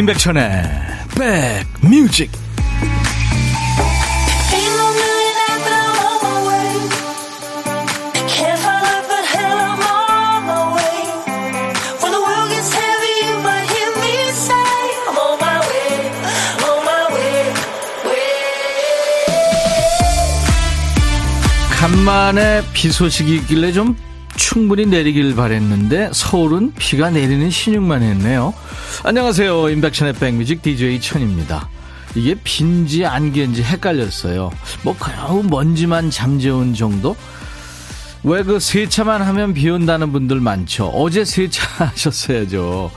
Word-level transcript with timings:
임백천의 0.00 0.62
백뮤직 1.82 2.30
간만에 21.78 22.62
비 22.72 22.90
소식이 22.90 23.34
있길래 23.36 23.72
좀 23.72 23.94
충분히 24.34 24.86
내리길 24.86 25.34
바랬는데 25.34 26.10
서울은 26.14 26.72
비가 26.78 27.10
내리는 27.10 27.50
신용만 27.50 28.02
했네요. 28.02 28.54
안녕하세요. 29.02 29.70
임백천의 29.70 30.12
백뮤직 30.14 30.62
DJ 30.62 31.00
천입니다. 31.00 31.68
이게 32.14 32.34
빈지 32.44 33.06
안개인지 33.06 33.62
헷갈렸어요. 33.62 34.50
뭐 34.82 34.94
겨우 34.96 35.42
먼지만 35.42 36.10
잠재운 36.10 36.74
정도? 36.74 37.16
왜 38.22 38.42
그 38.42 38.60
세차만 38.60 39.22
하면 39.22 39.54
비 39.54 39.70
온다는 39.70 40.12
분들 40.12 40.40
많죠. 40.40 40.88
어제 40.88 41.24
세차하셨어야죠. 41.24 42.90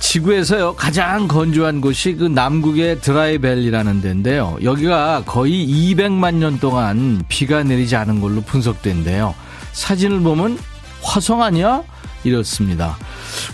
지구에서요 0.00 0.74
가장 0.74 1.26
건조한 1.26 1.80
곳이 1.80 2.14
그 2.16 2.24
남국의 2.24 3.00
드라이벨리라는 3.00 4.02
데인데요. 4.02 4.58
여기가 4.62 5.22
거의 5.24 5.66
200만 5.66 6.34
년 6.34 6.58
동안 6.58 7.24
비가 7.28 7.62
내리지 7.62 7.96
않은 7.96 8.20
걸로 8.20 8.42
분석된대요. 8.42 9.34
사진을 9.72 10.20
보면 10.20 10.58
화성 11.00 11.42
아니야? 11.42 11.82
이렇습니다. 12.24 12.98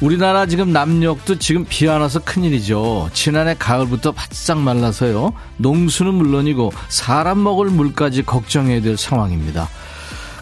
우리나라 0.00 0.46
지금 0.46 0.72
남녘도 0.72 1.38
지금 1.38 1.64
비 1.68 1.88
안 1.88 2.00
와서 2.00 2.20
큰일이죠. 2.20 3.10
지난해 3.12 3.56
가을부터 3.58 4.12
바싹 4.12 4.58
말라서요. 4.58 5.32
농수는 5.56 6.14
물론이고 6.14 6.72
사람 6.88 7.42
먹을 7.42 7.66
물까지 7.66 8.22
걱정해야 8.22 8.80
될 8.80 8.96
상황입니다. 8.96 9.68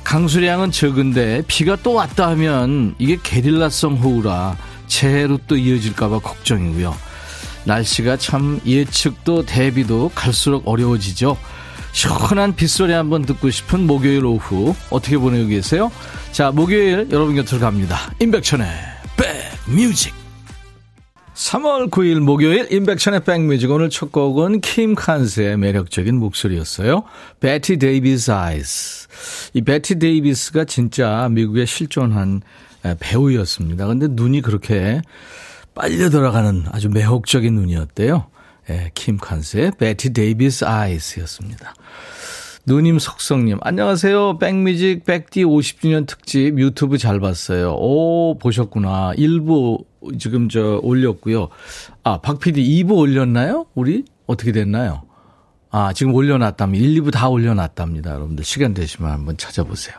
강수량은 0.05 0.71
적은데 0.71 1.43
비가 1.47 1.77
또 1.83 1.95
왔다 1.95 2.29
하면 2.31 2.95
이게 2.99 3.19
게릴라성 3.23 3.97
호우라 3.97 4.57
재해로 4.87 5.39
또 5.47 5.57
이어질까봐 5.57 6.21
걱정이고요. 6.21 6.95
날씨가 7.65 8.17
참 8.17 8.61
예측도 8.67 9.45
대비도 9.45 10.13
갈수록 10.15 10.67
어려워지죠. 10.67 11.37
시원한 11.93 12.55
빗소리 12.55 12.93
한번 12.93 13.25
듣고 13.27 13.51
싶은 13.51 13.87
목요일 13.87 14.25
오후 14.25 14.75
어떻게 14.91 15.19
보내고 15.19 15.49
계세요? 15.49 15.91
자, 16.33 16.51
목요일 16.51 17.09
여러분 17.11 17.35
곁으로 17.35 17.61
갑니다. 17.61 18.11
임백천의 18.21 18.67
백 18.67 18.88
뮤직 19.75 20.15
3월 21.35 21.91
9일 21.91 22.21
목요일 22.21 22.73
임백천의 22.73 23.25
백뮤직 23.25 23.71
오늘 23.71 23.91
첫 23.91 24.11
곡은 24.11 24.63
킴 24.63 24.95
칸스의 24.95 25.59
매력적인 25.59 26.17
목소리였어요. 26.17 27.05
Bette 27.39 27.77
Davis 27.77 28.31
Eyes. 28.31 29.09
이 29.53 29.61
베티 29.61 29.99
데이비스가 29.99 30.65
진짜 30.65 31.29
미국에 31.31 31.65
실존한 31.65 32.41
배우였습니다. 32.99 33.87
근데 33.87 34.09
눈이 34.11 34.41
그렇게 34.41 35.03
빨려 35.75 36.11
들어가는 36.11 36.65
아주 36.73 36.89
매혹적인 36.89 37.55
눈이었대요. 37.55 38.27
예, 38.71 38.91
킴 38.95 39.19
칸스의 39.19 39.73
Bette 39.79 40.13
Davis 40.13 40.65
Eyes였습니다. 40.65 41.75
누님 42.67 42.99
속성님, 42.99 43.59
안녕하세요. 43.63 44.39
백뮤직 44.39 45.05
백디 45.05 45.45
50주년 45.45 46.07
특집 46.07 46.59
유튜브 46.59 46.99
잘 46.99 47.19
봤어요. 47.19 47.73
오, 47.73 48.37
보셨구나. 48.39 49.13
1부 49.17 49.85
지금 50.19 50.49
저 50.51 50.79
올렸고요. 50.83 51.49
아, 52.03 52.21
박 52.21 52.41
PD 52.41 52.85
2부 52.85 52.99
올렸나요? 52.99 53.67
우리? 53.75 54.05
어떻게 54.27 54.53
됐나요? 54.53 55.03
아, 55.71 55.93
지금 55.95 56.15
올려놨답니다. 56.15 56.85
1, 56.85 57.03
2부 57.03 57.11
다 57.11 57.29
올려놨답니다. 57.29 58.11
여러분들 58.11 58.45
시간 58.45 58.75
되시면 58.75 59.11
한번 59.11 59.39
찾아보세요. 59.39 59.97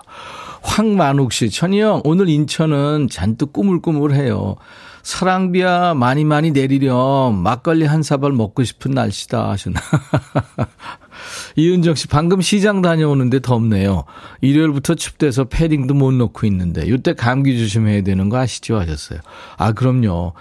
황만욱 0.61 1.31
씨, 1.31 1.49
천희 1.49 1.79
형, 1.81 2.01
오늘 2.03 2.29
인천은 2.29 3.07
잔뜩 3.09 3.51
꾸물꾸물해요. 3.53 4.57
사랑비야 5.01 5.95
많이 5.95 6.23
많이 6.23 6.51
내리렴. 6.51 7.41
막걸리 7.41 7.85
한 7.85 8.03
사발 8.03 8.31
먹고 8.31 8.63
싶은 8.63 8.91
날씨다 8.91 9.49
하셨나. 9.49 9.79
이은정 11.55 11.95
씨, 11.95 12.07
방금 12.07 12.41
시장 12.41 12.81
다녀오는데 12.81 13.39
덥네요. 13.39 14.05
일요일부터 14.41 14.95
춥대서 14.95 15.45
패딩도 15.45 15.93
못 15.93 16.13
넣고 16.13 16.45
있는데, 16.47 16.85
이때 16.85 17.13
감기 17.13 17.57
조심해야 17.57 18.03
되는 18.03 18.29
거 18.29 18.37
아시죠? 18.37 18.79
하셨어요. 18.79 19.19
아, 19.57 19.71
그럼요. 19.71 20.33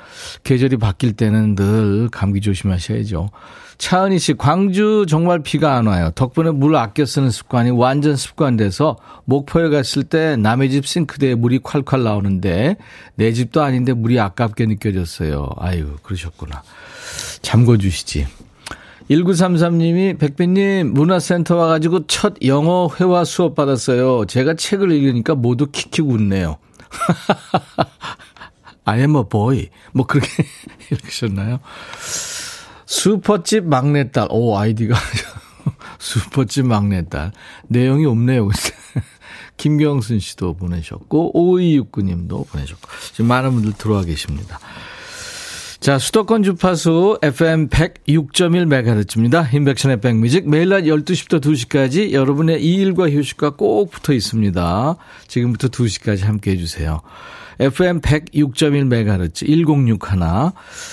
계절이 0.45 0.77
바뀔 0.77 1.13
때는 1.13 1.55
늘 1.55 2.09
감기 2.11 2.41
조심하셔야죠. 2.41 3.31
차은희 3.79 4.19
씨, 4.19 4.35
광주 4.35 5.07
정말 5.09 5.41
비가 5.41 5.77
안 5.77 5.87
와요. 5.87 6.11
덕분에 6.17 6.51
물 6.51 6.75
아껴 6.75 7.07
쓰는 7.07 7.31
습관이 7.31 7.71
완전 7.71 8.17
습관돼서 8.17 8.97
목포에 9.25 9.69
갔을 9.69 10.03
때 10.03 10.37
남의 10.37 10.71
집 10.71 10.85
싱크대에 10.85 11.37
물이 11.37 11.61
콸콸 11.61 12.03
나오는데 12.03 12.77
내 13.15 13.33
집도 13.33 13.63
아닌데 13.63 13.93
물이 13.93 14.19
아깝게 14.19 14.67
느껴졌어요. 14.67 15.49
아유, 15.59 15.97
그러셨구나. 16.03 16.63
잠궈 17.41 17.79
주시지. 17.79 18.27
1933님이 19.11 20.19
백빈님 20.19 20.93
문화센터 20.93 21.57
와가지고 21.57 22.07
첫 22.07 22.35
영어 22.45 22.89
회화 23.01 23.25
수업 23.25 23.55
받았어요. 23.55 24.27
제가 24.27 24.55
책을 24.55 24.91
읽으니까 24.93 25.35
모두 25.35 25.71
킥킥 25.71 26.07
웃네요. 26.07 26.59
I 28.85 29.01
am 29.01 29.17
a 29.17 29.23
boy. 29.29 29.69
뭐 29.93 30.07
그렇게 30.07 30.29
읽으셨나요? 30.91 31.61
슈퍼집 32.87 33.65
막내딸. 33.65 34.29
오, 34.31 34.57
아이디가. 34.57 34.97
슈퍼집 36.01 36.67
막내딸. 36.67 37.33
내용이 37.69 38.07
없네요. 38.07 38.49
김경순 39.59 40.21
씨도 40.21 40.55
보내셨고, 40.55 41.33
5269님도 41.35 42.49
보내셨고. 42.49 42.89
지금 43.13 43.27
많은 43.27 43.53
분들 43.53 43.73
들어와 43.75 44.05
계십니다. 44.05 44.59
자, 45.81 45.97
수도권 45.97 46.43
주파수 46.43 47.21
FM 47.23 47.69
106.1MHz입니다. 47.69 49.55
인백션의 49.55 50.01
백뮤직. 50.01 50.49
매일 50.49 50.71
낮 50.71 50.83
12시부터 50.83 51.41
2시까지 51.41 52.11
여러분의 52.11 52.61
일과 52.65 53.09
휴식과 53.09 53.51
꼭 53.51 53.93
붙어 53.93 54.13
있습니다. 54.13 54.97
지금부터 55.29 55.69
2시까지 55.69 56.25
함께 56.25 56.51
해주세요. 56.51 57.01
FM 57.61 58.01
106.1MHz 58.01 59.47
1061. 59.47 60.09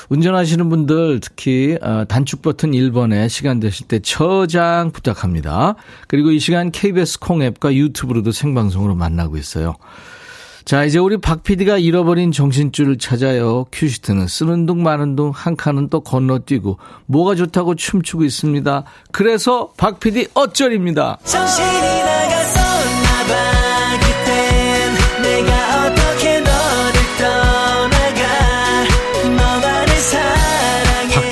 운전하시는 0.10 0.70
분들 0.70 1.20
특히 1.20 1.80
어, 1.82 2.06
단축 2.08 2.44
버튼 2.44 2.72
1번에 2.72 3.28
시간 3.28 3.60
되실 3.60 3.88
때 3.88 4.00
처장 4.00 4.92
부탁합니다. 4.92 5.76
그리고 6.08 6.30
이 6.30 6.38
시간 6.38 6.70
KBS 6.70 7.20
콩 7.20 7.42
앱과 7.42 7.74
유튜브로도 7.74 8.32
생방송으로 8.32 8.94
만나고 8.94 9.38
있어요. 9.38 9.76
자, 10.66 10.84
이제 10.84 10.98
우리 10.98 11.18
박 11.18 11.44
PD가 11.44 11.78
잃어버린 11.78 12.32
정신줄을 12.32 12.98
찾아요. 12.98 13.68
큐시트는 13.72 14.26
쓰는 14.26 14.66
둥 14.66 14.82
마는 14.82 15.16
둥 15.16 15.32
한 15.32 15.56
칸은 15.56 15.90
또 15.90 16.00
건너뛰고 16.00 16.80
뭐가 17.06 17.36
좋다고 17.36 17.76
춤추고 17.76 18.24
있습니다. 18.24 18.84
그래서 19.12 19.70
박 19.78 20.00
PD 20.00 20.28
어쩔입니다. 20.34 21.20
정신이 21.24 21.68
나갔었나 21.68 23.10
봐. 23.28 23.66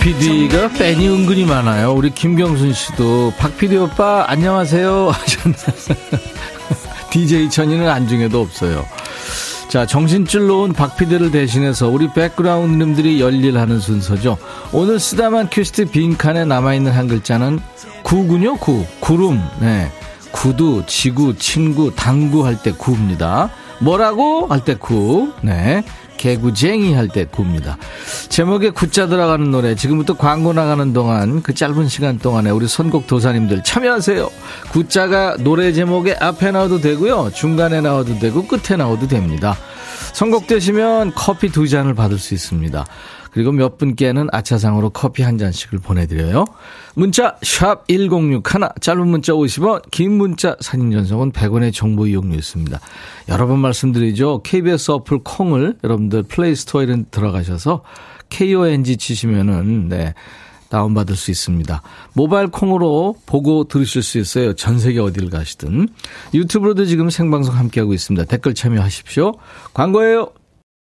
PD가 0.03 0.67
팬이 0.67 1.07
은근히 1.07 1.45
많아요. 1.45 1.93
우리 1.93 2.09
김경순 2.09 2.73
씨도 2.73 3.33
박 3.37 3.57
PD 3.57 3.77
오빠 3.77 4.25
안녕하세요 4.27 5.09
하셨나. 5.09 5.57
DJ 7.09 7.47
천이는 7.49 7.87
안중에도 7.87 8.41
없어요. 8.41 8.85
자, 9.73 9.87
정신줄 9.87 10.45
놓은 10.45 10.73
박 10.73 10.97
PD를 10.97 11.31
대신해서 11.31 11.87
우리 11.89 12.07
백그라운드님들이 12.13 13.19
열일하는 13.19 13.79
순서죠. 13.79 14.37
오늘 14.71 14.99
쓰다만 14.99 15.49
큐스트 15.51 15.85
빈칸에 15.85 16.45
남아있는 16.45 16.91
한 16.91 17.07
글자는 17.07 17.59
구군요, 18.03 18.57
구. 18.57 18.85
구름. 18.99 19.41
네. 19.59 19.91
구두, 20.31 20.83
지구, 20.85 21.35
친구, 21.35 21.91
당구 21.95 22.45
할 22.45 22.57
때 22.61 22.71
구입니다. 22.71 23.49
뭐라고? 23.79 24.45
할 24.45 24.63
때 24.63 24.75
구. 24.75 25.33
네. 25.41 25.83
개구쟁이 26.23 26.93
할때 26.93 27.25
구입니다. 27.25 27.77
제목에 28.29 28.69
구자 28.69 29.07
들어가는 29.07 29.51
노래 29.51 29.75
지금부터 29.75 30.15
광고 30.15 30.53
나가는 30.53 30.93
동안 30.93 31.43
그 31.43 31.53
짧은 31.53 31.89
시간 31.89 32.17
동안에 32.17 32.49
우리 32.49 32.65
선곡 32.65 33.07
도사님들 33.07 33.63
참여하세요. 33.63 34.29
구자가 34.71 35.35
노래 35.41 35.73
제목에 35.73 36.15
앞에 36.17 36.51
나와도 36.51 36.79
되고요. 36.79 37.31
중간에 37.35 37.81
나와도 37.81 38.19
되고 38.19 38.47
끝에 38.47 38.77
나와도 38.77 39.09
됩니다. 39.09 39.57
선곡되시면 40.13 41.11
커피 41.13 41.49
두 41.49 41.67
잔을 41.67 41.93
받을 41.93 42.17
수 42.17 42.33
있습니다. 42.33 42.85
그리고 43.33 43.51
몇 43.51 43.77
분께는 43.77 44.27
아차상으로 44.31 44.91
커피 44.91 45.23
한 45.23 45.37
잔씩을 45.37 45.79
보내드려요. 45.79 46.45
문자 46.93 47.35
1061, 47.41 48.41
짧은 48.79 49.07
문자 49.07 49.33
50원, 49.33 49.89
긴 49.89 50.13
문자 50.13 50.55
사진 50.59 50.91
전송은 50.91 51.31
100원의 51.31 51.73
정보 51.73 52.05
이용료 52.05 52.35
있습니다. 52.35 52.79
여러 53.29 53.47
번 53.47 53.59
말씀드리죠. 53.59 54.41
KBS 54.43 54.91
어플 54.91 55.19
콩을 55.23 55.77
여러분들 55.83 56.23
플레이스토어에 56.23 56.85
들어가셔서 57.09 57.81
KONG 58.29 58.97
치시면은, 58.97 59.89
네. 59.89 60.13
다운받을 60.69 61.15
수 61.15 61.29
있습니다. 61.29 61.83
모바일 62.13 62.47
콩으로 62.47 63.15
보고 63.27 63.65
들으실 63.65 64.01
수 64.01 64.17
있어요. 64.17 64.53
전 64.53 64.79
세계 64.79 64.99
어딜 64.99 65.29
가시든. 65.29 65.87
유튜브로도 66.33 66.85
지금 66.85 67.11
생방송 67.11 67.55
함께하고 67.55 67.93
있습니다. 67.93 68.25
댓글 68.25 68.55
참여하십시오. 68.55 69.33
광고예요. 69.75 70.31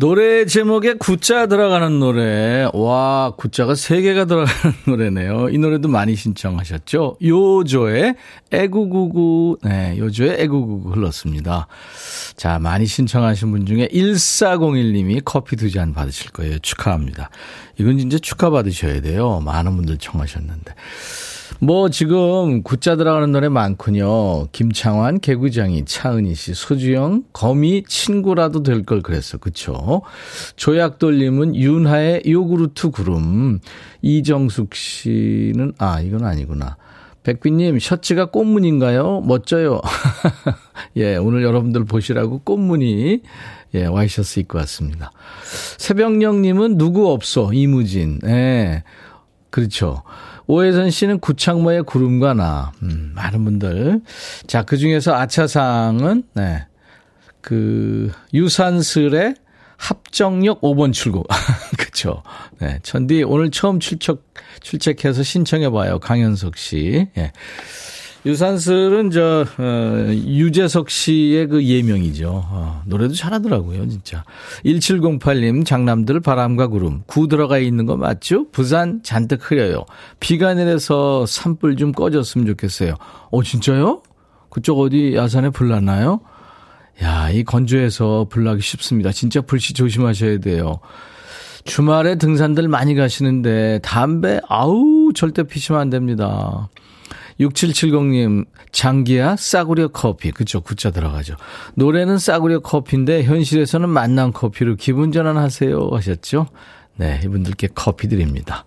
노래 0.00 0.44
제목에 0.44 0.94
구자 0.94 1.46
들어가는 1.48 1.98
노래. 1.98 2.68
와, 2.72 3.32
구자가 3.36 3.72
3개가 3.72 4.28
들어가는 4.28 4.76
노래네요. 4.86 5.48
이 5.48 5.58
노래도 5.58 5.88
많이 5.88 6.14
신청하셨죠? 6.14 7.16
요조의 7.20 8.14
애구구구. 8.52 9.58
네, 9.64 9.96
요조의 9.98 10.36
애구구구 10.42 10.92
흘렀습니다. 10.92 11.66
자, 12.36 12.60
많이 12.60 12.86
신청하신 12.86 13.50
분 13.50 13.66
중에 13.66 13.88
1401님이 13.88 15.20
커피 15.24 15.56
두 15.56 15.68
잔 15.68 15.92
받으실 15.92 16.30
거예요. 16.30 16.60
축하합니다. 16.60 17.30
이건 17.78 17.98
진짜 17.98 18.18
축하받으셔야 18.18 19.00
돼요. 19.00 19.40
많은 19.44 19.74
분들 19.74 19.98
청하셨는데. 19.98 20.74
뭐 21.60 21.88
지금 21.90 22.62
굿자 22.62 22.94
들어가는 22.96 23.32
노래 23.32 23.48
많군요. 23.48 24.46
김창완, 24.52 25.18
개구장이, 25.18 25.84
차은희 25.86 26.34
씨, 26.36 26.54
소주영, 26.54 27.24
거미 27.32 27.82
친구라도 27.86 28.62
될 28.62 28.84
걸 28.84 29.02
그랬어. 29.02 29.38
그쵸? 29.38 30.02
조약돌림은 30.56 31.56
윤하의 31.56 32.22
요구르트 32.26 32.90
구름. 32.90 33.58
이정숙 34.02 34.74
씨는 34.76 35.72
아 35.78 36.00
이건 36.00 36.24
아니구나. 36.24 36.76
백비님 37.24 37.80
셔츠가 37.80 38.26
꽃무늬인가요? 38.26 39.22
멋져요. 39.22 39.80
예, 40.96 41.16
오늘 41.16 41.42
여러분들 41.42 41.84
보시라고 41.84 42.38
꽃무늬 42.44 43.20
예, 43.74 43.84
와이셔츠 43.84 44.40
입고 44.40 44.58
왔습니다. 44.58 45.10
새벽령님은 45.78 46.78
누구 46.78 47.10
없어 47.10 47.52
이무진. 47.52 48.20
예, 48.24 48.84
그렇죠. 49.50 50.04
오혜선 50.48 50.90
씨는 50.90 51.20
구창모의 51.20 51.82
구름과 51.84 52.34
나. 52.34 52.72
음, 52.82 53.12
많은 53.14 53.44
분들. 53.44 54.00
자, 54.46 54.62
그 54.62 54.78
중에서 54.78 55.14
아차상은, 55.14 56.24
네. 56.34 56.66
그, 57.42 58.10
유산슬의 58.32 59.34
합정역 59.76 60.62
5번 60.62 60.92
출구. 60.92 61.22
그쵸. 61.78 62.22
네. 62.58 62.80
천디, 62.82 63.24
오늘 63.24 63.50
처음 63.50 63.78
출석, 63.78 64.24
출첵해서 64.60 65.22
신청해봐요. 65.22 66.00
강현석 66.00 66.56
씨. 66.56 67.06
예. 67.16 67.32
유산슬은 68.26 69.10
저, 69.10 69.46
어, 69.58 70.12
유재석 70.12 70.90
씨의 70.90 71.46
그 71.46 71.64
예명이죠. 71.64 72.30
어, 72.46 72.82
노래도 72.86 73.14
잘하더라고요, 73.14 73.88
진짜. 73.88 74.24
1708님, 74.64 75.64
장남들 75.64 76.20
바람과 76.20 76.66
구름. 76.66 77.02
구 77.06 77.28
들어가 77.28 77.58
있는 77.58 77.86
거 77.86 77.96
맞죠? 77.96 78.50
부산 78.50 79.00
잔뜩 79.02 79.50
흐려요. 79.50 79.84
비가 80.20 80.54
내려서 80.54 81.26
산불 81.26 81.76
좀 81.76 81.92
꺼졌으면 81.92 82.46
좋겠어요. 82.48 82.94
어, 83.30 83.42
진짜요? 83.42 84.02
그쪽 84.50 84.80
어디 84.80 85.14
야산에 85.14 85.50
불 85.50 85.68
났나요? 85.68 86.20
야, 87.02 87.30
이 87.30 87.44
건조해서 87.44 88.26
불 88.28 88.44
나기 88.44 88.60
쉽습니다. 88.60 89.12
진짜 89.12 89.40
불씨 89.40 89.74
조심하셔야 89.74 90.38
돼요. 90.38 90.80
주말에 91.64 92.16
등산들 92.16 92.66
많이 92.66 92.94
가시는데 92.94 93.80
담배 93.82 94.40
아우 94.48 95.12
절대 95.14 95.42
피시면 95.44 95.80
안 95.80 95.90
됩니다. 95.90 96.68
6770님, 97.40 98.46
장기야 98.72 99.36
싸구려 99.36 99.88
커피. 99.88 100.30
그쵸, 100.30 100.60
구자 100.60 100.90
들어가죠. 100.90 101.36
노래는 101.74 102.18
싸구려 102.18 102.60
커피인데, 102.60 103.22
현실에서는 103.24 103.88
만난 103.88 104.32
커피로 104.32 104.76
기분 104.76 105.12
전환하세요. 105.12 105.90
하셨죠? 105.92 106.48
네, 106.96 107.20
이분들께 107.24 107.68
커피 107.74 108.08
드립니다. 108.08 108.64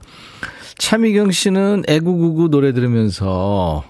차미경 0.77 1.31
씨는 1.31 1.83
애구구구 1.87 2.49
노래 2.49 2.73
들으면서, 2.73 3.83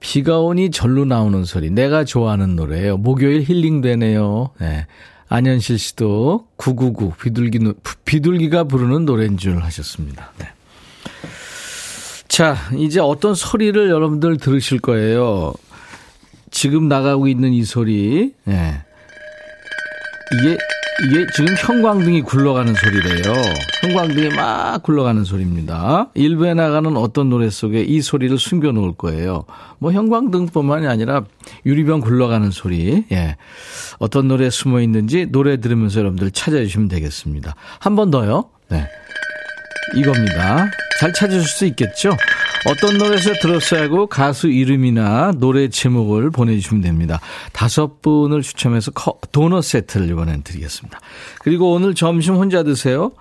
비가 0.00 0.40
오니 0.40 0.70
절로 0.70 1.04
나오는 1.04 1.44
소리. 1.44 1.70
내가 1.70 2.04
좋아하는 2.04 2.56
노래예요. 2.56 2.96
목요일 2.98 3.42
힐링되네요. 3.42 4.50
네. 4.60 4.86
안현실 5.28 5.78
씨도 5.78 6.46
999 6.56 7.14
비둘기 7.20 7.58
비둘기가 8.04 8.64
부르는 8.64 9.04
노래인 9.06 9.36
줄 9.36 9.58
하셨습니다. 9.62 10.32
네. 10.38 10.46
자, 12.36 12.54
이제 12.76 13.00
어떤 13.00 13.34
소리를 13.34 13.88
여러분들 13.88 14.36
들으실 14.36 14.78
거예요. 14.80 15.54
지금 16.50 16.86
나가고 16.86 17.28
있는 17.28 17.54
이 17.54 17.64
소리. 17.64 18.34
예. 18.46 18.82
이게, 20.42 20.58
이게 21.06 21.26
지금 21.34 21.54
형광등이 21.56 22.20
굴러가는 22.20 22.74
소리래요. 22.74 23.34
형광등이 23.80 24.34
막 24.36 24.82
굴러가는 24.82 25.24
소리입니다. 25.24 26.10
일부에 26.12 26.52
나가는 26.52 26.94
어떤 26.98 27.30
노래 27.30 27.48
속에 27.48 27.80
이 27.80 28.02
소리를 28.02 28.36
숨겨 28.36 28.70
놓을 28.70 28.92
거예요. 28.98 29.46
뭐 29.78 29.92
형광등뿐만이 29.92 30.86
아니라 30.86 31.24
유리병 31.64 32.02
굴러가는 32.02 32.50
소리. 32.50 33.04
예. 33.12 33.36
어떤 33.98 34.28
노래에 34.28 34.50
숨어 34.50 34.82
있는지 34.82 35.24
노래 35.32 35.56
들으면서 35.58 36.00
여러분들 36.00 36.32
찾아주시면 36.32 36.88
되겠습니다. 36.88 37.54
한 37.78 37.96
번 37.96 38.10
더요. 38.10 38.50
네. 38.68 38.86
이겁니다. 39.94 40.70
잘 40.98 41.12
찾으실 41.12 41.42
수 41.48 41.66
있겠죠? 41.66 42.16
어떤 42.68 42.98
노래에서 42.98 43.32
들었어야 43.40 43.82
하고 43.82 44.06
가수 44.06 44.48
이름이나 44.48 45.32
노래 45.36 45.68
제목을 45.68 46.30
보내주시면 46.30 46.82
됩니다. 46.82 47.20
다섯 47.52 48.02
분을 48.02 48.42
추첨해서 48.42 48.90
도넛 49.30 49.62
세트를 49.62 50.08
이번엔 50.10 50.42
드리겠습니다. 50.42 50.98
그리고 51.40 51.72
오늘 51.72 51.94
점심 51.94 52.34
혼자 52.34 52.62
드세요? 52.62 53.12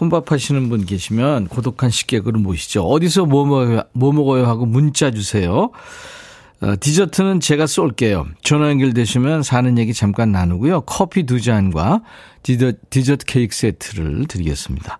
혼밥 0.00 0.32
하시는 0.32 0.68
분 0.68 0.84
계시면 0.84 1.48
고독한 1.48 1.90
식객으로 1.90 2.40
모시죠. 2.40 2.82
어디서 2.82 3.26
뭐 3.26 3.46
먹어요, 3.46 3.82
뭐 3.92 4.12
먹어요 4.12 4.46
하고 4.46 4.66
문자 4.66 5.10
주세요. 5.10 5.70
어, 6.60 6.74
디저트는 6.80 7.38
제가 7.38 7.68
쏠게요. 7.68 8.26
전화 8.42 8.68
연결되시면 8.70 9.44
사는 9.44 9.78
얘기 9.78 9.94
잠깐 9.94 10.32
나누고요. 10.32 10.82
커피 10.82 11.24
두 11.24 11.40
잔과 11.40 12.02
디저, 12.42 12.72
디저트 12.90 13.26
케이크 13.26 13.54
세트를 13.54 14.26
드리겠습니다. 14.26 14.98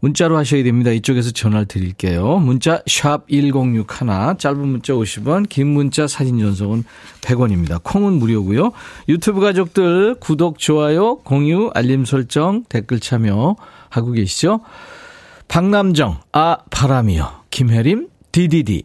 문자로 0.00 0.36
하셔야 0.36 0.62
됩니다. 0.62 0.90
이쪽에서 0.90 1.30
전화를 1.32 1.66
드릴게요. 1.66 2.38
문자 2.38 2.82
샵 2.86 3.26
1061, 3.28 4.36
짧은 4.38 4.68
문자 4.68 4.92
50원, 4.92 5.48
긴 5.48 5.68
문자 5.68 6.06
사진 6.06 6.38
전송은 6.38 6.84
100원입니다. 7.20 7.82
콩은 7.82 8.14
무료고요. 8.14 8.72
유튜브 9.08 9.40
가족들 9.40 10.16
구독, 10.20 10.58
좋아요, 10.58 11.16
공유, 11.18 11.70
알림 11.74 12.04
설정, 12.04 12.64
댓글 12.68 13.00
참여 13.00 13.56
하고 13.90 14.12
계시죠? 14.12 14.60
박남정, 15.48 16.20
아 16.32 16.58
바람이요. 16.70 17.44
김혜림, 17.50 18.08
디디디. 18.32 18.84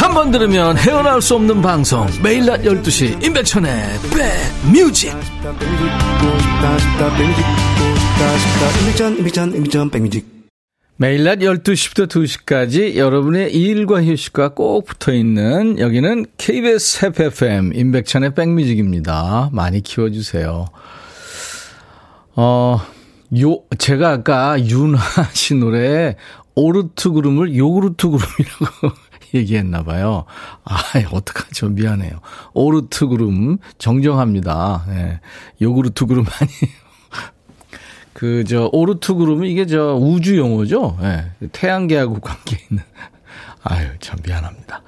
한 0.00 0.14
번 0.14 0.30
들으면 0.30 0.76
헤어나올 0.76 1.20
수 1.22 1.34
없는 1.34 1.60
방송 1.62 2.06
매일 2.22 2.46
낮 2.46 2.62
12시 2.62 3.22
임백천의 3.24 3.72
백뮤직 9.90 10.24
매일 10.96 11.24
낮 11.24 11.38
12시부터 11.38 12.08
2시까지 12.08 12.96
여러분의 12.96 13.52
일과 13.54 14.02
휴식과 14.02 14.54
꼭 14.54 14.86
붙어 14.86 15.12
있는 15.12 15.78
여기는 15.78 16.26
KBS 16.38 17.06
FFM 17.06 17.72
임백천의 17.74 18.34
백뮤직입니다. 18.34 19.50
많이 19.52 19.80
키워주세요. 19.80 20.66
어, 22.34 22.80
요, 23.40 23.58
제가 23.78 24.10
아까 24.10 24.58
윤하 24.64 25.00
씨 25.32 25.54
노래에 25.54 26.16
오르트 26.56 27.10
그룹을 27.10 27.56
요구르트 27.56 28.08
그룹이라고 28.08 29.07
얘기했나 29.34 29.82
봐요. 29.82 30.24
아, 30.64 30.76
어떡하죠. 31.12 31.70
미안해요. 31.70 32.20
오르트 32.54 33.06
그룹 33.06 33.58
정정합니다. 33.78 34.84
예. 34.88 35.20
요구르트 35.60 36.06
그룹 36.06 36.26
아니에요. 36.40 36.78
그, 38.12 38.44
저, 38.44 38.68
오르트 38.72 39.14
그룹은 39.14 39.46
이게 39.46 39.66
저 39.66 39.94
우주 39.94 40.36
용어죠? 40.36 40.98
예. 41.02 41.48
태양계하고 41.52 42.20
관계 42.20 42.58
있는. 42.70 42.82
아유, 43.62 43.88
참 44.00 44.18
미안합니다. 44.24 44.82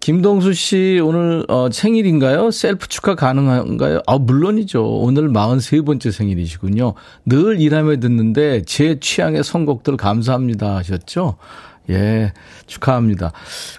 김동수 0.00 0.54
씨 0.54 1.00
오늘 1.02 1.44
어, 1.48 1.68
생일인가요? 1.70 2.50
셀프 2.50 2.88
축하 2.88 3.14
가능한가요? 3.14 4.00
아, 4.06 4.16
물론이죠. 4.16 4.82
오늘 5.00 5.28
43번째 5.28 6.12
생일이시군요. 6.12 6.94
늘 7.26 7.60
일하며 7.60 7.96
듣는데 7.96 8.62
제 8.62 8.98
취향의 9.00 9.44
선곡들 9.44 9.98
감사합니다 9.98 10.76
하셨죠? 10.76 11.36
예, 11.90 12.32
축하합니다. 12.66 13.32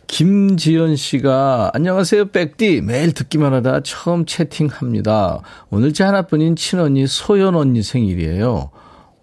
김지연 0.08 0.96
씨가, 0.96 1.72
안녕하세요, 1.74 2.30
백디. 2.30 2.82
매일 2.82 3.14
듣기만 3.14 3.54
하다 3.54 3.82
처음 3.84 4.26
채팅합니다. 4.26 5.42
오늘 5.70 5.94
제 5.94 6.04
하나뿐인 6.04 6.56
친언니 6.56 7.06
소연 7.06 7.56
언니 7.56 7.84
생일이에요. 7.84 8.72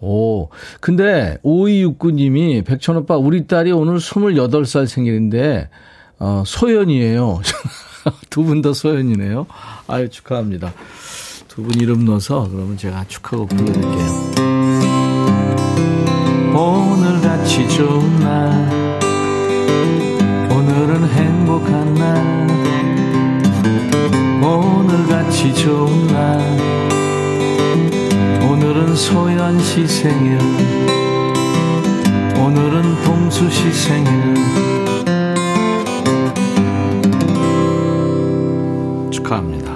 오, 0.00 0.48
근데 0.80 1.38
5269님이 1.44 2.64
백천오빠, 2.64 3.16
우리 3.16 3.46
딸이 3.48 3.72
오늘 3.72 3.96
28살 3.98 4.86
생일인데, 4.86 5.68
어, 6.18 6.42
소연이에요. 6.46 7.40
두 8.30 8.44
분 8.44 8.62
다 8.62 8.72
소연이네요. 8.72 9.46
아유, 9.88 10.08
축하합니다. 10.08 10.72
두 11.48 11.62
분 11.62 11.74
이름 11.80 12.04
넣어서 12.04 12.48
그러면 12.52 12.76
제가 12.76 13.04
축하곡 13.08 13.48
불러드릴게요. 13.48 14.30
오늘 16.54 17.20
같이 17.20 17.68
좋은 17.68 18.20
날 18.20 18.65
행복한 21.56 21.94
날 21.94 22.46
오늘같이 24.42 25.54
좋은 25.54 26.06
날 26.08 26.38
오늘은 28.50 28.94
소연 28.94 29.58
씨 29.60 29.86
생일 29.86 30.38
오늘은 32.38 33.02
동수 33.04 33.50
씨 33.50 33.72
생일 33.72 34.34
축하합니다. 39.10 39.75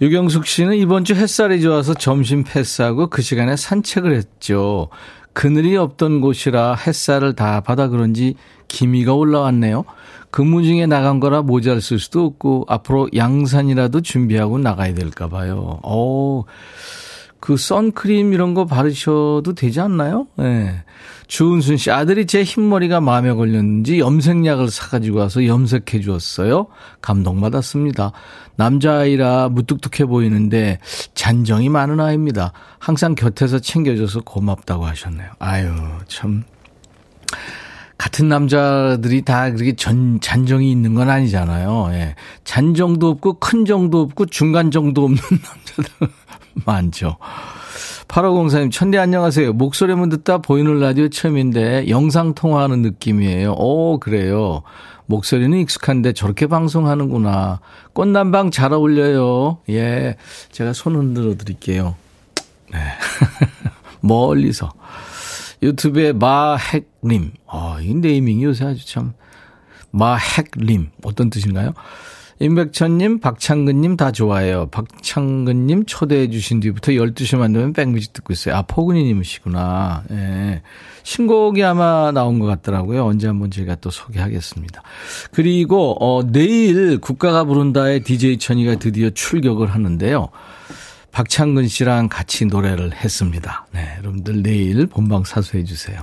유경숙 0.00 0.46
씨는 0.46 0.74
이번 0.76 1.04
주 1.04 1.14
햇살이 1.14 1.60
좋아서 1.60 1.94
점심 1.94 2.42
패스하고 2.42 3.06
그 3.08 3.22
시간에 3.22 3.56
산책을 3.56 4.12
했죠. 4.12 4.88
그늘이 5.32 5.76
없던 5.76 6.20
곳이라 6.20 6.74
햇살을 6.74 7.34
다 7.34 7.60
받아 7.60 7.88
그런지 7.88 8.34
기미가 8.68 9.14
올라왔네요. 9.14 9.84
근무 10.30 10.64
중에 10.64 10.86
나간 10.86 11.20
거라 11.20 11.42
모자를 11.42 11.80
쓸 11.80 11.98
수도 11.98 12.24
없고 12.24 12.66
앞으로 12.68 13.08
양산이라도 13.14 14.00
준비하고 14.00 14.58
나가야 14.58 14.94
될까 14.94 15.28
봐요. 15.28 15.78
어. 15.82 16.42
그 17.44 17.58
선크림 17.58 18.32
이런 18.32 18.54
거 18.54 18.64
바르셔도 18.64 19.52
되지 19.54 19.78
않나요? 19.78 20.26
예. 20.38 20.42
네. 20.42 20.84
주은순 21.26 21.76
씨 21.76 21.90
아들이 21.90 22.26
제 22.26 22.42
흰머리가 22.42 23.00
마음에 23.00 23.32
걸렸는지 23.32 23.98
염색약을 23.98 24.70
사가지고 24.70 25.18
와서 25.18 25.44
염색해 25.46 26.00
주었어요. 26.00 26.68
감동받았습니다. 27.00 28.12
남자아이라 28.56 29.50
무뚝뚝해 29.50 30.06
보이는데 30.08 30.78
잔정이 31.14 31.68
많은 31.68 32.00
아이입니다. 32.00 32.52
항상 32.78 33.14
곁에서 33.14 33.58
챙겨줘서 33.58 34.22
고맙다고 34.22 34.86
하셨네요. 34.86 35.28
아유 35.38 35.70
참 36.08 36.44
같은 37.96 38.28
남자들이 38.28 39.22
다 39.22 39.50
그렇게 39.50 39.74
전, 39.76 40.20
잔정이 40.20 40.70
있는 40.70 40.94
건 40.94 41.10
아니잖아요. 41.10 41.90
예. 41.92 42.14
잔정도 42.44 43.08
없고 43.08 43.34
큰 43.34 43.64
정도 43.64 44.00
없고 44.00 44.26
중간 44.26 44.70
정도 44.70 45.04
없는 45.04 45.20
남자들 45.76 46.08
많죠. 46.66 47.16
8504님, 48.08 48.70
천대 48.70 48.98
안녕하세요. 48.98 49.52
목소리만 49.54 50.08
듣다 50.08 50.38
보이는 50.38 50.78
라디오 50.78 51.08
처음인데 51.08 51.88
영상 51.88 52.34
통화하는 52.34 52.82
느낌이에요. 52.82 53.52
오, 53.52 53.98
그래요. 53.98 54.62
목소리는 55.06 55.56
익숙한데 55.58 56.12
저렇게 56.12 56.46
방송하는구나. 56.46 57.60
꽃남방 57.92 58.50
잘 58.50 58.72
어울려요. 58.72 59.58
예. 59.70 60.16
제가 60.50 60.72
손 60.72 60.96
흔들어 60.96 61.36
드릴게요. 61.36 61.94
네. 62.72 62.78
멀리서. 64.00 64.72
유튜브에 65.64 66.12
마핵님. 66.12 67.32
아, 67.46 67.78
이 67.80 67.94
네이밍이 67.94 68.44
요새 68.44 68.66
아주 68.66 68.86
참. 68.86 69.14
마핵님. 69.90 70.90
어떤 71.02 71.30
뜻인가요? 71.30 71.72
임백천님, 72.40 73.20
박창근님 73.20 73.96
다 73.96 74.10
좋아해요. 74.10 74.66
박창근님 74.66 75.86
초대해 75.86 76.28
주신 76.28 76.60
뒤부터 76.60 76.92
12시만 76.92 77.54
되면 77.54 77.72
백뮤직 77.72 78.12
듣고 78.12 78.32
있어요. 78.32 78.56
아, 78.56 78.62
포근이님이시구나. 78.62 80.02
예. 80.10 80.62
신곡이 81.04 81.62
아마 81.62 82.10
나온 82.12 82.40
것 82.40 82.46
같더라고요. 82.46 83.04
언제 83.06 83.28
한번 83.28 83.50
제가 83.50 83.76
또 83.76 83.90
소개하겠습니다. 83.90 84.82
그리고, 85.30 85.96
어, 86.00 86.24
내일 86.26 86.98
국가가 86.98 87.44
부른다의 87.44 88.02
DJ 88.02 88.38
천이가 88.38 88.76
드디어 88.76 89.10
출격을 89.10 89.68
하는데요. 89.68 90.28
박창근 91.14 91.68
씨랑 91.68 92.08
같이 92.08 92.44
노래를 92.44 92.92
했습니다. 92.92 93.66
네, 93.70 93.94
여러분들 93.98 94.42
내일 94.42 94.86
본방 94.86 95.22
사수해 95.22 95.62
주세요. 95.62 96.00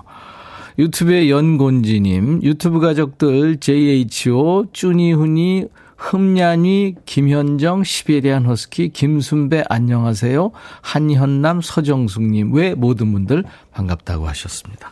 유튜브의 0.80 1.30
연곤지님, 1.30 2.44
유튜브 2.44 2.80
가족들 2.80 3.58
JHO, 3.60 4.68
쭈니훈이, 4.72 5.66
흠냐니, 5.98 6.96
김현정, 7.06 7.84
시베리안 7.84 8.46
허스키, 8.46 8.90
김순배 8.90 9.66
안녕하세요. 9.68 10.52
한현남, 10.80 11.60
서정숙님 11.62 12.54
외 12.54 12.74
모든 12.74 13.12
분들 13.12 13.44
반갑다고 13.74 14.30
하셨습니다. 14.30 14.92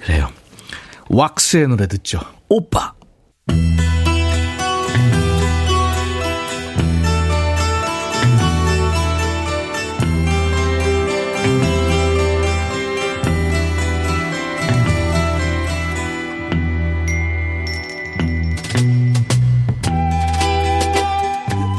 그래요. 0.00 0.28
왁스의 1.10 1.68
노래 1.68 1.86
듣죠. 1.86 2.20
오빠. 2.48 2.97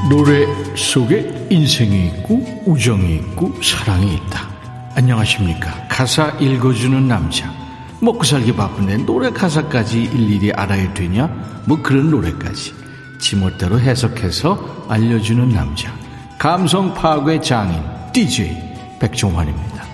노래 0.09 0.47
속에 0.75 1.47
인생이 1.51 2.07
있고 2.07 2.43
우정이 2.65 3.13
있고 3.17 3.53
사랑이 3.61 4.15
있다. 4.15 4.49
안녕하십니까. 4.95 5.87
가사 5.87 6.29
읽어주는 6.39 7.07
남자. 7.07 7.53
먹고 8.01 8.23
살기 8.23 8.55
바쁜데 8.55 9.05
노래 9.05 9.29
가사까지 9.29 10.01
일일이 10.01 10.51
알아야 10.51 10.91
되냐? 10.95 11.27
뭐 11.65 11.79
그런 11.83 12.09
노래까지. 12.09 12.73
지멋대로 13.19 13.79
해석해서 13.79 14.87
알려주는 14.89 15.49
남자. 15.49 15.95
감성 16.39 16.91
파괴 16.95 17.39
장인 17.39 17.79
DJ 18.11 18.57
백종환입니다. 18.99 19.85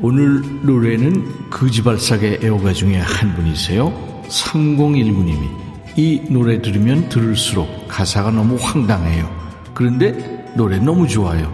오늘 0.00 0.42
노래는 0.62 1.50
거지발사계 1.50 2.40
애호가 2.42 2.72
중에 2.72 2.98
한 2.98 3.36
분이세요. 3.36 3.92
3019님이 4.26 5.48
이 5.96 6.20
노래 6.28 6.60
들으면 6.60 7.08
들을수록 7.08 7.88
가사가 7.88 8.30
너무 8.30 8.56
황당해요. 8.60 9.34
그런데 9.72 10.12
노래 10.54 10.78
너무 10.78 11.08
좋아요. 11.08 11.50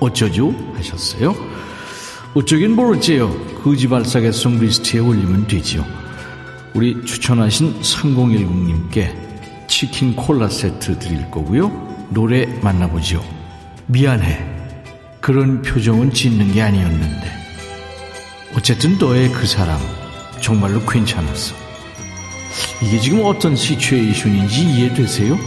어쩌죠? 0.00 0.54
하셨어요. 0.74 1.34
어쩌긴 2.34 2.74
모르지요. 2.74 3.30
그지발사계 3.62 4.32
송리스트에 4.32 5.00
올리면 5.00 5.46
되지요. 5.46 5.84
우리 6.74 7.04
추천하신 7.04 7.80
3010님께 7.80 9.14
치킨 9.68 10.16
콜라 10.16 10.48
세트 10.48 10.98
드릴 10.98 11.30
거고요. 11.30 11.70
노래 12.08 12.46
만나보죠. 12.62 13.22
미안해. 13.86 14.52
그런 15.20 15.62
표정은 15.62 16.12
짓는 16.12 16.52
게 16.52 16.62
아니었는데. 16.62 17.32
어쨌든 18.56 18.98
너의 18.98 19.30
그 19.30 19.46
사람 19.46 19.78
정말로 20.40 20.84
괜찮았어. 20.84 21.63
이게 22.82 22.98
지금 22.98 23.24
어떤 23.24 23.56
시츄에이션인지 23.56 24.62
이해되세요? 24.62 25.38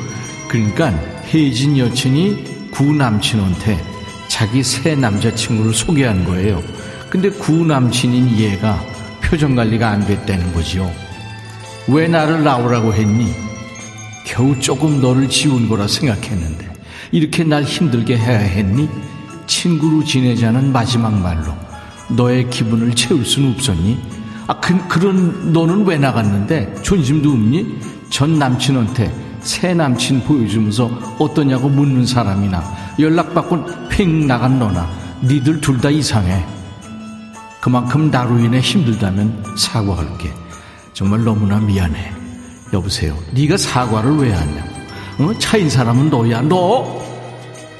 그러니까 0.47 0.91
혜진 1.33 1.77
여친이 1.77 2.69
구 2.71 2.93
남친한테 2.93 3.83
자기 4.27 4.63
새 4.63 4.95
남자친구를 4.95 5.73
소개한 5.73 6.23
거예요. 6.25 6.61
근데 7.09 7.29
구 7.29 7.65
남친인 7.65 8.37
얘가 8.37 8.81
표정 9.21 9.55
관리가 9.55 9.89
안 9.89 10.05
됐다는 10.05 10.53
거지요. 10.53 10.91
왜 11.87 12.07
나를 12.07 12.43
나오라고 12.43 12.93
했니? 12.93 13.33
겨우 14.25 14.59
조금 14.59 15.01
너를 15.01 15.29
지운 15.29 15.69
거라 15.69 15.87
생각했는데 15.87 16.67
이렇게 17.11 17.43
날 17.43 17.63
힘들게 17.63 18.17
해야 18.17 18.39
했니? 18.39 18.89
친구로 19.47 20.03
지내자는 20.03 20.73
마지막 20.73 21.13
말로 21.13 21.53
너의 22.09 22.49
기분을 22.49 22.93
채울 22.93 23.25
수는 23.25 23.53
없었니? 23.53 24.16
아, 24.47 24.59
그, 24.59 24.87
그런 24.87 25.51
너는 25.51 25.85
왜 25.85 25.97
나갔는데 25.97 26.75
존심도 26.81 27.31
없니? 27.31 27.79
전 28.09 28.39
남친한테 28.39 29.13
새 29.41 29.73
남친 29.73 30.23
보여주면서 30.23 30.89
어떠냐고 31.19 31.69
묻는 31.69 32.05
사람이나 32.05 32.63
연락받고 32.97 33.65
팽 33.89 34.25
나간 34.27 34.57
너나 34.59 34.87
니들 35.23 35.61
둘 35.61 35.79
다 35.81 35.89
이상해. 35.89 36.43
그만큼 37.59 38.09
나로 38.09 38.39
인해 38.39 38.59
힘들다면 38.59 39.43
사과할게. 39.57 40.31
정말 40.93 41.23
너무나 41.23 41.59
미안해. 41.59 42.11
여보세요. 42.73 43.17
네가 43.33 43.57
사과를 43.57 44.15
왜 44.17 44.31
하냐? 44.33 44.65
어? 45.19 45.33
차인 45.39 45.69
사람은 45.69 46.09
너야. 46.09 46.41
너 46.41 47.07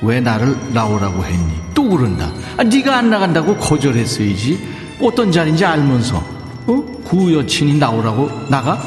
왜 0.01 0.19
나를 0.21 0.55
나오라고 0.73 1.23
했니? 1.25 1.53
또 1.73 1.89
그런다. 1.89 2.31
아, 2.57 2.63
네가 2.63 2.97
안 2.99 3.09
나간다고 3.09 3.55
거절했어야지. 3.57 4.59
어떤 5.01 5.31
자리인지 5.31 5.65
알면서 5.65 6.23
어? 6.67 6.81
구 7.03 7.33
여친이 7.33 7.77
나오라고 7.77 8.29
나가? 8.49 8.81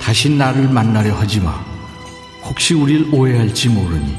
다시 0.00 0.30
나를 0.30 0.68
만나려 0.68 1.14
하지 1.14 1.40
마. 1.40 1.52
혹시 2.44 2.74
우릴 2.74 3.12
오해할지 3.12 3.68
모르니 3.68 4.16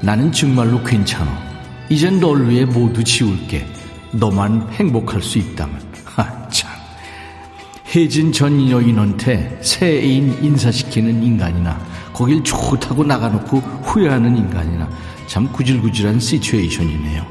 나는 0.00 0.32
정말로 0.32 0.82
괜찮아. 0.82 1.42
이젠 1.88 2.18
널 2.18 2.48
위해 2.48 2.64
모두 2.64 3.02
지울게. 3.02 3.66
너만 4.12 4.68
행복할 4.72 5.22
수 5.22 5.38
있다면. 5.38 5.80
아, 6.16 6.48
참. 6.48 6.70
혜진 7.94 8.32
전 8.32 8.68
여인한테 8.70 9.60
새 9.62 9.86
애인 9.86 10.42
인사시키는 10.42 11.22
인간이나 11.22 11.80
거길 12.12 12.42
좋다고 12.42 13.04
나가놓고 13.04 13.58
후회하는 13.58 14.36
인간이나 14.36 14.88
참 15.28 15.50
구질구질한 15.52 16.18
시츄에이션이네요. 16.18 17.24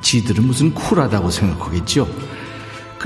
지들은 0.00 0.46
무슨 0.46 0.72
쿨하다고 0.72 1.30
생각하겠죠? 1.30 2.08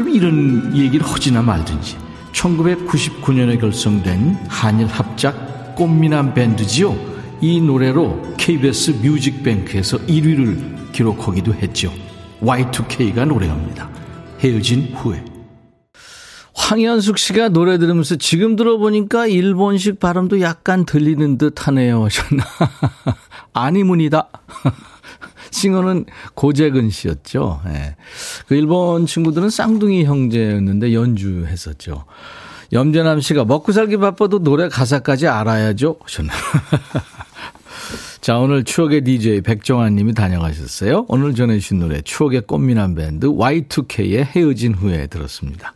그럼 0.00 0.14
이런 0.14 0.74
얘기를 0.74 1.04
하지나 1.06 1.42
말든지 1.42 1.98
1999년에 2.32 3.60
결성된 3.60 4.46
한일 4.48 4.86
합작 4.86 5.74
꽃미남 5.76 6.32
밴드지요. 6.32 6.96
이 7.42 7.60
노래로 7.60 8.34
KBS 8.38 8.92
뮤직뱅크에서 9.02 9.98
1위를 9.98 10.92
기록하기도 10.92 11.52
했죠. 11.52 11.92
Y2K가 12.40 13.26
노래합니다. 13.26 13.90
헤어진 14.40 14.94
후에. 14.94 15.22
황현숙 16.54 17.18
씨가 17.18 17.50
노래 17.50 17.76
들으면서 17.76 18.16
지금 18.16 18.56
들어보니까 18.56 19.26
일본식 19.26 20.00
발음도 20.00 20.40
약간 20.40 20.86
들리는 20.86 21.36
듯 21.36 21.66
하네요. 21.66 22.04
하셨나. 22.06 22.44
아니문이다. 23.52 24.28
싱어는 25.50 26.06
고재근 26.34 26.90
씨였죠. 26.90 27.60
예. 27.68 27.96
그 28.46 28.54
일본 28.54 29.06
친구들은 29.06 29.50
쌍둥이 29.50 30.04
형제였는데 30.04 30.94
연주했었죠. 30.94 32.04
염재남 32.72 33.20
씨가 33.20 33.44
먹고 33.44 33.72
살기 33.72 33.96
바빠도 33.96 34.40
노래 34.40 34.68
가사까지 34.68 35.26
알아야죠. 35.26 35.96
하셨나. 36.02 36.32
자, 38.20 38.38
오늘 38.38 38.64
추억의 38.64 39.02
DJ 39.02 39.40
백종환 39.40 39.96
님이 39.96 40.12
다녀가셨어요. 40.12 41.06
오늘 41.08 41.34
전해주신 41.34 41.80
노래 41.80 42.02
추억의 42.02 42.42
꽃미남 42.42 42.94
밴드 42.94 43.26
Y2K의 43.26 44.24
헤어진 44.24 44.74
후에 44.74 45.06
들었습니다. 45.06 45.72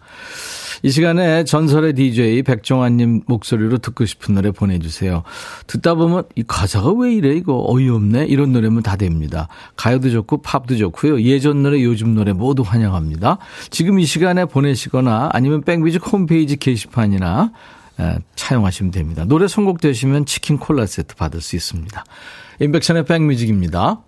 이 0.82 0.90
시간에 0.90 1.44
전설의 1.44 1.94
DJ 1.94 2.42
백종환님 2.42 3.22
목소리로 3.26 3.78
듣고 3.78 4.04
싶은 4.06 4.34
노래 4.34 4.50
보내주세요. 4.50 5.22
듣다 5.66 5.94
보면 5.94 6.24
이 6.34 6.42
가사가 6.46 6.92
왜 6.92 7.14
이래 7.14 7.34
이거 7.34 7.64
어이없네 7.68 8.26
이런 8.26 8.52
노래면 8.52 8.82
다 8.82 8.96
됩니다. 8.96 9.48
가요도 9.76 10.10
좋고 10.10 10.42
팝도 10.42 10.76
좋고요. 10.76 11.22
예전 11.22 11.62
노래 11.62 11.82
요즘 11.82 12.14
노래 12.14 12.32
모두 12.32 12.62
환영합니다. 12.62 13.38
지금 13.70 13.98
이 13.98 14.04
시간에 14.04 14.44
보내시거나 14.44 15.30
아니면 15.32 15.62
백뮤직 15.62 16.12
홈페이지 16.12 16.56
게시판이나 16.56 17.52
차용하시면 18.34 18.90
됩니다. 18.90 19.24
노래 19.24 19.46
선곡되시면 19.48 20.26
치킨 20.26 20.58
콜라 20.58 20.86
세트 20.86 21.14
받을 21.16 21.40
수 21.40 21.56
있습니다. 21.56 22.04
인백션의 22.60 23.04
백뮤직입니다. 23.04 24.02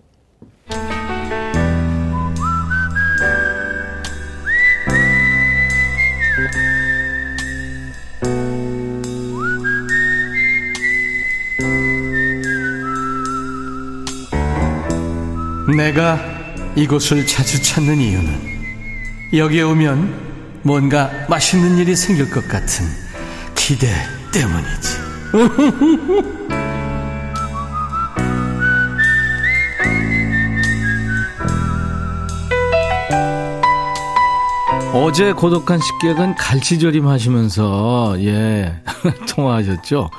내가 15.77 16.19
이곳을 16.75 17.25
자주 17.27 17.61
찾는 17.61 18.01
이유는 18.01 18.57
여기에 19.33 19.61
오면 19.61 20.27
뭔가 20.63 21.11
맛있는 21.29 21.77
일이 21.77 21.95
생길 21.95 22.31
것 22.31 22.47
같은 22.47 22.85
기대 23.53 23.87
때문이지. 24.33 24.97
어제 34.93 35.31
고독한 35.31 35.79
식객은 35.79 36.33
갈치조림 36.35 37.07
하시면서, 37.07 38.15
예, 38.19 38.81
통화하셨죠? 39.29 40.09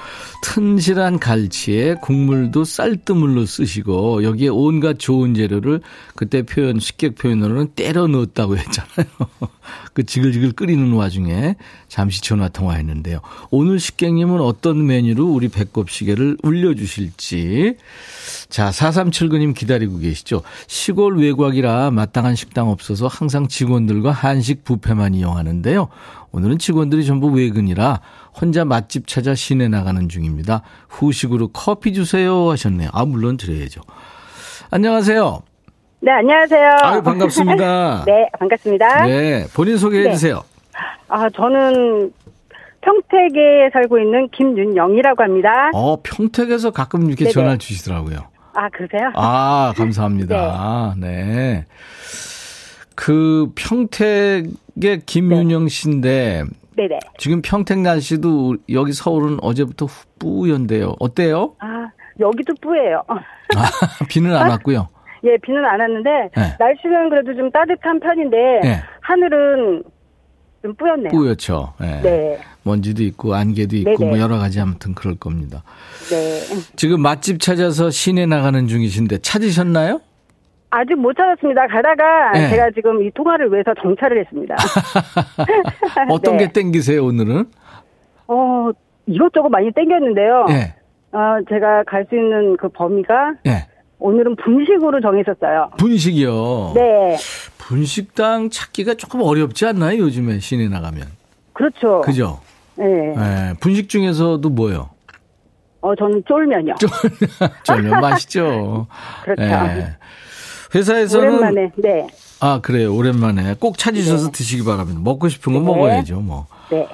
튼실한 0.43 1.19
갈치에 1.19 1.95
국물도 2.03 2.65
쌀뜨물로 2.65 3.47
쓰시고, 3.47 4.25
여기에 4.25 4.49
온갖 4.49 4.99
좋은 4.99 5.35
재료를 5.35 5.81
그때 6.15 6.43
표현, 6.43 6.79
식객 6.81 7.17
표현으로는 7.17 7.73
때려 7.75 8.07
넣었다고 8.07 8.57
했잖아요. 8.57 9.07
그 9.93 10.05
지글지글 10.05 10.53
끓이는 10.53 10.93
와중에 10.93 11.57
잠시 11.89 12.23
전화 12.23 12.49
통화했는데요. 12.49 13.21
오늘 13.51 13.81
식객님은 13.81 14.41
어떤 14.41 14.87
메뉴로 14.87 15.27
우리 15.27 15.49
배꼽시계를 15.49 16.39
울려주실지. 16.43 17.77
자, 18.49 18.71
4379님 18.71 19.55
기다리고 19.55 19.99
계시죠? 19.99 20.43
시골 20.67 21.19
외곽이라 21.19 21.91
마땅한 21.91 22.37
식당 22.37 22.69
없어서 22.69 23.07
항상 23.07 23.49
직원들과 23.49 24.13
한식 24.13 24.65
뷔페만 24.65 25.15
이용하는데요. 25.15 25.89
오늘은 26.31 26.59
직원들이 26.59 27.05
전부 27.07 27.29
외근이라 27.29 28.01
혼자 28.41 28.65
맛집 28.65 29.07
찾아 29.07 29.35
시내 29.35 29.69
나가는 29.69 30.09
중입니다. 30.09 30.63
후식으로 30.89 31.49
커피 31.49 31.93
주세요 31.93 32.51
하셨네요. 32.51 32.91
아, 32.93 33.05
물론 33.05 33.37
드려야죠. 33.37 33.81
안녕하세요. 34.71 35.43
네, 36.01 36.13
안녕하세요. 36.13 36.69
아유, 36.83 37.03
반갑습니다. 37.03 38.05
네, 38.07 38.29
반갑습니다. 38.39 39.07
네, 39.07 39.47
본인 39.55 39.77
소개해 39.77 40.05
네. 40.05 40.13
주세요. 40.13 40.43
아, 41.09 41.29
저는 41.31 42.13
평택에 42.81 43.71
살고 43.73 43.99
있는 43.99 44.29
김윤영이라고 44.31 45.23
합니다. 45.23 45.71
어, 45.75 46.01
평택에서 46.03 46.71
가끔 46.71 47.09
이렇게 47.09 47.25
네네. 47.25 47.33
전화 47.33 47.57
주시더라고요. 47.57 48.19
아, 48.55 48.69
그러세요? 48.71 49.11
아, 49.15 49.73
감사합니다. 49.77 50.95
네. 50.99 51.65
그 52.95 53.51
평택의 53.57 55.01
김윤영 55.07 55.69
씨인데 55.69 56.45
네네. 56.79 57.01
지금 57.19 57.43
평택 57.43 57.81
날씨도 57.81 58.57
여기 58.71 58.93
서울은 58.93 59.39
어제부터 59.43 59.89
뿌연데요. 60.21 60.95
어때요? 61.01 61.57
아, 61.59 61.89
여기도 62.21 62.55
뿌예요. 62.61 63.03
아, 63.09 63.19
비는 64.09 64.35
안 64.37 64.49
왔고요. 64.49 64.89
예, 65.25 65.37
비는 65.43 65.65
안 65.65 65.81
왔는데, 65.81 66.11
네. 66.37 66.57
날씨는 66.57 67.11
그래도 67.11 67.35
좀 67.35 67.51
따뜻한 67.51 67.99
편인데, 67.99 68.37
네. 68.63 68.81
하늘은 69.01 69.83
좀 70.63 70.75
뿌였네요. 70.77 71.09
뿌옇죠. 71.11 71.75
네. 71.81 72.01
네. 72.01 72.39
먼지도 72.63 73.03
있고 73.03 73.35
안개도 73.35 73.75
있고 73.77 73.99
네네. 73.99 74.11
뭐 74.11 74.21
여러 74.21 74.39
가지 74.39 74.61
아무튼 74.61 74.95
그럴 74.95 75.17
겁니다. 75.17 75.65
네. 76.11 76.41
지금 76.77 77.01
맛집 77.01 77.41
찾아서 77.41 77.91
시내 77.91 78.27
나가는 78.27 78.69
중이신데 78.69 79.19
찾으셨나요? 79.19 80.01
아직 80.71 80.95
못 80.97 81.15
찾았습니다. 81.17 81.67
가다가 81.69 82.33
네. 82.33 82.51
제가 82.51 82.71
지금 82.75 83.03
이 83.03 83.11
통화를 83.13 83.51
위해서 83.53 83.73
정차를 83.81 84.21
했습니다. 84.21 84.55
어떤 86.11 86.37
네. 86.37 86.47
게 86.47 86.53
땡기세요 86.53 87.05
오늘은? 87.05 87.47
어, 88.29 88.71
이것저것 89.07 89.49
많이 89.49 89.71
땡겼는데요. 89.73 90.47
예. 90.51 90.75
어, 91.17 91.39
제가 91.49 91.85
갈 91.85 92.05
수 92.09 92.15
있는 92.15 92.57
그 92.59 92.69
범위가 92.69 93.35
예. 93.47 93.67
오늘은 93.99 94.37
분식으로 94.37 95.01
정했었어요. 95.01 95.71
분식이요. 95.79 96.73
네. 96.75 97.17
분식당 97.57 98.51
찾기가 98.51 98.95
조금 98.95 99.23
어렵지 99.23 99.67
않나요? 99.67 99.99
요즘에 99.99 100.39
시내 100.41 100.69
나가면. 100.69 101.05
그렇죠. 101.55 102.03
그죠? 102.03 102.41
네. 102.77 102.85
예. 103.17 103.55
분식 103.61 103.89
중에서도 103.89 104.47
뭐요? 104.51 104.91
어, 105.81 105.95
저는 105.97 106.23
쫄면이요. 106.29 106.75
쫄면 107.65 108.01
맛있죠. 108.03 108.87
그렇죠. 109.25 109.43
예. 110.75 110.79
회사에서는 110.79 111.29
오랜만에, 111.29 111.71
네. 111.77 112.07
아, 112.41 112.61
그래요. 112.63 112.95
오랜만에. 112.95 113.55
꼭 113.59 113.79
찾으셔서 113.79 114.27
네. 114.27 114.33
드시기 114.33 114.65
바랍니다. 114.65 115.01
먹고 115.03 115.29
싶은 115.29 115.53
거 115.53 115.61
네. 115.61 115.65
먹어야죠, 115.65 116.21
뭐. 116.21 116.47
네. 116.71 116.87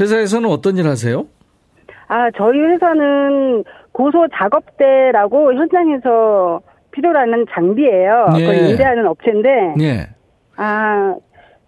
회사에서는 0.00 0.48
어떤 0.48 0.76
일 0.76 0.86
하세요? 0.86 1.26
아, 2.06 2.30
저희 2.36 2.58
회사는 2.58 3.64
고소 3.92 4.28
작업대라고 4.34 5.54
현장에서 5.54 6.60
필요로 6.92 7.18
하는 7.18 7.44
장비예요. 7.52 8.26
예. 8.36 8.40
그걸 8.40 8.70
임대하는 8.70 9.06
업체인데, 9.06 9.74
예. 9.80 10.08
아, 10.56 11.14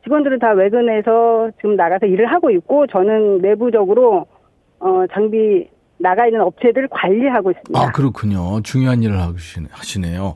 직원들은 0.04 0.38
다 0.38 0.52
외근에서 0.52 1.50
지금 1.56 1.76
나가서 1.76 2.06
일을 2.06 2.26
하고 2.32 2.50
있고, 2.50 2.86
저는 2.86 3.38
내부적으로, 3.38 4.26
어, 4.78 5.04
장비 5.12 5.68
나가 6.02 6.26
있는 6.26 6.40
업체들 6.40 6.88
관리하고 6.90 7.50
있습니다. 7.50 7.78
아, 7.78 7.92
그렇군요. 7.92 8.62
중요한 8.62 9.02
일을 9.02 9.20
하시네, 9.20 9.66
하시네요. 9.70 10.34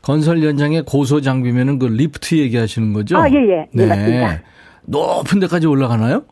건설 0.00 0.38
현장에 0.42 0.80
고소 0.82 1.20
장비면은 1.20 1.78
그 1.78 1.84
리프트 1.86 2.36
얘기하시는 2.36 2.92
거죠? 2.94 3.18
아, 3.18 3.28
예, 3.28 3.34
예. 3.34 3.66
네, 3.72 3.86
맞습니다. 3.86 4.40
높은 4.86 5.38
데까지 5.40 5.66
올라가나요? 5.66 6.24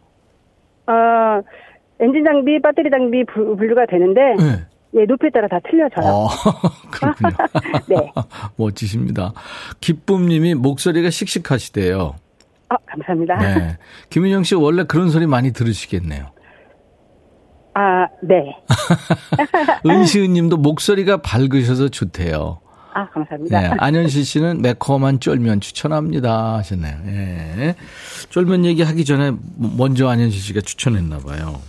어, 0.86 0.92
엔진 2.00 2.24
장비, 2.24 2.58
배터리 2.60 2.90
장비 2.90 3.22
부- 3.24 3.54
분류가 3.56 3.84
되는데, 3.86 4.20
네. 4.38 4.64
예, 4.94 5.04
높이에 5.04 5.28
따라 5.30 5.46
다 5.46 5.58
틀려져요. 5.70 6.06
어, 6.12 6.28
그렇군요. 6.90 7.36
네. 7.88 8.12
멋지십니다. 8.56 9.32
기쁨님이 9.80 10.54
목소리가 10.54 11.10
씩씩하시대요. 11.10 12.14
아, 12.70 12.76
감사합니다. 12.86 13.36
네. 13.38 13.76
김인영 14.08 14.42
씨 14.44 14.54
원래 14.54 14.84
그런 14.84 15.10
소리 15.10 15.26
많이 15.26 15.52
들으시겠네요. 15.52 16.26
아, 17.74 18.06
네. 18.22 18.56
은시은 19.86 20.32
님도 20.32 20.56
목소리가 20.56 21.18
밝으셔서 21.18 21.88
좋대요. 21.88 22.60
아, 22.92 23.08
감사합니다. 23.08 23.60
네. 23.60 23.70
안현실 23.78 24.24
씨는 24.24 24.62
매콤한 24.62 25.20
쫄면 25.20 25.60
추천합니다 25.60 26.56
하셨네요. 26.56 26.96
예. 27.06 27.74
쫄면 28.30 28.64
얘기 28.64 28.82
하기 28.82 29.04
전에 29.04 29.32
먼저 29.56 30.08
안현실 30.08 30.40
씨가 30.40 30.60
추천했나 30.60 31.18
봐요. 31.18 31.60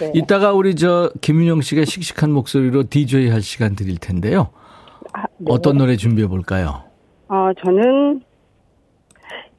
네. 0.00 0.12
이따가 0.14 0.52
우리 0.52 0.74
저 0.74 1.10
김윤영 1.20 1.60
씨가 1.62 1.84
씩씩한 1.84 2.32
목소리로 2.32 2.84
DJ 2.88 3.28
할 3.28 3.42
시간 3.42 3.76
드릴 3.76 3.98
텐데요. 3.98 4.48
아, 5.12 5.22
네. 5.38 5.46
어떤 5.48 5.76
노래 5.76 5.96
준비해 5.96 6.26
볼까요? 6.26 6.84
어, 7.28 7.50
저는 7.62 8.22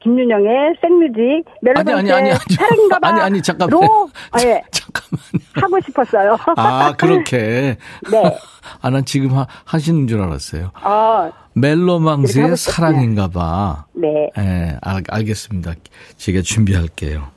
김윤영의 0.02 0.74
생뮤직 0.80 1.44
아니, 1.76 1.92
아니, 1.92 2.12
아니, 2.12 2.30
아니. 2.30 2.54
사랑인가봐 2.54 3.08
아니, 3.08 3.20
아니, 3.20 3.42
잠깐만. 3.42 3.70
로 3.80 4.08
아, 4.30 4.40
예, 4.44 4.62
잠깐만요. 4.70 5.46
하고 5.54 5.80
싶었어요. 5.80 6.36
아, 6.56 6.94
그렇게. 6.96 7.76
네. 8.10 8.38
아, 8.82 8.90
난 8.90 9.04
지금 9.04 9.36
하, 9.36 9.46
하시는 9.64 10.06
줄 10.06 10.20
알았어요. 10.20 10.70
어, 10.82 11.22
이렇게 11.24 11.36
멜로망스의 11.54 12.44
하고 12.44 12.56
싶었어요. 12.56 12.74
사랑인가 12.74 13.28
봐. 13.28 13.86
네. 13.94 14.30
예, 14.38 14.76
알, 14.82 15.02
알겠습니다. 15.08 15.74
제가 16.16 16.42
준비할게요. 16.42 17.28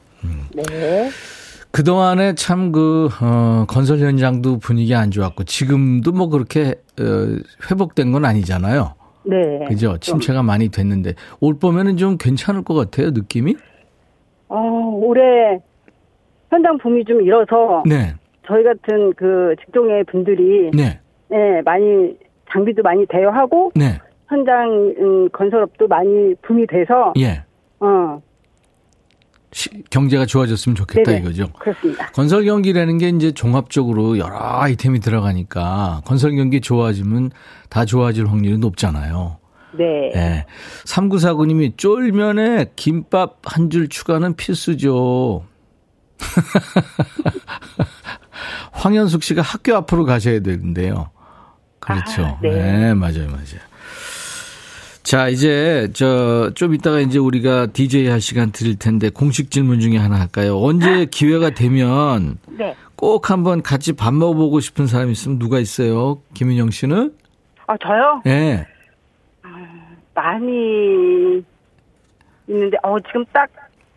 네. 0.54 1.10
그동안에 1.72 2.34
참 2.36 2.72
그, 2.72 3.10
어, 3.22 3.66
건설 3.68 4.00
현장도 4.00 4.58
분위기 4.58 4.96
안 4.96 5.12
좋았고, 5.12 5.44
지금도 5.44 6.12
뭐 6.12 6.28
그렇게, 6.28 6.76
어, 7.00 7.38
회복된 7.70 8.12
건 8.12 8.26
아니잖아요. 8.26 8.96
네. 9.24 9.66
그죠? 9.68 9.98
좀, 10.00 10.20
침체가 10.20 10.44
많이 10.44 10.70
됐는데, 10.70 11.14
올 11.40 11.56
봄에는 11.60 11.98
좀 11.98 12.18
괜찮을 12.18 12.64
것 12.64 12.74
같아요, 12.74 13.12
느낌이? 13.12 13.56
어, 14.48 14.58
올해 15.04 15.60
현장 16.50 16.78
붐이 16.80 17.06
좀 17.06 17.22
일어서 17.22 17.84
네, 17.88 18.14
저희 18.48 18.64
같은 18.64 19.14
그 19.14 19.56
직종의 19.64 20.06
분들이 20.06 20.72
네, 20.74 21.00
네, 21.28 21.62
많이 21.64 22.18
장비도 22.52 22.82
많이 22.82 23.06
대여하고 23.06 23.72
네, 23.76 24.00
현장 24.28 24.72
음, 24.98 25.30
건설업도 25.30 25.88
많이 25.88 26.34
붐이 26.42 26.66
돼서 26.66 27.14
예. 27.20 27.44
어, 27.80 28.20
시- 28.20 28.29
경제가 29.90 30.26
좋아졌으면 30.26 30.76
좋겠다 30.76 31.12
네네. 31.12 31.22
이거죠. 31.24 31.52
그렇습니다. 31.54 32.08
건설 32.12 32.46
경기라는 32.46 32.98
게 33.00 33.10
이제 33.10 33.32
종합적으로 33.32 34.18
여러 34.20 34.38
아이템이 34.40 35.00
들어가니까 35.00 36.02
건설 36.06 36.36
경기 36.36 36.62
좋아지면 36.62 37.32
다 37.70 37.86
좋아질 37.86 38.28
확률이 38.28 38.58
높잖아요. 38.60 39.38
네. 39.78 40.12
예. 40.16 40.46
3949님이 40.86 41.78
쫄면에 41.78 42.72
김밥 42.76 43.38
한 43.44 43.70
줄 43.70 43.88
추가는 43.90 44.36
필수죠. 44.36 45.44
황현숙 48.72 49.24
씨가 49.24 49.42
학교 49.42 49.76
앞으로 49.76 50.06
가셔야 50.06 50.40
되는데요. 50.42 51.10
그렇죠. 51.80 52.26
아, 52.26 52.40
네. 52.42 52.50
네, 52.50 52.94
맞아요, 52.94 53.28
맞아요. 53.28 53.69
자, 55.10 55.28
이제 55.28 55.90
저 55.94 56.52
좀 56.54 56.76
이따가 56.76 57.00
이제 57.00 57.18
우리가 57.18 57.66
DJ 57.74 58.10
할 58.10 58.22
시간 58.22 58.52
드릴 58.52 58.78
텐데 58.78 59.10
공식 59.10 59.50
질문 59.50 59.80
중에 59.80 59.98
하나 59.98 60.20
할까요? 60.20 60.60
언제 60.62 61.06
기회가 61.06 61.50
되면 61.50 62.38
네. 62.48 62.76
꼭 62.96 63.32
한번 63.32 63.64
같이 63.64 63.94
밥 63.94 64.14
먹어보고 64.14 64.60
싶은 64.60 64.86
사람 64.86 65.10
있으면 65.10 65.40
누가 65.40 65.58
있어요? 65.58 66.22
김인영 66.36 66.70
씨는? 66.70 67.12
아, 67.66 67.76
저요? 67.78 68.22
예. 68.28 68.68
많이 70.14 71.42
있는데, 72.48 72.78
어, 72.84 73.00
지금 73.08 73.26
딱 73.34 73.50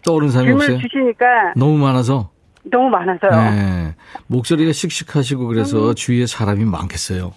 떠오르는 0.07 0.33
사람이 0.33 0.47
질문을 0.49 0.75
없어요? 0.77 0.89
주시니까 0.89 1.27
너무 1.57 1.77
많아서. 1.77 2.31
너무 2.65 2.89
많아서요. 2.89 3.51
네. 3.51 3.95
목소리가 4.29 4.73
씩씩하시고 4.73 5.47
그래서 5.49 5.93
주위에 5.93 6.25
사람이 6.25 6.65
많겠어요. 6.65 7.35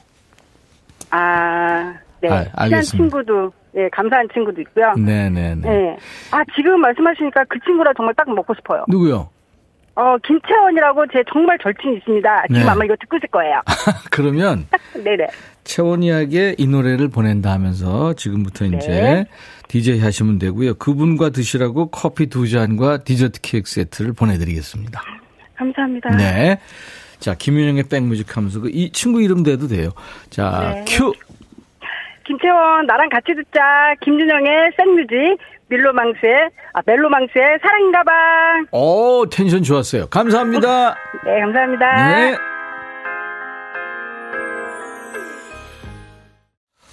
아, 1.09 1.93
네. 2.21 2.29
아, 2.53 2.67
친한. 2.67 2.81
친구도, 2.83 3.51
예, 3.77 3.89
감사한 3.89 4.27
친구도 4.33 4.61
있고요. 4.61 4.93
네네네. 4.97 5.55
네. 5.61 5.97
아, 6.31 6.43
지금 6.55 6.79
말씀하시니까 6.81 7.43
그 7.49 7.59
친구라 7.65 7.91
정말 7.95 8.13
딱 8.15 8.29
먹고 8.33 8.53
싶어요. 8.55 8.85
누구요? 8.87 9.29
어, 9.95 10.17
김채원이라고 10.25 11.05
제 11.13 11.23
정말 11.31 11.57
절친이 11.61 11.97
있습니다. 11.97 12.43
지금 12.47 12.61
네. 12.63 12.67
아마 12.69 12.83
이거 12.85 12.95
듣고 12.99 13.17
있을 13.17 13.29
거예요. 13.29 13.61
그러면 14.11 14.67
네네. 15.03 15.27
채원이에게 15.63 16.55
이 16.57 16.67
노래를 16.67 17.07
보낸다 17.09 17.51
하면서 17.51 18.13
지금부터 18.13 18.65
이제 18.65 18.87
네. 18.87 19.25
DJ 19.67 19.99
하시면 19.99 20.37
되고요. 20.39 20.75
그분과 20.75 21.29
드시라고 21.31 21.87
커피 21.91 22.27
두 22.27 22.47
잔과 22.47 22.99
디저트 23.03 23.41
케이크 23.41 23.69
세트를 23.69 24.13
보내드리겠습니다. 24.13 25.01
감사합니다. 25.55 26.09
네. 26.17 26.59
자, 27.19 27.33
김윤영의 27.33 27.85
백뮤직 27.89 28.35
하면서 28.37 28.59
그 28.59 28.69
이 28.69 28.91
친구 28.91 29.21
이름 29.21 29.41
대도 29.43 29.67
돼요. 29.67 29.89
자, 30.29 30.73
네. 30.75 30.85
큐! 30.87 31.13
김채원, 32.25 32.85
나랑 32.87 33.09
같이 33.09 33.33
듣자. 33.35 33.59
김준영의 34.01 34.71
생뮤직, 34.77 35.37
밀로망스의, 35.69 36.49
아, 36.73 36.81
멜로망스의 36.85 37.59
사랑인가봐. 37.61 38.11
오, 38.71 39.25
텐션 39.29 39.63
좋았어요. 39.63 40.07
감사합니다. 40.07 40.95
네, 41.25 41.39
감사합니다. 41.41 42.09
네. 42.09 42.37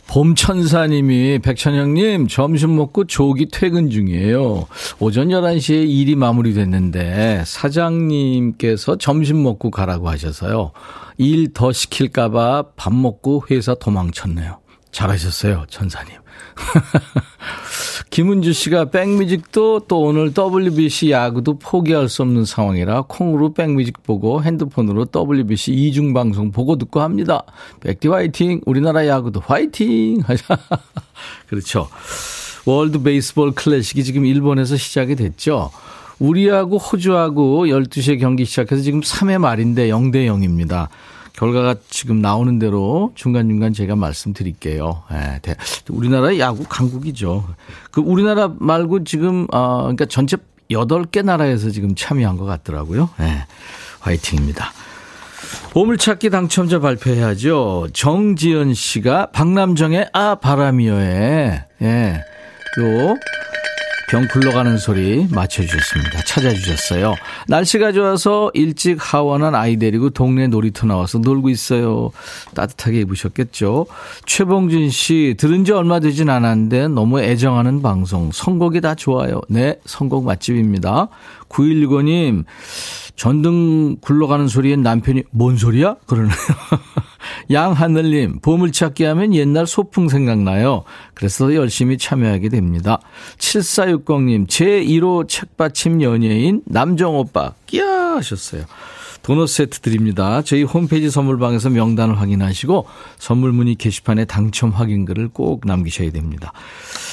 봄천사님이 0.09 1.39
백천영님 1.39 2.29
점심 2.29 2.77
먹고 2.77 3.05
조기 3.07 3.49
퇴근 3.51 3.89
중이에요. 3.89 4.67
오전 5.01 5.29
11시에 5.29 5.89
일이 5.89 6.17
마무리됐는데 6.17 7.45
사장님께서 7.47 8.97
점심 8.99 9.43
먹고 9.43 9.71
가라고 9.71 10.11
하셔서요. 10.11 10.73
일 11.17 11.53
더 11.55 11.73
시킬까봐 11.73 12.65
밥 12.77 12.93
먹고 12.95 13.45
회사 13.51 13.75
도망쳤네요. 13.75 14.59
잘하셨어요, 14.93 15.65
천사님. 15.69 16.15
김은주 18.11 18.53
씨가 18.53 18.91
백뮤직도 18.91 19.87
또 19.89 20.03
오늘 20.03 20.33
WBC 20.37 21.11
야구도 21.11 21.59
포기할 21.59 22.11
수 22.11 22.21
없는 22.23 22.45
상황이라 22.45 23.05
콩으로 23.09 23.55
백뮤직 23.55 24.03
보고 24.03 24.43
핸드폰으로 24.43 25.07
WBC 25.15 25.73
이중 25.73 26.13
방송 26.13 26.53
보고 26.53 26.77
듣고 26.77 27.01
합니다. 27.01 27.43
백디 27.81 28.09
화이팅! 28.09 28.61
우리나라 28.67 29.07
야구도 29.07 29.41
화이팅! 29.41 30.23
그렇죠. 31.49 31.89
월드 32.67 33.03
베이스볼 33.03 33.53
클래식이 33.53 34.05
지금 34.05 34.27
일본에서 34.27 34.77
시작이 34.77 35.17
됐죠. 35.17 35.71
우리하고 36.19 36.77
호주하고 36.79 37.67
12시에 37.67 38.21
경기 38.21 38.45
시작해서 38.45 38.83
지금 38.83 39.01
3회 39.01 39.39
말인데 39.39 39.89
0대 39.89 40.27
0입니다. 40.27 40.89
결과가 41.35 41.77
지금 41.89 42.21
나오는 42.21 42.59
대로 42.59 43.13
중간중간 43.15 43.73
제가 43.73 43.97
말씀드릴게요. 43.97 45.03
예, 45.13 45.39
대- 45.43 45.57
우리나라의 45.89 46.39
야구 46.41 46.65
강국이죠. 46.69 47.47
그 47.91 48.01
우리나라 48.01 48.53
말고 48.59 49.05
지금, 49.05 49.47
어, 49.53 49.79
그러니까 49.83 50.05
전체 50.07 50.37
8개 50.71 51.23
나라에서 51.25 51.71
지금 51.71 51.95
참여한 51.95 52.37
것 52.37 52.45
같더라고요. 52.45 53.11
예, 53.21 53.45
화이팅입니다. 54.01 54.73
보물찾기 55.73 56.31
당첨자 56.31 56.79
발표해야죠. 56.81 57.89
정지연 57.93 58.75
씨가 58.75 59.31
박남정의 59.33 60.09
아 60.13 60.35
바람이여에 60.37 61.65
예. 61.83 62.15
요 62.79 63.15
병 64.13 64.29
굴러가는 64.29 64.77
소리 64.77 65.27
맞춰주셨습니다. 65.31 66.23
찾아주셨어요. 66.27 67.15
날씨가 67.49 67.93
좋아서 67.93 68.51
일찍 68.53 68.99
하원한 69.01 69.55
아이 69.55 69.79
데리고 69.79 70.11
동네 70.11 70.49
놀이터 70.49 70.87
나와서 70.87 71.17
놀고 71.17 71.49
있어요. 71.49 72.11
따뜻하게 72.55 73.01
입으셨겠죠? 73.01 73.87
최봉준 74.27 74.91
씨, 74.91 75.35
들은 75.39 75.65
지 75.65 75.73
얼마 75.73 75.99
되진 75.99 76.29
않았는데 76.29 76.89
너무 76.89 77.23
애정하는 77.23 77.81
방송. 77.81 78.31
선곡이 78.33 78.83
다 78.83 78.95
좋아요. 78.95 79.41
네, 79.49 79.81
선곡 79.87 80.27
맛집입니다. 80.27 81.09
9165님, 81.49 82.45
전등 83.17 83.97
굴러가는 84.03 84.47
소리엔 84.47 84.83
남편이 84.83 85.23
뭔 85.31 85.57
소리야? 85.57 85.97
그러네요. 86.05 86.33
양하늘님, 87.51 88.41
보물찾기 88.41 89.05
하면 89.05 89.35
옛날 89.35 89.67
소풍 89.67 90.09
생각나요. 90.09 90.85
그래서 91.15 91.55
열심히 91.55 91.99
참여하게 91.99 92.49
됩니다. 92.49 92.99
7460님, 93.39 94.47
제1호 94.49 95.29
책받침 95.29 96.03
연예인 96.03 96.63
남정오빠, 96.67 97.55
끼야! 97.67 98.17
하셨어요. 98.17 98.65
도넛 99.23 99.49
세트 99.49 99.81
드립니다. 99.81 100.43
저희 100.43 100.63
홈페이지 100.63 101.11
선물방에서 101.11 101.71
명단을 101.71 102.21
확인하시고 102.21 102.87
선물 103.19 103.53
문의 103.53 103.75
게시판에 103.75 104.25
당첨 104.25 104.71
확인글을 104.71 105.29
꼭 105.29 105.63
남기셔야 105.65 106.11
됩니다. 106.11 106.53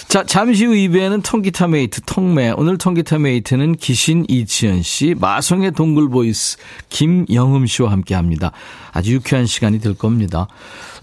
자, 0.08 0.24
잠시 0.24 0.66
후 0.66 0.74
2부에는 0.74 1.22
통기타 1.24 1.68
mate 1.68 2.02
통매. 2.02 2.52
오늘 2.58 2.78
통기타 2.78 3.20
mate는 3.20 3.76
기신 3.76 4.26
이치현 4.28 4.82
씨, 4.82 5.16
마성의 5.20 5.72
동굴 5.74 6.10
voice 6.10 6.58
김영음 6.90 7.68
씨와 7.68 7.92
함께 7.92 8.16
합니다. 8.16 8.52
아주 8.92 9.14
유쾌한 9.14 9.46
시간이 9.46 9.80
될 9.80 9.94
겁니다. 9.94 10.48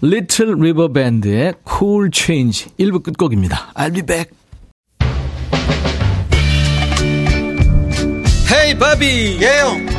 Little 0.03 0.53
River 0.55 0.91
Band의 0.91 1.53
Cool 1.67 2.09
Change 2.13 2.67
1부 2.77 3.03
끝곡입니다. 3.03 3.71
I'll 3.75 3.93
be 3.93 4.01
back. 4.01 4.31
Hey 8.49 8.77
바비 8.77 9.39
예영 9.41 9.96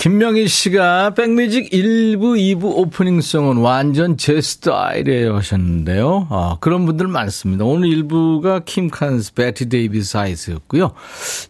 김명희 0.00 0.48
씨가 0.48 1.10
백뮤직 1.10 1.72
1부, 1.72 2.18
2부 2.18 2.64
오프닝송은 2.64 3.58
완전 3.58 4.16
제 4.16 4.40
스타일이에요 4.40 5.36
하셨는데요. 5.36 6.26
아, 6.30 6.56
그런 6.58 6.86
분들 6.86 7.06
많습니다. 7.06 7.66
오늘 7.66 7.90
1부가 7.90 8.64
킴 8.64 8.88
칸스, 8.88 9.34
Bette 9.34 9.68
Davis 9.68 10.16
Eyes였고요. 10.16 10.92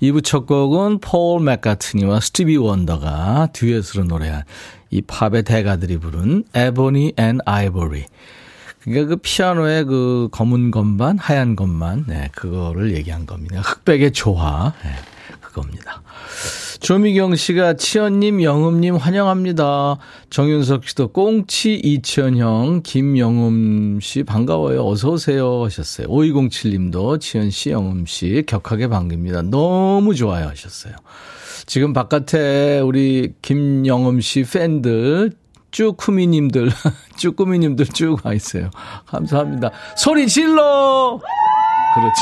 2부 0.03 0.25
첫 0.25 0.47
곡은 0.47 0.99
폴 0.99 1.41
맥카트니와 1.45 2.19
스티비 2.19 2.57
원더가 2.57 3.51
듀엣으로 3.53 4.03
노래한 4.07 4.43
이 4.91 5.01
팝의 5.03 5.45
대가들이 5.45 5.99
부른 5.99 6.43
Ebony 6.53 7.13
and 7.19 7.39
Ivory. 7.45 8.05
그러니까 8.83 9.07
그 9.11 9.17
피아노의 9.23 9.85
그 9.85 10.29
검은 10.33 10.73
건반, 10.73 11.19
하얀 11.19 11.55
건반, 11.55 12.05
네, 12.09 12.29
그거를 12.33 12.97
얘기한 12.97 13.27
겁니다. 13.27 13.61
흑백의 13.61 14.11
조화, 14.11 14.73
네, 14.83 14.91
그겁니다. 15.51 16.03
조미경 16.81 17.37
씨가 17.37 17.75
치현님, 17.75 18.43
영음님 18.43 18.97
환영합니다. 18.97 19.99
정윤석 20.31 20.87
씨도 20.87 21.09
꽁치 21.09 21.75
이치현형, 21.75 22.83
김영음 22.85 24.01
씨 24.01 24.23
반가워요. 24.23 24.87
어서 24.87 25.11
오세요 25.11 25.65
하셨어요. 25.65 26.07
5207님도 26.09 27.21
치현 27.21 27.51
씨, 27.51 27.71
영음 27.71 28.07
씨 28.07 28.45
격하게 28.47 28.89
반깁니다. 28.89 29.43
너무 29.43 30.15
좋아요 30.15 30.49
하셨어요. 30.49 30.95
지금 31.67 31.93
바깥에 31.93 32.81
우리 32.81 33.35
김영음 33.43 34.21
씨 34.21 34.45
팬들 34.45 35.33
쭈꾸미님들, 35.71 36.71
쭈꾸미님들 37.17 37.87
쭉 37.87 38.25
와 38.25 38.35
있어요. 38.35 38.71
감사합니다. 39.07 39.71
소리 39.97 40.27
질러! 40.27 41.21
그렇죠. 41.95 42.21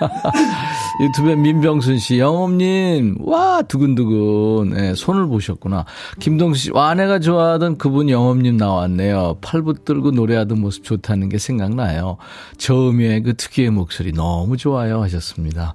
유튜브에 1.00 1.36
민병순 1.36 1.98
씨, 1.98 2.18
영업님, 2.18 3.18
와, 3.20 3.62
두근두근. 3.62 4.70
네, 4.70 4.94
손을 4.94 5.26
보셨구나. 5.26 5.84
김동수 6.20 6.60
씨, 6.60 6.70
와, 6.72 6.88
아내가 6.90 7.18
좋아하던 7.18 7.78
그분 7.78 8.08
영업님 8.08 8.56
나왔네요. 8.56 9.38
팔 9.40 9.62
붙들고 9.62 10.12
노래하던 10.12 10.60
모습 10.60 10.84
좋다는 10.84 11.28
게 11.28 11.38
생각나요. 11.38 12.16
저음의 12.58 13.22
그 13.22 13.36
특유의 13.36 13.70
목소리 13.70 14.12
너무 14.12 14.56
좋아요. 14.56 15.02
하셨습니다. 15.02 15.74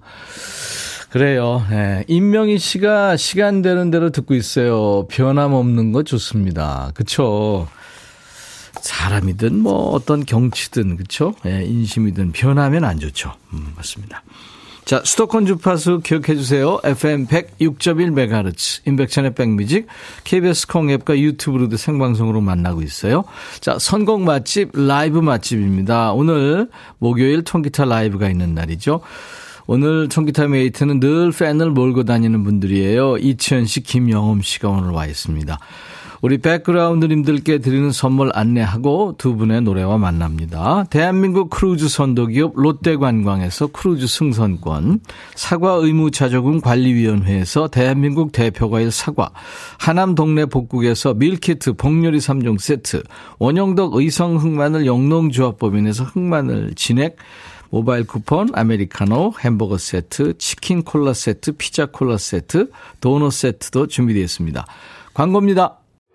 그래요. 1.12 1.62
네. 1.70 2.06
임명희 2.08 2.58
씨가 2.58 3.18
시간 3.18 3.62
되는 3.62 3.92
대로 3.92 4.12
듣고 4.12 4.34
있어요. 4.34 5.08
변함없는 5.10 5.92
거 5.92 6.04
좋습니다. 6.04 6.92
그쵸? 6.96 7.68
사람이든 8.82 9.60
뭐 9.60 9.92
어떤 9.92 10.26
경치든 10.26 10.98
그쵸? 10.98 11.34
예, 11.46 11.64
인심이든 11.64 12.32
변하면 12.32 12.84
안 12.84 13.00
좋죠. 13.00 13.34
음, 13.54 13.74
맞습니다. 13.76 14.24
자, 14.84 15.02
수도권 15.06 15.46
주파수 15.46 16.02
기억해 16.04 16.36
주세요. 16.36 16.80
FM 16.84 17.28
106.1MHz, 17.28 18.86
인백천의 18.88 19.36
백뮤직, 19.36 19.88
KBS 20.24 20.68
콩앱과 20.68 21.18
유튜브로도 21.20 21.78
생방송으로 21.78 22.42
만나고 22.42 22.82
있어요. 22.82 23.24
자, 23.60 23.78
선곡 23.80 24.24
맛집, 24.24 24.72
라이브 24.74 25.20
맛집입니다. 25.20 26.14
오늘 26.14 26.70
목요일 26.98 27.44
통기타 27.44 27.86
라이브가 27.86 28.30
있는 28.30 28.56
날이죠. 28.56 29.02
오늘 29.68 30.10
통기타 30.10 30.48
mate는 30.48 31.00
늘 31.00 31.32
팬을 31.32 31.70
몰고 31.70 32.04
다니는 32.04 32.44
분들이에요. 32.44 33.18
이치현 33.20 33.68
씨, 33.68 33.82
김영흠 33.82 34.42
씨가 34.42 34.68
오늘 34.68 34.90
와 34.90 35.06
있습니다. 35.06 35.58
우리 36.22 36.38
백그라운드님들께 36.38 37.58
드리는 37.58 37.92
선물 37.92 38.30
안내하고 38.36 39.16
두 39.18 39.36
분의 39.36 39.62
노래와 39.62 39.98
만납니다. 39.98 40.86
대한민국 40.92 41.50
크루즈 41.50 41.90
선도기업 41.90 42.54
롯데관광에서 42.56 43.68
크루즈 43.68 44.06
승선권, 44.06 45.00
사과 45.34 45.72
의무자조금 45.74 46.62
관리위원회에서 46.62 47.70
대한민국 47.70 48.32
대표과일 48.34 48.92
사과, 48.92 49.32
하남 49.80 50.14
동네 50.14 50.46
복국에서 50.46 51.16
밀키트 51.16 51.74
복요리 51.74 52.20
3종 52.20 52.60
세트, 52.60 53.02
원영덕 53.40 53.96
의성 53.96 54.36
흑마늘 54.38 54.86
영농조합법인에서 54.86 56.04
흑마늘 56.04 56.74
진액, 56.76 57.18
모바일 57.72 58.06
쿠폰, 58.06 58.50
아메리카노, 58.54 59.34
햄버거 59.40 59.80
세트, 59.80 60.38
치킨 60.38 60.84
콜라 60.84 61.14
세트, 61.14 61.54
피자 61.54 61.88
콜라 61.88 62.18
세트, 62.18 62.70
도넛 63.00 63.32
세트도 63.32 63.88
준비되어 63.88 64.22
있습니다. 64.22 64.68
광고입니다. 65.16 65.81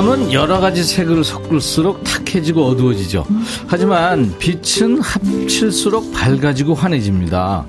색감은 0.00 0.32
여러 0.32 0.60
가지 0.60 0.82
색을 0.82 1.22
섞을수록 1.24 2.02
탁해지고 2.04 2.64
어두워지죠. 2.64 3.26
하지만 3.66 4.34
빛은 4.38 5.00
합칠수록 5.00 6.12
밝아지고 6.12 6.74
환해집니다. 6.74 7.66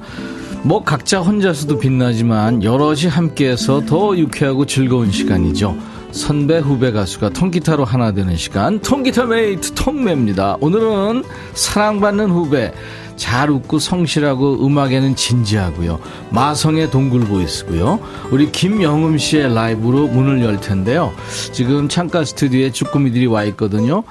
뭐 0.64 0.84
각자 0.84 1.20
혼자서도 1.20 1.80
빛나지만 1.80 2.64
여럿이 2.64 3.08
함께해서 3.08 3.86
더 3.86 4.18
유쾌하고 4.18 4.66
즐거운 4.66 5.12
시간이죠. 5.12 5.76
선배 6.12 6.60
후배 6.60 6.92
가수가 6.92 7.30
통기타로 7.30 7.86
하나 7.86 8.12
되는 8.12 8.36
시간 8.36 8.80
통기타 8.80 9.26
mate 9.26 9.74
통메입니다. 9.74 10.58
오늘은 10.60 11.24
사랑받는 11.54 12.30
후배 12.30 12.74
잘 13.16 13.52
웃고 13.52 13.80
성실하고 13.80 14.66
음악에는 14.66 15.16
진지하고요. 15.16 16.00
마성의 16.32 16.90
동굴 16.92 17.22
voice고요. 17.22 18.00
우리 18.32 18.52
김영음 18.52 19.18
씨의 19.18 19.54
라이브로 19.54 20.08
문을 20.08 20.44
열 20.44 20.60
텐데요. 20.60 21.14
지금 21.52 21.88
창가 21.88 22.26
스튜디오에 22.26 22.72
주꾸미들이 22.72 23.28
와 23.28 23.44
있거든요. 23.46 24.04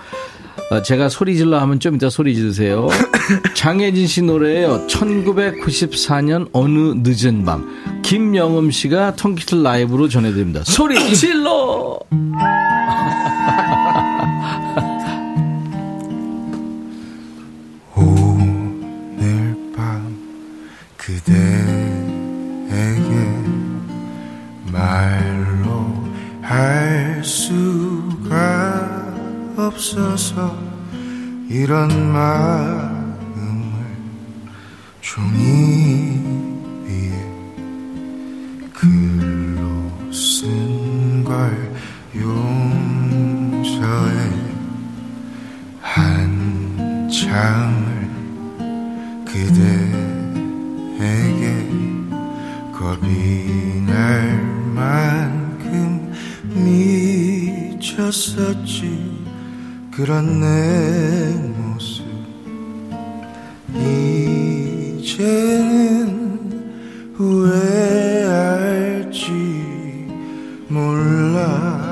어, 0.71 0.83
제가 0.83 1.09
소리 1.09 1.37
질러 1.37 1.59
하면 1.59 1.81
좀 1.81 1.97
이따 1.97 2.09
소리 2.09 2.37
지르세요. 2.37 2.89
장혜진 3.55 4.07
씨 4.07 4.23
노래예요. 4.23 4.87
1994년 4.87 6.49
어느 6.53 6.95
늦은 6.97 7.45
밤. 7.45 8.00
김영음 8.11 8.73
씨가 8.73 9.14
통기타 9.14 9.59
라이브로 9.59 10.09
전해드립니다. 10.09 10.64
소리 10.64 10.99
질러! 11.14 11.96
오늘 17.94 19.57
밤 19.77 20.18
그대에게 20.96 21.38
말로 24.73 25.87
할 26.42 27.23
수가 27.23 29.07
없어서 29.57 30.59
이런 31.49 32.12
마음을 32.12 33.87
종이 35.01 36.19
한 47.31 47.71
장을 47.71 48.11
그대에게 49.25 49.95
겁이 52.73 53.83
날 53.87 54.37
만큼 54.75 56.12
미쳤었지. 57.79 58.81
그런 59.93 60.40
내 60.40 61.33
모습. 61.57 62.05
이제는 64.97 65.21
후회할지 67.14 68.51
몰라 70.69 71.90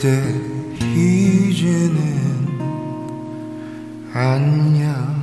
그대 0.00 0.34
이제는 0.96 2.48
안녕 4.14 5.20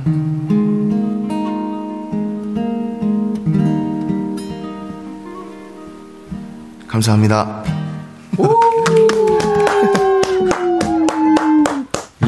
감사합니다. 6.86 7.64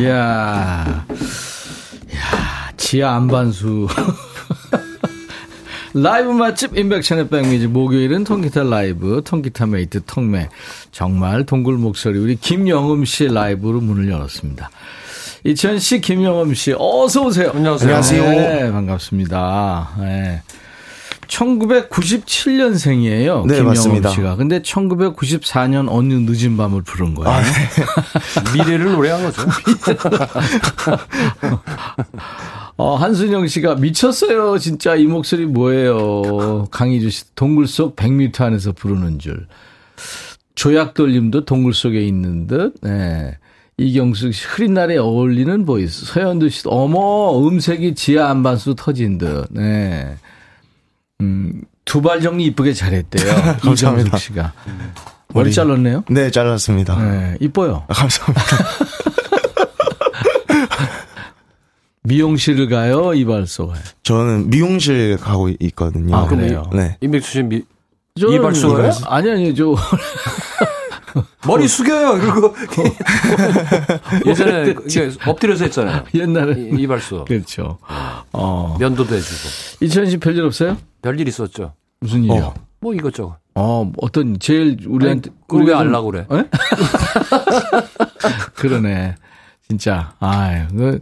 이야, 0.00 1.06
이야, 2.10 2.72
지하 2.76 3.14
암반수. 3.14 3.86
라이브 5.92 6.30
맛집 6.30 6.78
인백천의 6.78 7.28
백뮤직 7.28 7.66
목요일은 7.66 8.22
통기타 8.24 8.62
라이브 8.64 9.22
통기타 9.24 9.66
mate 9.66 10.02
통메 10.06 10.48
정말 10.92 11.44
동굴 11.44 11.76
목소리 11.78 12.18
우리 12.18 12.36
김영음 12.36 13.04
씨 13.04 13.26
라이브로 13.26 13.80
문을 13.80 14.08
열었습니다. 14.08 14.70
이천 15.44 15.78
씨, 15.78 16.00
김영음 16.00 16.54
씨 16.54 16.74
어서 16.78 17.26
오세요. 17.26 17.50
안녕하세요. 17.54 17.88
안녕하세요. 17.88 18.30
네, 18.30 18.70
반갑습니다. 18.70 19.90
네. 20.00 20.42
1997년생이에요. 21.26 23.46
네, 23.46 23.54
김영엄 23.54 23.66
맞습니다. 23.66 24.10
씨가. 24.10 24.36
근데 24.36 24.60
1994년 24.62 25.86
어느 25.88 26.12
늦은 26.14 26.56
밤을 26.56 26.82
부른 26.82 27.14
거예요. 27.14 27.30
아, 27.30 27.40
네. 27.42 27.50
미래를 28.54 28.92
노래한 28.92 29.22
거죠. 29.24 29.42
어, 32.80 32.96
한순영 32.96 33.46
씨가 33.46 33.74
미쳤어요. 33.74 34.56
진짜 34.56 34.96
이 34.96 35.04
목소리 35.04 35.44
뭐예요. 35.44 36.66
강희주 36.70 37.10
씨 37.10 37.24
동굴 37.34 37.66
속 37.66 37.94
100m 37.94 38.40
안에서 38.40 38.72
부르는 38.72 39.18
줄. 39.18 39.46
조약돌님도 40.54 41.44
동굴 41.44 41.74
속에 41.74 42.00
있는 42.00 42.46
듯. 42.46 42.72
네. 42.80 43.36
이경숙 43.76 44.32
씨 44.32 44.46
흐린 44.46 44.72
날에 44.72 44.96
어울리는 44.96 45.66
voice. 45.66 46.06
서현두 46.06 46.48
씨 46.48 46.62
어머 46.68 47.46
음색이 47.46 47.94
지하 47.96 48.30
암반수 48.30 48.76
터진 48.78 49.18
듯. 49.18 49.48
네. 49.50 50.16
음, 51.20 51.60
두발 51.84 52.22
정리 52.22 52.46
이쁘게 52.46 52.72
잘했대요. 52.72 53.30
감사합니다. 53.60 54.08
이경숙 54.08 54.18
씨가. 54.20 54.54
머리 55.34 55.44
머리. 55.44 55.52
잘랐네요. 55.52 56.04
네, 56.08 56.30
잘랐습니다. 56.30 56.98
네, 56.98 57.36
이뻐요. 57.40 57.84
아, 57.88 57.92
감사합니다. 57.92 58.42
미용실을 62.14 62.68
가요, 62.68 63.14
이발소 63.14 63.68
가요. 63.68 63.80
저는 64.02 64.50
미용실 64.50 65.16
가고 65.16 65.48
있거든요. 65.60 66.16
아, 66.16 66.26
그래요? 66.26 66.64
네. 66.72 66.96
임백수 67.00 67.30
씨 67.30 67.42
미, 67.44 67.62
저는 68.18 68.34
이발소 68.34 68.74
가요? 68.74 68.90
이발소- 68.90 69.04
아니 69.06 69.30
아니 69.30 69.54
저 69.54 69.76
머리 71.46 71.66
숙여요. 71.68 72.18
그리고 72.20 72.54
예전에 74.26 74.74
이게 74.86 75.10
엎드려서 75.26 75.64
했잖아요. 75.64 76.04
옛날에 76.14 76.54
이- 76.60 76.82
이발소. 76.82 77.24
그렇죠. 77.26 77.78
어. 78.32 78.76
면도도 78.78 79.14
해주고. 79.14 79.84
이천희 79.84 80.10
씨 80.10 80.16
별일 80.18 80.44
없어요? 80.44 80.76
별일 81.02 81.26
있었죠. 81.28 81.72
무슨 82.00 82.24
일이요? 82.24 82.54
뭐 82.80 82.94
이것저것. 82.94 83.36
어, 83.54 83.90
어떤 83.98 84.38
제일 84.38 84.78
우리한테 84.86 85.30
우리가 85.48 85.72
좀- 85.72 85.80
알라고 85.80 86.10
그래? 86.10 86.26
에? 86.30 86.44
그러네. 88.54 89.14
진짜. 89.68 90.12
아유, 90.20 90.66
그, 90.76 91.00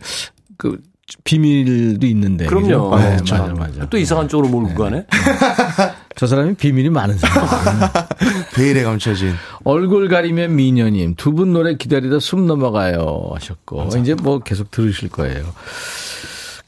그 0.56 0.80
비밀도 1.24 2.06
있는데. 2.06 2.46
그럼요. 2.46 2.90
그죠? 2.90 2.96
네, 2.98 3.04
아, 3.14 3.16
참. 3.18 3.38
맞아, 3.40 3.54
맞아. 3.54 3.86
또 3.88 3.96
이상한 3.98 4.28
쪽으로 4.28 4.48
몰고 4.48 4.74
가네. 4.82 5.06
저 6.16 6.26
사람이 6.26 6.54
비밀이 6.54 6.90
많은 6.90 7.16
사람. 7.16 7.46
베일에 8.54 8.82
감춰진. 8.82 9.32
얼굴 9.64 10.08
가리면 10.08 10.56
미녀님 10.56 11.14
두 11.14 11.32
분 11.32 11.52
노래 11.52 11.76
기다리다 11.76 12.18
숨 12.20 12.46
넘어가요 12.46 13.30
하셨고 13.34 13.88
이제 14.00 14.14
뭐 14.14 14.40
계속 14.40 14.70
들으실 14.70 15.08
거예요. 15.10 15.44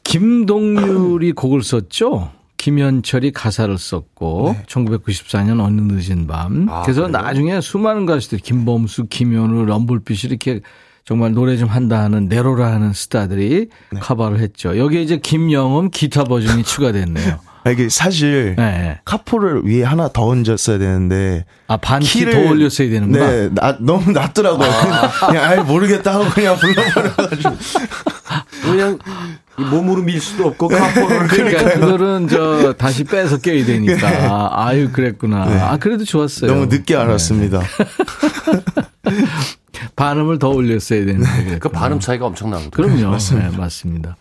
김동률이 0.03 1.33
곡을 1.33 1.63
썼죠. 1.63 2.31
김현철이 2.57 3.31
가사를 3.31 3.75
썼고 3.77 4.55
1994년 4.67 5.59
어느 5.61 5.81
늦은 5.81 6.27
밤. 6.27 6.67
아, 6.69 6.83
그래서 6.83 7.01
그래요? 7.07 7.11
나중에 7.21 7.59
수많은 7.61 8.05
가수들 8.05 8.37
김범수, 8.39 9.07
김현우, 9.09 9.65
럼블빛이 9.65 10.19
이렇게 10.29 10.61
정말 11.05 11.33
노래 11.33 11.57
좀 11.57 11.67
한다 11.67 12.01
하는 12.01 12.27
내로라 12.27 12.71
하는 12.71 12.93
스타들이 12.93 13.69
커버를 13.99 14.39
했죠. 14.39 14.77
여기에 14.77 15.01
이제 15.01 15.17
김영음 15.17 15.89
기타 15.89 16.23
버전이 16.23 16.63
추가됐네요. 16.63 17.39
아, 17.63 17.69
이게 17.69 17.89
사실 17.89 18.55
네. 18.57 18.99
카포를 19.05 19.63
위에 19.65 19.83
하나 19.83 20.07
더 20.07 20.25
얹었어야 20.25 20.79
되는데 20.79 21.45
아, 21.67 21.77
반키 21.77 22.25
더 22.31 22.39
올렸어야 22.49 22.89
되는구나. 22.89 23.27
네, 23.31 23.49
나, 23.53 23.77
너무 23.79 24.11
낮더라고요. 24.11 24.67
그냥, 24.69 25.11
그냥 25.27 25.43
아예 25.45 25.57
모르겠다 25.59 26.15
하고 26.15 26.29
그냥 26.29 26.55
불러버려가지고. 26.57 27.49
그냥 28.63 28.97
이 29.59 29.63
몸으로 29.63 30.01
밀 30.01 30.19
수도 30.21 30.47
없고 30.47 30.67
카포를 30.69 31.27
그러니까 31.27 31.73
그거는 31.73 32.27
저 32.27 32.73
다시 32.73 33.03
빼서 33.03 33.39
껴야 33.39 33.65
되니까. 33.65 34.49
아유 34.53 34.91
그랬구나. 34.91 35.45
네. 35.45 35.59
아 35.59 35.77
그래도 35.77 36.03
좋았어요. 36.05 36.51
너무 36.51 36.65
늦게 36.67 36.95
알았습니다. 36.95 37.61
반음을 39.95 40.39
더 40.39 40.49
올렸어야 40.49 41.05
되는데. 41.05 41.27
그 41.37 41.45
그랬구나. 41.45 41.79
발음 41.79 41.99
차이가 41.99 42.25
엄청나거든요. 42.27 42.71
그럼요. 42.71 43.11
맞습니다. 43.11 43.49
네, 43.49 43.57
맞습니다. 43.57 44.15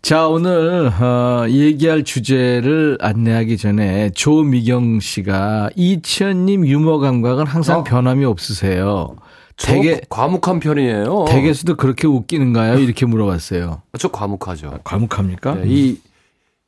자, 0.00 0.26
오늘, 0.28 0.92
어, 1.00 1.44
얘기할 1.48 2.04
주제를 2.04 2.98
안내하기 3.00 3.56
전에 3.58 4.10
조미경 4.14 5.00
씨가 5.00 5.70
이치현님 5.74 6.66
유머 6.66 6.98
감각은 6.98 7.46
항상 7.46 7.80
어? 7.80 7.84
변함이 7.84 8.24
없으세요. 8.24 9.16
저 9.58 9.72
댁에, 9.72 10.00
과묵한 10.08 10.60
편이에요. 10.60 11.26
댁에서도 11.28 11.76
그렇게 11.76 12.06
웃기는가요? 12.06 12.78
이렇게 12.78 13.04
물어봤어요. 13.06 13.82
저 13.98 14.08
과묵하죠. 14.08 14.78
과묵합니까? 14.84 15.54
네, 15.56 15.62
이 15.66 16.00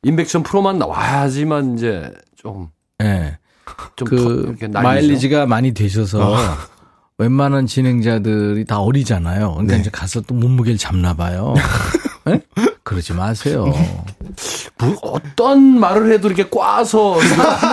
인백션 0.03 0.43
프로만 0.43 0.77
나와야지만 0.77 1.75
이제 1.75 2.11
좀, 2.35 2.69
예. 3.01 3.37
좀그더 3.95 4.33
이렇게 4.33 4.67
날리죠. 4.67 4.81
마일리지가 4.81 5.45
많이 5.45 5.73
되셔서 5.73 6.35
웬만한 7.17 7.65
진행자들이 7.65 8.65
다 8.65 8.79
어리잖아요. 8.81 9.51
그러니까 9.51 9.75
네. 9.75 9.79
이제 9.79 9.89
가서 9.89 10.21
또 10.21 10.33
몸무게를 10.35 10.77
잡나 10.77 11.13
봐요. 11.13 11.53
예? 12.27 12.41
그러지 12.91 13.13
마세요. 13.13 13.73
뭐 14.79 14.97
어떤 15.01 15.79
말을 15.79 16.11
해도 16.11 16.27
이렇게 16.27 16.49
꽈서 16.49 17.17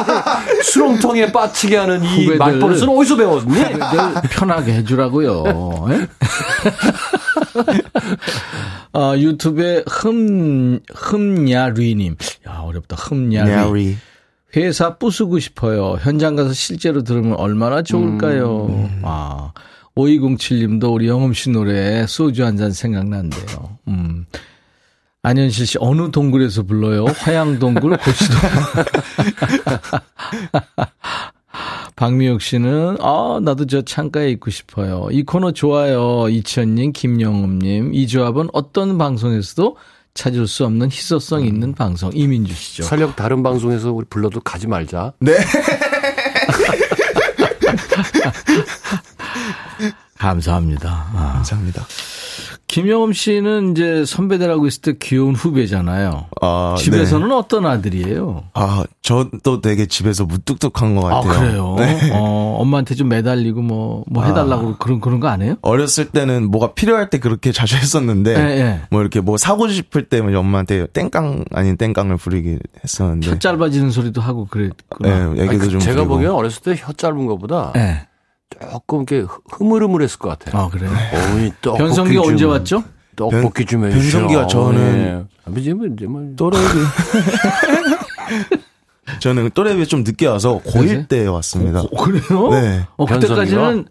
수렁통에 0.63 1.33
빠치게 1.33 1.77
하는 1.77 2.05
이. 2.05 2.29
말버릇은 2.37 2.89
어디서 2.89 3.17
배웠니? 3.17 3.53
늘 3.53 3.75
편하게 4.31 4.75
해주라고요. 4.75 5.87
예? 5.91 6.09
어, 8.93 9.15
유튜브에 9.19 9.83
흠, 9.89 10.79
흠야리님. 10.95 12.17
야, 12.49 12.61
어렵다. 12.65 12.95
흠야리. 12.97 13.51
야리. 13.51 13.97
회사 14.57 14.97
부수고 14.99 15.41
싶어요. 15.41 15.99
현장 16.01 16.37
가서 16.37 16.53
실제로 16.53 17.03
들으면 17.03 17.35
얼마나 17.35 17.83
좋을까요? 17.83 18.89
아, 19.03 19.51
5207님도 19.97 20.93
우리 20.95 21.09
영음 21.09 21.35
씨 21.35 21.51
노래 21.51 22.07
소주 22.07 22.45
한 22.47 22.57
잔 22.57 22.71
생각난대요. 22.73 23.79
음. 23.89 24.27
안현실 25.23 25.67
씨 25.67 25.79
어느 25.81 26.11
동굴에서 26.11 26.63
불러요? 26.63 27.07
화양동굴, 27.07 27.97
고시동굴. 27.97 28.85
박미옥 31.97 32.41
씨는 32.41 32.99
아 33.01 33.41
나도 33.43 33.67
저 33.67 33.83
창가에 33.83 34.31
있고 34.31 34.51
싶어요. 34.51 35.09
이 35.11 35.25
코너 35.25 35.51
좋아요. 35.51 36.29
이천님, 36.29 36.93
김영음님 36.93 37.95
이 37.95 38.07
조합은 38.07 38.51
어떤 38.53 38.97
방송에서도 38.99 39.77
찾을 40.15 40.47
수 40.47 40.65
없는 40.65 40.91
희소성 40.93 41.45
있는 41.45 41.75
방송 41.75 42.11
이민주 42.15 42.55
씨죠. 42.55 42.85
설령 42.85 43.15
다른 43.17 43.43
방송에서 43.43 43.91
우리 43.93 44.07
불러도 44.09 44.41
가지 44.41 44.69
말자. 44.69 45.13
감사합니다. 50.19 51.07
아. 51.15 51.33
감사합니다. 51.35 51.85
김영음 52.69 53.15
씨는 53.15 53.73
이제 53.73 54.05
선배들하고 54.05 54.67
있을 54.67 54.83
때 54.83 54.93
귀여운 55.01 55.35
후배잖아요. 55.35 56.27
아, 56.43 56.75
집에서는 56.79 57.29
네. 57.29 57.35
어떤 57.35 57.65
아들이에요? 57.65 58.45
아, 58.53 58.85
저도 59.03 59.63
되게 59.63 59.87
집에서 59.87 60.27
무뚝뚝한 60.27 60.95
것 60.95 61.07
아, 61.07 61.21
같아요. 61.23 61.41
그래요? 61.41 61.77
네. 61.79 62.11
어, 62.13 62.59
엄마한테 62.61 62.95
좀 62.95 63.09
매달리고 63.09 63.63
뭐, 63.63 64.05
뭐 64.11 64.23
해달라고 64.25 64.77
그런, 64.77 65.01
그런 65.01 65.19
거 65.19 65.29
안 65.29 65.41
해요? 65.43 65.57
어렸을 65.63 66.07
때는 66.11 66.51
뭐가 66.51 66.75
필요할 66.75 67.09
때 67.11 67.19
그렇게 67.19 67.53
자주 67.53 67.77
했었는데, 67.77 68.35
예, 68.37 68.61
예. 68.61 68.81
뭐 68.91 69.01
이렇게 69.01 69.21
뭐 69.21 69.39
사고 69.39 69.67
싶을 69.69 70.09
때 70.11 70.21
엄마한테 70.21 70.87
땡깡 70.93 71.45
아닌 71.53 71.77
땡깡을 71.79 72.19
부리기 72.19 72.59
했었는데. 72.85 73.31
혀 73.31 73.39
짧아지는 73.39 73.91
소리도 73.91 74.21
하고 74.21 74.45
네, 74.45 74.49
그랬구나. 74.51 75.31
얘기도 75.39 75.49
아니, 75.51 75.59
그 75.59 75.69
좀. 75.71 75.81
제가. 75.81 76.05
보기엔 76.05 76.31
어렸을 76.31 76.63
때 76.63 76.75
혀 76.79 76.93
짧은 76.93 77.27
것보다 77.27 77.73
예. 77.77 78.08
조금 78.59 79.05
이렇게 79.09 79.27
흐물흐물했을 79.53 80.19
것 80.19 80.39
같아요. 80.39 80.65
아, 80.65 80.69
그래요? 80.69 80.91
어머니 81.31 81.53
떡볶이 81.61 81.85
변성기가 81.85 82.23
좀- 82.23 82.33
언제 82.33 82.45
왔죠? 82.45 82.85
떡볶이 83.17 83.65
좀 83.67 83.83
변- 83.83 83.93
해주세요. 83.93 84.27
변성기가 84.27 84.47
저는- 84.47 84.75
네. 84.75 85.25
아버지 85.47 85.73
뭐 85.75 85.87
이제 85.87 86.07
뭐 86.07 86.23
또래비. 86.37 86.65
저는 89.21 89.51
또래비 89.55 89.87
좀 89.87 90.03
늦게 90.05 90.27
와서 90.27 90.61
고1 90.65 91.09
때 91.09 91.27
왔습니다. 91.27 91.81
어, 91.81 91.89
그래요? 92.05 92.49
네. 92.51 92.87
어, 92.97 93.07
그때까지는, 93.07 93.87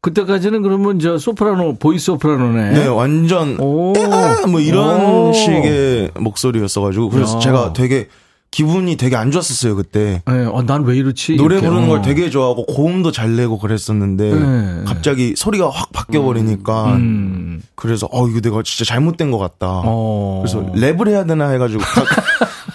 그때까지는 0.00 0.62
그러면 0.62 0.98
저 0.98 1.18
소프라노, 1.18 1.76
boys 1.76 2.06
소프라노네. 2.06 2.70
네, 2.72 2.86
완전 2.86 3.58
오. 3.60 3.92
아, 4.12 4.46
뭐 4.48 4.60
이런 4.60 5.28
오. 5.28 5.32
식의 5.32 6.12
목소리였어가지고 6.18 7.10
그래서 7.10 7.36
야. 7.36 7.40
제가 7.40 7.72
되게 7.72 8.08
기분이 8.50 8.96
되게 8.96 9.14
안 9.16 9.30
좋았었어요 9.30 9.76
그때. 9.76 10.22
네, 10.26 10.44
어, 10.44 10.62
난 10.62 10.79
왜 10.79 10.96
이렇지? 10.96 11.36
노래 11.36 11.56
이렇게. 11.56 11.68
부르는 11.68 11.86
어. 11.86 11.88
걸 11.90 12.02
되게 12.02 12.30
좋아하고 12.30 12.66
고음도 12.66 13.12
잘 13.12 13.36
내고 13.36 13.58
그랬었는데 13.58 14.34
네. 14.34 14.84
갑자기 14.84 15.34
소리가 15.36 15.70
확 15.70 15.92
바뀌어 15.92 16.22
버리니까 16.22 16.94
음. 16.96 17.62
그래서 17.76 18.08
어 18.10 18.26
이거 18.28 18.40
내가 18.40 18.62
진짜 18.64 18.84
잘못된 18.92 19.30
것 19.30 19.38
같다. 19.38 19.82
어. 19.84 20.42
그래서 20.42 20.60
랩을 20.72 21.08
해야 21.08 21.24
되나 21.24 21.48
해가지고 21.50 21.80
가- 21.82 22.04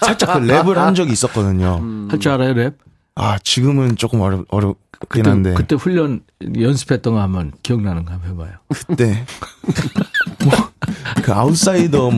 살짝 0.06 0.40
그 0.40 0.46
랩을 0.46 0.74
한 0.74 0.94
적이 0.94 1.12
있었거든요. 1.12 2.06
할 2.10 2.21
줄 2.21 2.32
알아요, 2.32 2.54
랩? 2.54 2.74
아 3.14 3.38
지금은 3.42 3.96
조금 3.96 4.20
어렵 4.20 4.44
어렵긴 4.48 4.78
그때, 5.08 5.28
한데 5.30 5.54
그때 5.54 5.74
훈련 5.74 6.20
연습했던 6.58 7.14
거 7.14 7.20
한번 7.20 7.52
기억나는 7.62 8.04
거 8.04 8.12
한번 8.12 8.30
해봐요. 8.30 8.52
그때 8.68 9.24
뭐 10.44 10.52
그 11.22 11.32
아웃사이더 11.32 12.10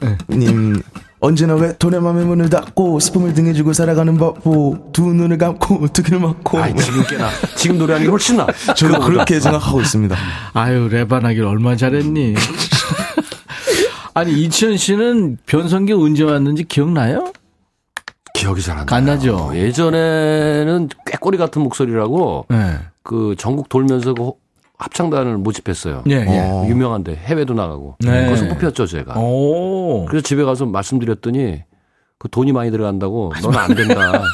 네. 0.00 0.16
뭐님 0.28 0.82
언제나 1.24 1.54
외톨이 1.54 2.00
맘의 2.00 2.24
문을 2.24 2.50
닫고 2.50 2.98
슬픔을 2.98 3.32
등에 3.32 3.52
지고 3.52 3.72
살아가는 3.72 4.16
바보 4.18 4.90
두 4.92 5.02
눈을 5.14 5.38
감고 5.38 5.86
두 5.94 6.02
귀를 6.02 6.18
막고 6.18 6.58
아이, 6.58 6.74
지금 6.74 7.04
깨나. 7.04 7.28
지금 7.56 7.78
노래하는 7.78 8.06
게 8.06 8.10
훨씬 8.10 8.36
나. 8.36 8.46
저는 8.74 8.98
그렇게 9.00 9.38
생각하고 9.38 9.80
있습니다. 9.80 10.16
아유, 10.54 10.88
랩 10.90 11.10
안 11.10 11.20
하길 11.20 11.46
얼마나 11.46 11.76
잘했니? 11.76 12.34
아니, 14.14 14.32
이치현 14.42 14.76
씨는 14.76 15.38
변성기 15.46 15.92
언제 15.92 16.24
왔는지 16.24 16.64
기억나요? 16.64 17.32
기억이 18.34 18.60
잘 18.60 18.76
안 18.78 18.84
나요. 18.86 18.96
안 18.98 19.04
나죠? 19.04 19.52
예전에는 19.54 20.88
꾀꼬리 21.06 21.38
같은 21.38 21.62
목소리라고 21.62 22.46
네. 22.50 22.78
그 23.04 23.36
전국 23.38 23.68
돌면서 23.68 24.12
그 24.14 24.32
합창단을 24.82 25.36
모집했어요. 25.38 26.02
예, 26.08 26.12
예. 26.14 26.38
어, 26.40 26.66
유명한데 26.68 27.14
해외도 27.16 27.54
나가고. 27.54 27.96
네. 28.00 28.26
거기서 28.26 28.48
뽑혔죠, 28.48 28.86
제가. 28.86 29.18
오. 29.18 30.04
그래서 30.06 30.22
집에 30.22 30.42
가서 30.44 30.66
말씀드렸더니 30.66 31.62
그 32.18 32.28
돈이 32.28 32.52
많이 32.52 32.70
들어간다고 32.70 33.32
너는 33.42 33.58
안 33.58 33.74
된다. 33.74 34.22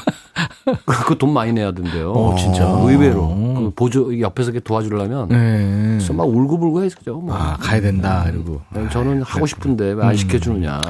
그 1.06 1.16
돈 1.16 1.32
많이 1.32 1.52
내야 1.52 1.72
된대요. 1.72 2.12
어, 2.12 2.36
진짜? 2.36 2.64
의외로 2.82 3.28
그 3.28 3.72
보조 3.74 4.20
옆에서 4.20 4.50
이렇게 4.50 4.62
도와주려면 4.62 5.28
네. 5.28 5.94
그래서 5.96 6.12
막 6.12 6.28
울고불고 6.28 6.82
했죠. 6.84 7.14
뭐. 7.20 7.34
아, 7.34 7.56
가야 7.58 7.80
된다. 7.80 8.24
그리고. 8.26 8.60
저는 8.92 9.22
하고 9.22 9.46
싶은데 9.46 9.92
왜 9.92 10.04
안 10.04 10.14
시켜주느냐. 10.14 10.80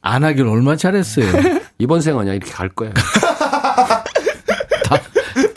안 0.00 0.24
하길 0.24 0.46
얼마 0.48 0.74
잘했어요. 0.76 1.26
이번 1.78 2.00
생은 2.00 2.20
그냥 2.20 2.36
이렇게 2.36 2.50
갈 2.50 2.70
거야. 2.70 2.90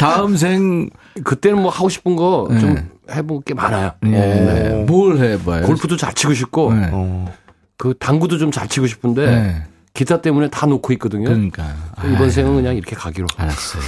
다음 0.01 0.35
생, 0.35 0.89
그때는 1.23 1.61
뭐 1.61 1.69
하고 1.71 1.89
싶은 1.89 2.15
거좀 2.15 2.73
네. 2.75 2.85
해볼 3.11 3.41
게 3.43 3.53
많아요. 3.53 3.91
예. 4.05 4.09
네. 4.09 4.85
뭘 4.85 5.17
해봐요? 5.17 5.65
골프도 5.65 5.97
잘 5.97 6.13
치고 6.13 6.33
싶고 6.33 6.73
네. 6.73 6.89
어. 6.91 7.31
그 7.77 7.93
당구도 7.99 8.37
좀 8.37 8.51
잘 8.51 8.67
치고 8.67 8.87
싶은데 8.87 9.25
네. 9.25 9.63
기타 9.93 10.21
때문에 10.21 10.49
다 10.49 10.65
놓고 10.67 10.93
있거든요. 10.93 11.25
그러니까. 11.25 11.65
이번 12.13 12.29
생은 12.31 12.55
그냥 12.55 12.75
이렇게 12.75 12.95
가기로. 12.95 13.27
알았어요. 13.37 13.83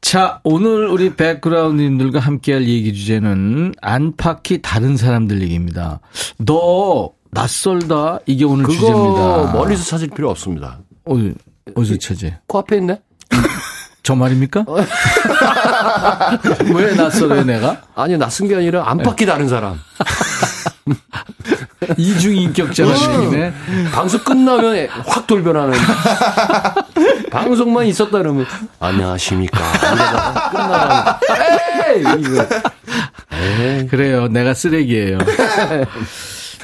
자, 0.00 0.40
오늘 0.44 0.86
우리 0.88 1.14
백그라운드님들과 1.16 2.18
함께할 2.20 2.66
얘기 2.68 2.92
주제는 2.94 3.74
안팎이 3.80 4.60
다른 4.62 4.96
사람들 4.96 5.40
얘기입니다. 5.42 6.00
너 6.38 7.10
낯설다 7.30 8.20
이게 8.26 8.44
오늘 8.44 8.66
주제입니다. 8.66 9.52
멀리서 9.52 9.84
찾을 9.84 10.08
필요 10.08 10.30
없습니다. 10.30 10.78
어디, 11.04 11.34
어디서 11.74 11.96
찾지? 11.98 12.34
코앞에 12.46 12.76
있네? 12.78 13.00
저 14.08 14.14
말입니까? 14.14 14.64
왜 16.74 16.94
낯설어요, 16.94 17.44
내가? 17.44 17.82
아니, 17.94 18.16
낯선 18.16 18.48
게 18.48 18.56
아니라 18.56 18.88
안팎이 18.88 19.26
다른 19.26 19.46
사람. 19.50 19.78
이중인격자라는 21.98 23.24
얘기네. 23.24 23.52
방송 23.92 24.18
끝나면 24.20 24.88
확 25.06 25.26
돌변하는. 25.26 25.78
방송만 27.30 27.84
있었다 27.84 28.16
그러면, 28.16 28.46
안녕하십니까. 28.80 29.58
끝나가면, 30.52 31.14
에이! 31.84 32.04
에이. 33.32 33.86
그래요. 33.88 34.28
내가 34.28 34.54
쓰레기예요. 34.54 35.18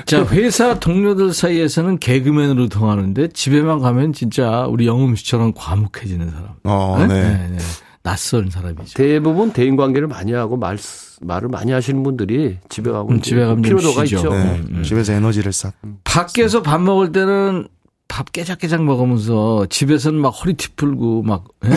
자, 0.06 0.26
회사 0.26 0.78
동료들 0.78 1.32
사이에서는 1.32 1.98
개그맨으로 1.98 2.68
통하는데 2.68 3.28
집에만 3.28 3.80
가면 3.80 4.12
진짜 4.12 4.66
우리 4.66 4.86
영음 4.86 5.14
씨처럼 5.14 5.52
과묵해지는 5.54 6.30
사람. 6.30 6.48
어, 6.64 7.04
네. 7.06 7.48
네. 7.48 7.58
낯선 8.02 8.50
사람이죠. 8.50 8.94
대부분 8.94 9.52
대인 9.52 9.76
관계를 9.76 10.08
많이 10.08 10.32
하고 10.32 10.58
말, 10.58 10.76
말을 11.22 11.48
많이 11.48 11.72
하시는 11.72 12.02
분들이 12.02 12.58
집에 12.68 12.90
가고 12.90 13.10
음, 13.10 13.22
집에 13.22 13.44
가면 13.44 13.64
쉬죠. 13.64 14.04
있죠. 14.04 14.30
네. 14.30 14.62
음. 14.70 14.82
집에서 14.82 15.14
에너지를 15.14 15.52
싹. 15.52 15.72
밖에서 16.04 16.62
밥 16.62 16.82
먹을 16.82 17.12
때는 17.12 17.66
밥 18.06 18.30
깨작깨작 18.32 18.84
먹으면서 18.84 19.66
집에서는 19.70 20.20
막 20.20 20.28
허리 20.28 20.52
티 20.52 20.68
풀고 20.76 21.22
막 21.22 21.44
예? 21.64 21.70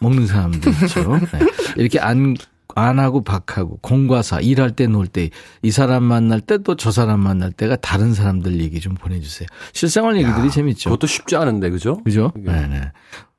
먹는 0.00 0.26
사람들 0.26 0.72
있죠. 0.72 1.18
네. 1.18 1.40
이렇게 1.76 2.00
안, 2.00 2.34
안 2.74 2.98
하고 2.98 3.22
박하고 3.24 3.78
공과사 3.82 4.40
일할 4.40 4.70
때 4.72 4.84
놀 4.86 5.06
때 5.06 5.30
이 5.62 5.70
사람 5.70 6.02
만날 6.04 6.40
때 6.40 6.58
또 6.58 6.74
저 6.76 6.90
사람 6.90 7.20
만날 7.20 7.52
때가 7.52 7.76
다른 7.76 8.14
사람들 8.14 8.60
얘기 8.60 8.80
좀 8.80 8.94
보내주세요. 8.94 9.46
실생활 9.72 10.16
얘기들이 10.16 10.50
재밌죠. 10.50 10.90
그것도 10.90 11.06
쉽지 11.06 11.36
않은데, 11.36 11.70
그죠? 11.70 12.02
그죠? 12.04 12.32
네네. 12.36 12.92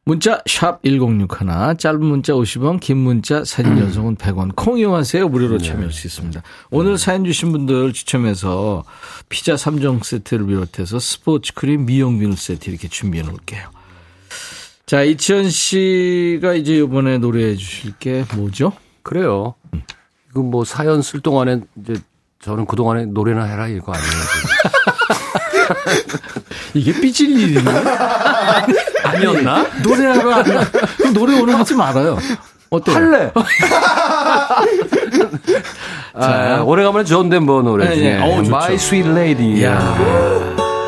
문자 0.07 0.39
샵 0.45 0.83
1061, 0.83 1.77
짧은 1.79 2.05
문자 2.05 2.33
50원, 2.33 2.79
긴 2.79 2.97
문자 2.97 3.43
사진 3.43 3.75
연속은 3.79 4.17
100원. 4.17 4.55
콩 4.55 4.77
이용하세요. 4.77 5.27
무료로 5.29 5.57
참여할 5.57 5.91
수 5.91 6.05
있습니다. 6.05 6.43
오늘 6.69 6.99
사연 6.99 7.25
주신 7.25 7.51
분들 7.51 7.91
추첨해서 7.93 8.83
피자 9.29 9.55
3종 9.55 10.03
세트를 10.03 10.45
비롯해서 10.45 10.99
스포츠 10.99 11.53
크림 11.55 11.87
미용 11.87 12.19
비누 12.19 12.35
세트 12.35 12.69
이렇게 12.69 12.87
준비해 12.87 13.23
놓을게요. 13.23 13.67
자, 14.85 15.01
이치현 15.01 15.49
씨가 15.49 16.53
이제 16.53 16.77
이번에 16.77 17.17
노래해 17.17 17.55
주실 17.55 17.93
게 17.99 18.23
뭐죠? 18.35 18.73
그래요. 19.05 19.53
이거 20.31 20.41
뭐 20.41 20.65
사연 20.65 21.01
쓸 21.03 21.19
동안에 21.21 21.61
이제 21.79 21.93
저는 22.41 22.65
그 22.65 22.75
동안에 22.75 23.05
노래나 23.05 23.43
해라 23.45 23.67
이거 23.67 23.93
아니에요. 23.93 24.11
이게 26.73 26.91
삐질 26.99 27.39
일인데? 27.39 27.71
아니었나? 29.05 29.67
노래하러 29.83 30.31
안 30.33 30.43
나- 30.43 30.65
그럼 30.97 31.13
노래 31.13 31.39
오늘 31.39 31.55
하지 31.55 31.75
말아요. 31.75 32.17
어때요? 32.71 32.95
할래. 32.95 33.31
아, 36.15 36.61
오래간만에 36.65 37.05
좋은 37.05 37.29
덴버 37.29 37.61
노래 37.61 37.89
네, 37.89 37.95
중에 37.95 38.15
네. 38.15 38.21
어우, 38.23 38.37
좋죠. 38.43 38.55
My 38.55 38.73
Sweet 38.73 39.09
Lady. 39.09 39.63
야, 39.63 39.77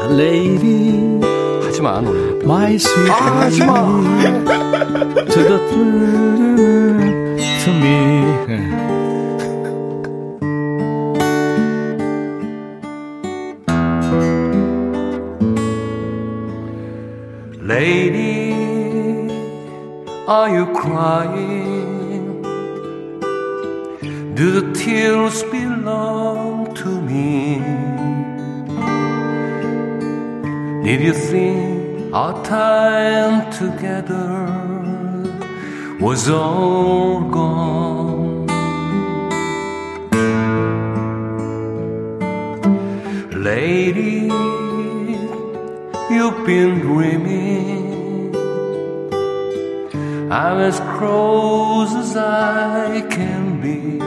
lady, 0.10 1.22
하지 1.64 1.82
마 1.82 2.02
노래. 2.02 2.20
my 2.44 2.74
sweet 2.76 3.12
아, 3.12 3.42
하지 3.42 3.64
마. 3.64 4.02
To 7.68 7.74
me. 7.74 7.98
Lady, 17.74 18.54
are 20.28 20.50
you 20.56 20.66
crying? 20.82 22.42
Do 24.36 24.46
the 24.58 24.66
tears 24.74 25.44
belong 25.44 26.74
to 26.76 26.90
me? 27.10 27.60
Did 30.86 31.02
you 31.02 31.14
think 31.14 32.14
our 32.14 32.34
time 32.46 33.52
together 33.52 34.67
was 36.00 36.30
all 36.30 37.22
gone? 37.22 38.46
Lady, 43.32 44.30
you've 46.12 46.46
been 46.46 46.80
dreaming. 46.82 48.36
I'm 50.32 50.60
as 50.60 50.80
close 50.98 51.96
as 51.96 52.16
I 52.16 53.02
can 53.10 53.60
be. 53.60 54.00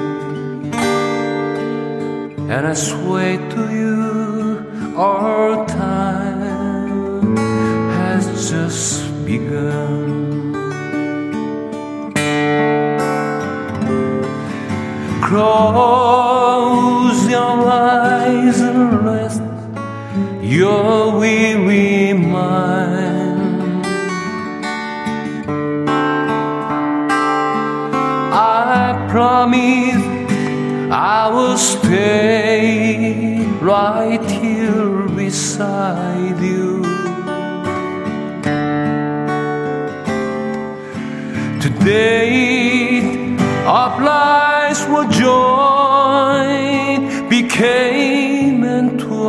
And 2.52 2.66
I 2.66 2.74
swear 2.74 3.36
to 3.50 3.74
you, 3.74 4.94
our 4.96 5.66
time 5.66 7.36
has 7.36 8.50
just 8.50 9.24
begun. 9.24 10.19
Close 15.30 17.22
your 17.30 17.68
eyes 17.70 18.58
and 18.58 19.04
rest 19.04 19.40
your 20.42 21.20
weary 21.20 22.14
mind. 22.14 23.86
I 28.34 29.06
promise 29.08 30.04
I 30.90 31.30
will 31.32 31.56
stay 31.56 33.46
right 33.60 34.28
here 34.28 35.06
beside 35.10 36.40
you. 36.40 36.82
Today, 41.60 43.36
our 43.64 43.96
lives 44.70 44.86
were 44.86 45.08
joined, 45.24 47.02
became 47.28 48.62
entwined. 48.64 49.26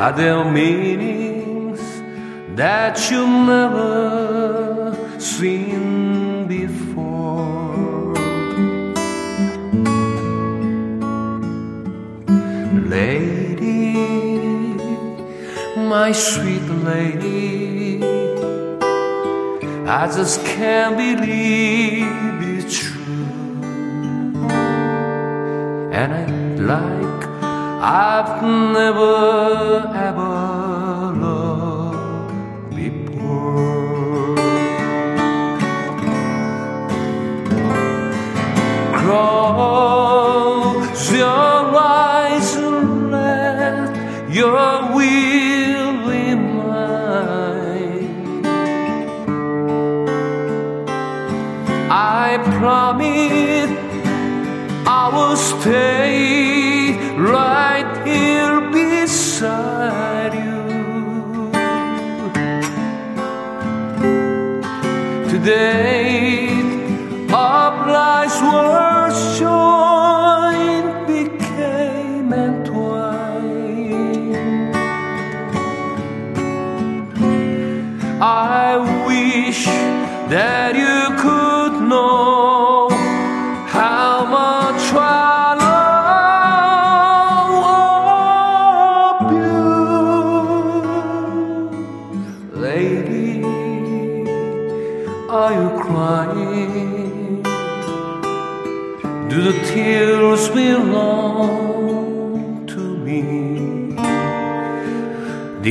Are 0.09 0.17
there 0.17 0.43
meanings 0.43 1.79
that 2.55 3.11
you 3.11 3.27
never 3.27 4.97
seen 5.19 6.47
before? 6.47 8.15
Lady, 12.89 13.93
my 15.77 16.11
sweet 16.11 16.67
lady, 16.89 18.03
I 19.85 20.07
just 20.07 20.43
can't 20.43 20.97
believe 20.97 22.28
I've 27.81 28.43
never 28.43 29.87
ever 29.95 30.28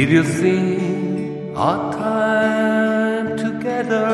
Did 0.09 0.15
you 0.15 0.25
think 0.25 1.55
our 1.55 1.93
time 1.93 3.37
together 3.37 4.09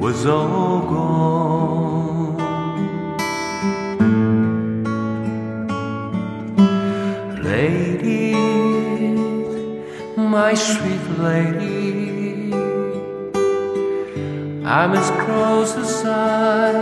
was 0.00 0.26
all 0.26 0.80
gone? 0.80 2.38
Lady, 7.44 8.34
my 10.16 10.54
sweet 10.54 11.06
lady, 11.20 12.52
I'm 14.66 14.92
as 15.02 15.08
close 15.22 15.76
as 15.76 16.04
I 16.04 16.81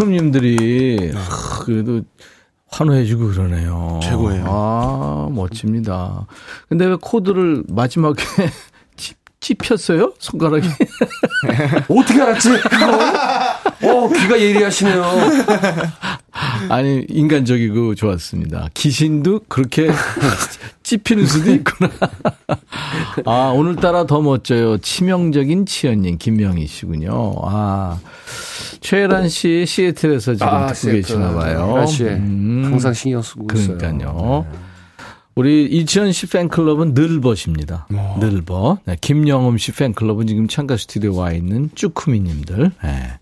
쭈쿰님들이 0.00 1.12
하, 1.14 1.58
그래도 1.64 2.00
환호해주고 2.68 3.28
그러네요. 3.28 4.00
최고예요. 4.02 4.44
아, 4.46 5.28
멋집니다. 5.30 6.26
근데 6.68 6.86
왜 6.86 6.96
코드를 7.00 7.64
마지막에 7.68 8.22
찝, 8.96 9.16
찝혔어요? 9.40 10.14
손가락이? 10.18 10.68
어떻게 11.88 12.22
알았지? 12.22 12.48
어, 13.82 14.08
귀가 14.08 14.40
예리하시네요. 14.40 15.04
아니, 16.70 17.04
인간적이고 17.08 17.94
좋았습니다. 17.94 18.68
귀신도 18.74 19.40
그렇게 19.48 19.90
찝히는 20.82 21.26
수도 21.26 21.52
있구나. 21.52 21.90
아, 23.26 23.52
오늘따라 23.54 24.06
더 24.06 24.20
멋져요. 24.22 24.78
치명적인 24.78 25.66
치연님, 25.66 26.18
김명희 26.18 26.66
씨군요. 26.66 27.34
아, 27.42 27.98
최혜란 28.80 29.28
씨 29.28 29.64
시애틀에서 29.66 30.34
지금 30.34 30.48
아, 30.48 30.66
듣고 30.68 30.74
시애틀. 30.74 31.02
계시나 31.02 31.34
봐요. 31.34 31.70
혜란 31.72 31.86
씨, 31.86 32.04
음. 32.04 32.62
항상 32.64 32.92
신경 32.92 33.22
쓰고 33.22 33.46
있어요. 33.54 33.78
그러니까요. 33.78 34.46
우리 35.36 35.64
이치현 35.66 36.12
씨 36.12 36.26
팬클럽은 36.26 36.92
늘버십니다. 36.94 37.86
늘버. 38.18 38.78
네, 38.84 38.96
김영음 39.00 39.58
씨 39.58 39.72
팬클럽은 39.72 40.26
지금 40.26 40.48
창가 40.48 40.76
스튜디오에 40.76 41.16
와 41.16 41.32
있는 41.32 41.70
쭈쿠미님들. 41.74 42.72
네. 42.82 43.18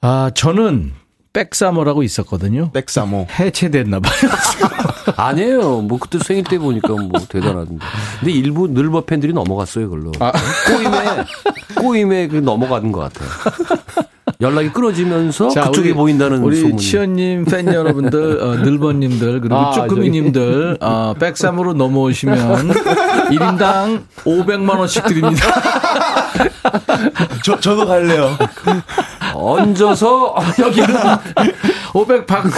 아, 0.00 0.30
저는 0.34 0.92
백사모라고 1.32 2.02
있었거든요. 2.02 2.70
백사모. 2.72 3.26
해체됐나 3.38 4.00
봐요. 4.00 4.30
아니에요. 5.16 5.80
뭐 5.82 5.98
그때 5.98 6.18
생일 6.18 6.44
때 6.44 6.58
보니까 6.58 6.88
뭐 6.88 7.10
대단하던데. 7.28 7.84
근데 8.20 8.32
일부 8.32 8.66
늘버 8.68 9.02
팬들이 9.04 9.32
넘어갔어요, 9.32 9.88
그걸로. 9.88 10.12
꼬임에 10.12 11.24
꼬임에 11.76 12.28
그 12.28 12.36
넘어가는 12.36 12.90
것 12.92 13.00
같아요. 13.12 13.28
연락이 14.40 14.70
끊어지면서 14.70 15.48
그쪽에 15.48 15.88
우리, 15.88 15.94
보인다는 15.94 16.38
우리 16.44 16.60
소문이. 16.60 16.80
치현님 16.80 17.44
팬 17.46 17.66
여러분들, 17.66 18.40
어, 18.40 18.54
늘버님들, 18.56 19.40
그리고 19.40 19.56
아, 19.56 19.72
쭈꾸미님들, 19.72 20.78
어, 20.80 21.14
백삼으로 21.18 21.74
넘어오시면 21.74 22.68
1인당 23.34 24.04
500만 24.24 24.78
원씩 24.78 25.04
드립니다. 25.06 25.44
저, 27.44 27.58
저도 27.58 27.86
갈래요. 27.86 28.30
얹어서 29.38 30.34
여기는 30.58 30.88
500 31.94 32.26
받고. 32.26 32.50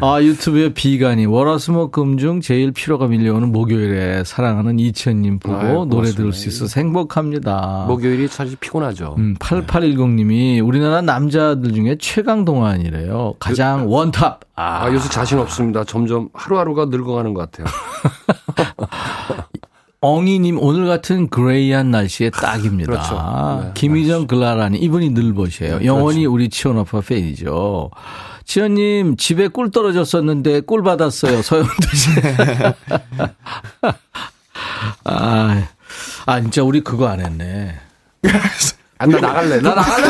아, 0.00 0.22
유튜브에 0.22 0.72
비간이 0.72 1.26
월화수목 1.26 1.92
금중 1.92 2.40
제일 2.40 2.72
피로가 2.72 3.06
밀려오는 3.06 3.52
목요일에 3.52 4.24
사랑하는 4.24 4.78
이천님 4.78 5.38
보고 5.38 5.56
아유, 5.58 5.86
노래. 5.88 6.10
들을 6.10 6.32
수 6.32 6.48
있어서 6.48 6.80
행복합니다. 6.80 7.84
목요일이 7.88 8.28
사실 8.28 8.56
피곤하죠. 8.58 9.14
음, 9.18 9.34
8810님이 9.38 10.66
우리나라 10.66 11.02
남자들 11.02 11.72
중에 11.72 11.96
최강 12.00 12.44
동안이래요. 12.44 13.34
가장 13.38 13.90
원톱. 13.90 14.40
아, 14.54 14.84
아, 14.84 14.92
요새 14.92 15.08
자신 15.08 15.38
없습니다. 15.38 15.84
점점 15.84 16.28
하루하루가 16.32 16.86
늙어가는 16.86 17.32
것 17.34 17.50
같아요. 17.50 17.66
엉이님 20.00 20.58
오늘 20.60 20.86
같은 20.86 21.28
gray한 21.28 21.90
날씨에 21.90 22.30
딱입니다. 22.30 22.92
그렇죠. 22.92 23.62
네, 23.64 23.70
김희정 23.74 24.28
글라라니 24.28 24.78
이분이 24.78 25.10
늘 25.10 25.34
보셔요. 25.34 25.80
영원히 25.84 26.24
우리 26.24 26.48
치현 26.48 26.78
오빠 26.78 27.00
팬이죠. 27.00 27.90
치현님 28.44 29.16
집에 29.16 29.48
꿀 29.48 29.70
떨어졌었는데 29.70 30.60
꿀 30.60 30.82
받았어요. 30.82 31.42
서영도 31.42 31.88
씨. 31.94 32.10
아, 35.04 35.68
아 36.26 36.40
진짜 36.40 36.62
우리 36.62 36.80
그거 36.80 37.08
안 37.08 37.20
했네. 37.20 37.74
아, 38.98 39.06
나 39.06 39.20
나갈래. 39.20 39.60
나 39.60 39.74
나갈래. 39.74 40.08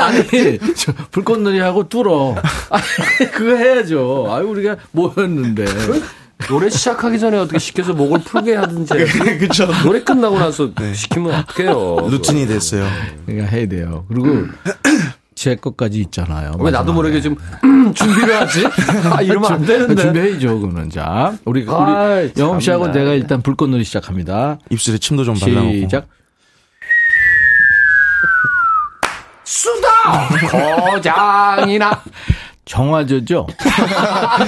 아니, 0.00 0.58
저 0.76 0.92
불꽃놀이 1.10 1.58
하고 1.60 1.88
뚫어. 1.88 2.34
아니, 2.70 3.30
그거 3.30 3.54
해야죠. 3.54 4.28
아유, 4.30 4.48
우리가 4.48 4.76
뭐였는데. 4.92 5.64
노래 6.48 6.68
시작하기 6.68 7.18
전에 7.18 7.38
어떻게 7.38 7.58
시켜서 7.58 7.92
목을 7.94 8.20
풀게 8.20 8.54
하든지. 8.56 8.94
그쵸. 9.38 9.66
노래 9.82 10.02
끝나고 10.02 10.38
나서 10.38 10.70
시키면 10.94 11.34
어떡해요. 11.34 12.08
루틴이 12.10 12.46
됐어요. 12.46 12.86
그러니까 13.26 13.48
해야 13.50 13.66
돼요. 13.66 14.04
그리고 14.08 14.46
제 15.34 15.56
것까지 15.56 16.00
있잖아요. 16.00 16.52
왜 16.60 16.70
나도 16.70 16.92
마지막에. 16.92 16.92
모르게 16.92 17.20
좀 17.20 17.36
음, 17.64 17.92
준비를 17.94 18.40
하지? 18.40 18.66
아, 19.10 19.22
이러면 19.22 19.52
안 19.52 19.64
되는데. 19.64 20.02
준비해야죠, 20.02 20.60
그거는. 20.60 20.90
자, 20.90 21.32
우리, 21.44 21.66
아이, 21.68 22.24
우리 22.26 22.32
영업 22.40 22.62
씨하고. 22.62 22.88
내가 22.92 23.12
일단 23.14 23.40
불꽃놀이 23.42 23.84
시작합니다. 23.84 24.58
입술에 24.70 24.98
침도 24.98 25.24
좀 25.24 25.34
발라놓고. 25.34 25.72
시작. 25.74 26.06
수다! 29.44 30.28
고장이나. 30.92 32.02
정화조죠? 32.64 33.46
아, 33.96 34.38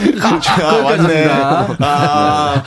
맞네. 0.82 1.28
아, 1.80 2.62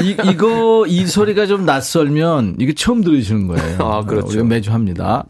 이, 0.00 0.16
이거, 0.24 0.84
이 0.86 1.06
소리가 1.06 1.46
좀 1.46 1.66
낯설면 1.66 2.56
이게 2.58 2.72
처음 2.74 3.02
들으시는 3.02 3.48
거예요. 3.48 3.78
아, 3.80 4.04
그렇죠. 4.04 4.28
우리가 4.28 4.44
매주 4.44 4.72
합니다. 4.72 5.24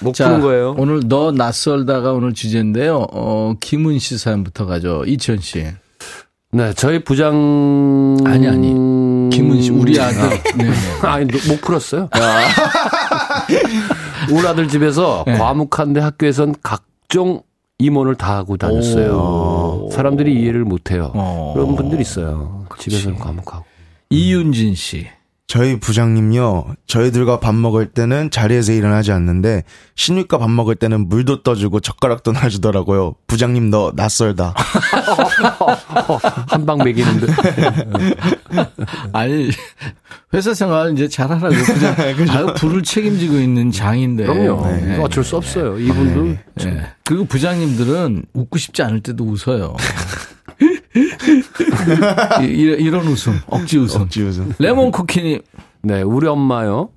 목 0.00 0.14
푸는 0.14 0.40
거예요. 0.40 0.74
오늘 0.78 1.00
너 1.06 1.32
낯설다가 1.32 2.12
오늘 2.12 2.34
주제인데요. 2.34 3.06
어, 3.12 3.54
김은 3.60 3.98
씨 3.98 4.18
사연부터 4.18 4.66
가죠. 4.66 5.04
이천 5.06 5.38
씨. 5.40 5.66
네, 6.52 6.72
저희 6.74 7.02
부장. 7.02 8.16
아니, 8.24 8.46
아니. 8.46 8.68
김은 9.30 9.62
씨, 9.62 9.70
우리 9.70 9.98
아들. 10.00 10.20
네, 10.56 10.64
네. 10.64 10.72
아니, 11.02 11.26
못 11.48 11.60
풀었어요. 11.60 12.08
우리 14.30 14.46
아들 14.46 14.68
집에서 14.68 15.24
네. 15.26 15.36
과묵한데 15.36 16.00
학교에선 16.00 16.54
각종 16.62 17.42
임원을 17.78 18.14
다 18.14 18.36
하고 18.36 18.56
다녔어요. 18.56 19.88
사람들이 19.92 20.40
이해를 20.40 20.64
못 20.64 20.90
해요. 20.90 21.12
어. 21.14 21.52
그런 21.54 21.76
분들 21.76 22.00
있어요. 22.00 22.64
집에서는 22.78 23.18
과묵하고. 23.18 23.64
이윤진 24.10 24.74
씨. 24.74 25.06
저희 25.48 25.78
부장님요, 25.78 26.74
저희들과 26.88 27.38
밥 27.38 27.54
먹을 27.54 27.86
때는 27.86 28.30
자리에서 28.32 28.72
일어나지 28.72 29.12
않는데, 29.12 29.62
신입과 29.94 30.38
밥 30.38 30.50
먹을 30.50 30.74
때는 30.74 31.08
물도 31.08 31.44
떠주고 31.44 31.78
젓가락도 31.80 32.32
놔주더라고요. 32.42 33.14
부장님 33.28 33.70
너 33.70 33.92
낯설다. 33.94 34.54
한 36.48 36.66
방 36.66 36.78
먹이는데. 36.78 37.26
아니, 39.12 39.50
회사 40.34 40.52
생활 40.52 40.92
이제 40.94 41.06
잘하라고. 41.08 41.54
그냥, 42.16 42.54
불을 42.54 42.82
책임지고 42.82 43.36
있는 43.38 43.70
장인데. 43.70 44.26
그럼요. 44.26 44.66
네. 44.66 44.98
어쩔 45.00 45.22
수 45.22 45.36
없어요. 45.36 45.78
이분도 45.78 46.36
네. 46.56 46.86
그리고 47.04 47.24
부장님들은 47.24 48.24
웃고 48.34 48.58
싶지 48.58 48.82
않을 48.82 49.00
때도 49.00 49.24
웃어요. 49.24 49.76
이, 50.96 52.44
이- 52.44 52.76
이런 52.84 53.06
웃음, 53.06 53.40
억지 53.46 53.78
웃음. 53.78 54.02
억지 54.02 54.22
웃음. 54.22 54.52
레몬 54.58 54.90
쿠키님, 54.90 55.40
네, 55.82 56.02
우리 56.02 56.26
엄마요. 56.26 56.90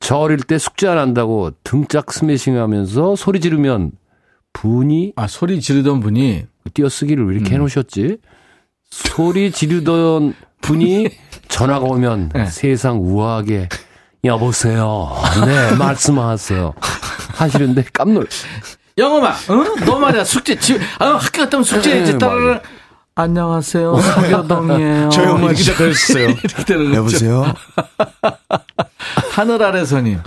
저 0.00 0.16
어릴 0.16 0.38
때 0.38 0.58
숙제 0.58 0.86
안 0.86 0.98
한다고 0.98 1.50
등짝 1.64 2.12
스매싱 2.12 2.58
하면서 2.58 3.16
소리 3.16 3.40
지르면 3.40 3.92
분이 4.52 5.14
아, 5.16 5.26
소리 5.26 5.60
지르던 5.60 6.00
분이, 6.00 6.44
띄어쓰기를 6.74 7.24
왜 7.26 7.32
음. 7.34 7.36
이렇게 7.40 7.54
해놓으셨지? 7.54 8.18
소리 8.90 9.50
지르던 9.50 10.34
분이 10.60 11.08
전화가 11.48 11.84
오면 11.86 12.30
네. 12.34 12.46
세상 12.46 13.00
우아하게 13.02 13.68
여보세요. 14.24 15.10
네, 15.46 15.74
말씀하세요. 15.76 16.74
하시는데 17.34 17.84
깜놀. 17.92 18.26
영엄아, 18.96 19.28
어? 19.30 19.84
너 19.86 19.98
말이야, 19.98 20.22
숙제, 20.24 20.56
지, 20.56 20.78
아, 21.00 21.14
학교 21.16 21.42
갔다 21.42 21.56
오면 21.56 21.64
숙제 21.64 22.00
이제 22.02 22.12
네, 22.12 22.18
따라라. 22.18 22.60
안녕하세요, 23.16 23.96
서교동이에요. 23.96 25.08
저희 25.10 25.26
엄마 25.28 25.50
이렇게 25.52 26.64
되는 26.66 26.86
거죠. 26.86 26.94
여보세요? 26.96 27.44
하늘 29.30 29.62
아래서님. 29.62 30.18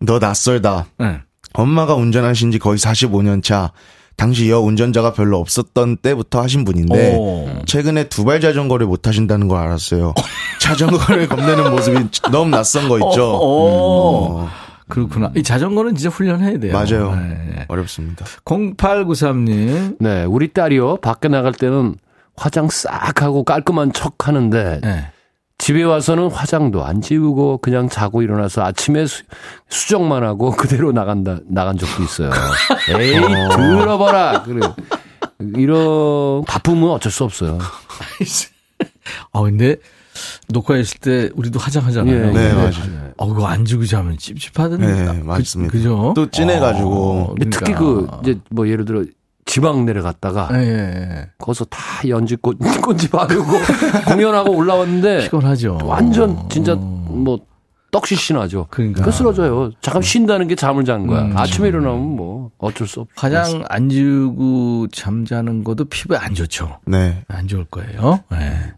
너 0.00 0.18
낯설다. 0.18 0.84
네. 0.98 1.20
엄마가 1.54 1.94
운전하신 1.94 2.50
지 2.50 2.58
거의 2.58 2.76
45년 2.78 3.42
차. 3.42 3.72
당시 4.16 4.50
여 4.50 4.60
운전자가 4.60 5.14
별로 5.14 5.38
없었던 5.38 5.96
때부터 5.96 6.42
하신 6.42 6.64
분인데 6.66 7.16
오. 7.16 7.48
최근에 7.64 8.10
두발 8.10 8.40
자전거를 8.42 8.86
못 8.86 9.06
하신다는 9.06 9.48
걸 9.48 9.58
알았어요. 9.60 10.12
자전거를 10.60 11.28
겁내는 11.28 11.70
모습이 11.70 11.98
너무 12.30 12.50
낯선 12.50 12.90
거 12.90 12.98
있죠. 12.98 13.24
어, 13.24 14.42
어, 14.42 14.48
그렇구나. 14.88 15.32
이 15.34 15.42
자전거는 15.42 15.94
진짜 15.96 16.14
훈련해야 16.14 16.58
돼요. 16.58 16.74
맞아요. 16.74 17.16
네. 17.16 17.64
어렵습니다. 17.68 18.26
0893님. 18.44 19.96
네, 19.98 20.24
우리 20.24 20.52
딸이요. 20.52 20.98
밖에 20.98 21.28
나갈 21.28 21.52
때는 21.52 21.96
화장 22.36 22.68
싹 22.70 23.22
하고 23.22 23.44
깔끔한 23.44 23.92
척 23.92 24.26
하는데 24.26 24.80
네. 24.82 25.06
집에 25.58 25.82
와서는 25.82 26.30
화장도 26.30 26.84
안 26.84 27.00
지우고 27.00 27.58
그냥 27.58 27.88
자고 27.88 28.22
일어나서 28.22 28.62
아침에 28.62 29.06
수, 29.06 29.22
수정만 29.68 30.24
하고 30.24 30.50
그대로 30.56 30.92
나간다 30.92 31.38
나간 31.46 31.78
적도 31.78 32.02
있어요. 32.02 32.30
에이 32.90 33.20
들어봐라. 33.50 34.42
그래. 34.42 34.60
이런 35.56 36.44
바쁨은 36.44 36.90
어쩔 36.90 37.10
수 37.10 37.24
없어요. 37.24 37.58
아, 39.32 39.42
근데 39.42 39.76
녹화했을 40.48 40.98
때 40.98 41.30
우리도 41.34 41.58
화장하잖아요. 41.58 42.14
예, 42.14 42.18
네, 42.18 42.32
근데 42.32 42.52
맞아요. 42.52 43.12
어, 43.16 43.28
그거 43.28 43.46
안 43.46 43.64
주고 43.64 43.84
자면 43.86 44.16
찝찝하던데. 44.16 44.86
네, 44.86 45.22
맞습니다. 45.22 45.72
그, 45.72 45.82
죠또 45.82 46.30
진해가지고 46.30 47.36
근데 47.38 47.50
특히 47.50 47.74
그 47.74 48.06
이제 48.22 48.38
뭐 48.50 48.68
예를 48.68 48.84
들어 48.84 49.04
지방 49.54 49.86
내려갔다가 49.86 50.48
예, 50.54 50.66
예. 50.66 51.30
거기서 51.38 51.66
다 51.66 51.78
연지 52.08 52.34
꽃 52.34 52.58
꽃지 52.82 53.08
바르고 53.08 53.44
공연하고 54.04 54.50
올라왔는데 54.50 55.20
피곤하죠. 55.20 55.78
완전 55.84 56.48
진짜 56.48 56.74
뭐 56.74 57.38
떡시시 57.92 58.32
나죠. 58.32 58.66
그러니까. 58.68 59.04
그 59.04 59.12
쓰러져요. 59.12 59.70
잠깐 59.80 60.02
쉰다는 60.02 60.48
게 60.48 60.56
잠을 60.56 60.84
자는 60.84 61.06
거야. 61.06 61.26
음. 61.26 61.36
아침에 61.36 61.68
일어나면 61.68 62.16
뭐 62.16 62.50
어쩔 62.58 62.88
수 62.88 63.02
없. 63.02 63.08
화장 63.14 63.62
안 63.68 63.88
지우고 63.88 64.88
잠자는 64.88 65.62
것도 65.62 65.84
피부에 65.84 66.18
안 66.18 66.34
좋죠. 66.34 66.80
네. 66.86 67.22
안 67.28 67.46
좋을 67.46 67.64
거예요. 67.66 68.24
예. 68.32 68.74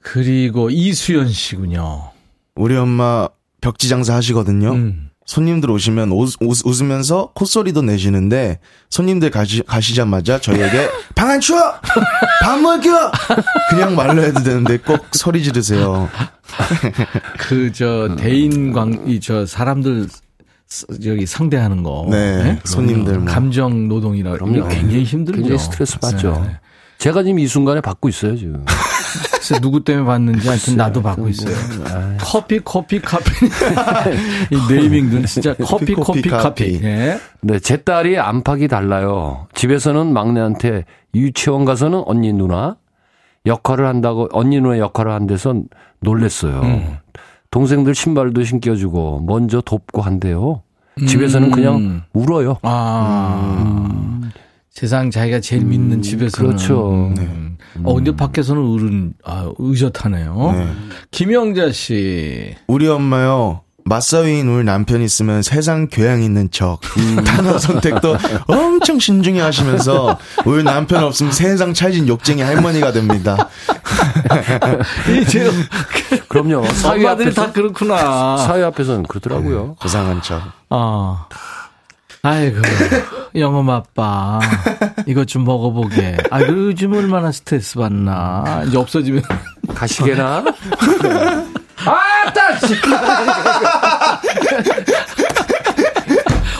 그리고 0.00 0.68
이수연 0.68 1.28
씨군요. 1.28 2.10
우리 2.56 2.76
엄마 2.76 3.28
벽지 3.60 3.88
장사 3.88 4.16
하시거든요. 4.16 4.72
음. 4.72 5.10
손님들 5.26 5.70
오시면 5.70 6.10
웃, 6.12 6.34
웃, 6.40 6.60
웃으면서 6.66 7.30
콧소리도 7.34 7.82
내시는데 7.82 8.58
손님들 8.90 9.30
가시, 9.30 9.62
가시자마자 9.62 10.38
저희에게 10.38 10.88
방 11.16 11.30
안 11.30 11.40
추워! 11.40 11.60
밥 12.42 12.58
먹여! 12.60 13.10
그냥 13.70 13.96
말로 13.96 14.22
해도 14.22 14.42
되는데 14.42 14.76
꼭 14.78 15.06
소리 15.12 15.42
지르세요. 15.42 16.08
그, 17.38 17.72
저, 17.72 18.14
대인 18.18 18.72
광, 18.72 19.02
이, 19.06 19.18
저, 19.20 19.46
사람들, 19.46 20.08
스- 20.68 20.86
저기 21.02 21.24
상대하는 21.26 21.82
거. 21.82 22.06
네, 22.10 22.60
손님들 22.64 23.20
뭐. 23.20 23.32
감정 23.32 23.88
노동이라. 23.88 24.32
그럼요. 24.32 24.56
이거 24.58 24.68
굉장히 24.68 25.04
힘들죠. 25.04 25.38
굉장히 25.38 25.58
스트레스 25.58 25.98
받죠. 25.98 26.42
네. 26.46 26.58
제가 26.98 27.22
지금 27.22 27.38
이 27.38 27.46
순간에 27.46 27.80
받고 27.80 28.08
있어요 28.10 28.36
지금. 28.36 28.64
글쎄 29.44 29.60
누구 29.60 29.84
때문에 29.84 30.06
받는지 30.06 30.48
하여튼 30.48 30.76
나도 30.76 31.02
받고 31.02 31.20
뭐, 31.20 31.28
있어요. 31.28 31.54
커피, 32.18 32.60
커피, 32.60 32.98
카페. 32.98 33.30
이 34.50 34.72
네이밍도 34.72 35.26
진짜 35.26 35.54
커피, 35.54 35.94
커피, 35.94 36.22
커피, 36.22 36.28
카페. 36.30 36.82
예. 36.82 37.18
네, 37.42 37.58
제 37.58 37.76
딸이 37.76 38.18
안팎이 38.18 38.68
달라요. 38.68 39.46
집에서는 39.52 40.14
막내한테 40.14 40.86
유치원 41.14 41.66
가서는 41.66 42.04
언니 42.06 42.32
누나 42.32 42.76
역할을 43.44 43.86
한다고 43.86 44.30
언니 44.32 44.62
누나 44.62 44.78
역할을 44.78 45.12
한 45.12 45.26
데서 45.26 45.54
놀랬어요. 46.00 46.62
음. 46.62 46.96
동생들 47.50 47.94
신발도 47.94 48.44
신겨주고 48.44 49.24
먼저 49.26 49.60
돕고 49.60 50.00
한대요. 50.00 50.62
집에서는 51.06 51.50
그냥 51.50 51.76
음. 51.76 52.02
울어요. 52.14 52.56
아. 52.62 54.20
세상 54.74 55.08
자기가 55.12 55.38
제일 55.40 55.64
믿는 55.64 56.02
집에서는. 56.02 56.50
그렇죠. 56.50 57.12
음. 57.16 57.56
어, 57.84 57.94
근데 57.94 58.14
밖에서는 58.14 58.60
어른, 58.60 59.14
아, 59.24 59.48
의젓하네요. 59.58 60.52
네. 60.52 60.72
김영자 61.12 61.70
씨. 61.72 62.56
우리 62.66 62.88
엄마요. 62.88 63.60
맞사위인 63.86 64.48
우리 64.48 64.64
남편 64.64 65.02
있으면 65.02 65.42
세상 65.42 65.88
교양 65.88 66.22
있는 66.22 66.50
척. 66.50 66.80
단어 67.24 67.58
선택도 67.58 68.16
엄청 68.48 68.98
신중히 68.98 69.38
하시면서 69.40 70.18
우리 70.46 70.64
남편 70.64 71.04
없으면 71.04 71.32
세상 71.32 71.72
찰진 71.74 72.08
욕쟁이 72.08 72.40
할머니가 72.42 72.92
됩니다. 72.92 73.48
이, 75.08 75.24
제, 75.26 75.50
그럼요. 76.28 76.64
사위 76.72 77.04
엄마들이 77.04 77.28
앞에서 77.28 77.46
다 77.46 77.52
그렇구나. 77.52 78.38
사위 78.38 78.64
앞에서는 78.64 79.02
그러더라고요. 79.04 79.76
고상한 79.80 80.20
척. 80.22 80.40
어. 80.70 81.26
아이고 82.24 82.56
영엄 83.36 83.68
아빠 83.68 84.40
이거 85.06 85.24
좀 85.26 85.44
먹어보게. 85.44 86.16
아 86.30 86.40
요즘 86.40 86.94
얼마나 86.94 87.30
스트레스 87.30 87.74
받나. 87.76 88.62
이제 88.66 88.78
없어지면 88.78 89.22
가시게나. 89.74 90.42
아따 91.84 92.58
씨. 92.66 92.74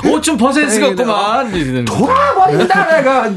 옷 0.07 0.18
좀 0.18 0.36
벗어 0.36 0.68
쓰겠구만. 0.68 1.50
돌아버린다 1.86 2.96
내가. 2.96 3.30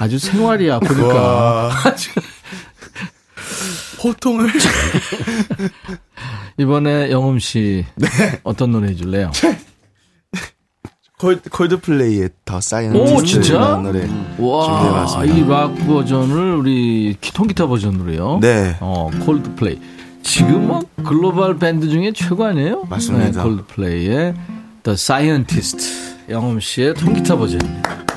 아주 0.00 0.18
생활이야 0.18 0.80
보니까. 0.80 1.70
보통을 4.00 4.50
이번에 6.56 7.10
영흠 7.10 7.38
씨 7.38 7.84
네. 7.96 8.08
어떤 8.44 8.72
노래 8.72 8.88
해줄래요? 8.88 9.30
콜드, 11.20 11.50
콜드플레이의 11.50 12.30
The 12.46 12.62
Scientist 12.62 13.12
오 13.14 13.22
진짜? 13.22 13.76
노래 13.76 14.00
음. 14.04 14.36
와, 14.38 15.22
이 15.22 15.35
락 15.35 15.74
버전을 15.86 16.54
우리 16.56 17.14
통기타 17.34 17.66
버전으로요. 17.66 18.38
네. 18.40 18.76
어, 18.80 19.10
콜드플레이. 19.20 19.78
지금 20.22 20.66
뭐 20.68 20.80
글로벌 21.04 21.58
밴드 21.58 21.90
중에 21.90 22.12
최고 22.14 22.46
아니에요? 22.46 22.84
맞습니다. 22.88 23.32
네, 23.32 23.42
콜드플레이의 23.42 24.34
The 24.82 24.94
Scientist 24.94 25.84
영음 26.30 26.58
씨의 26.58 26.94
통기타 26.94 27.36
버전입니다. 27.36 28.09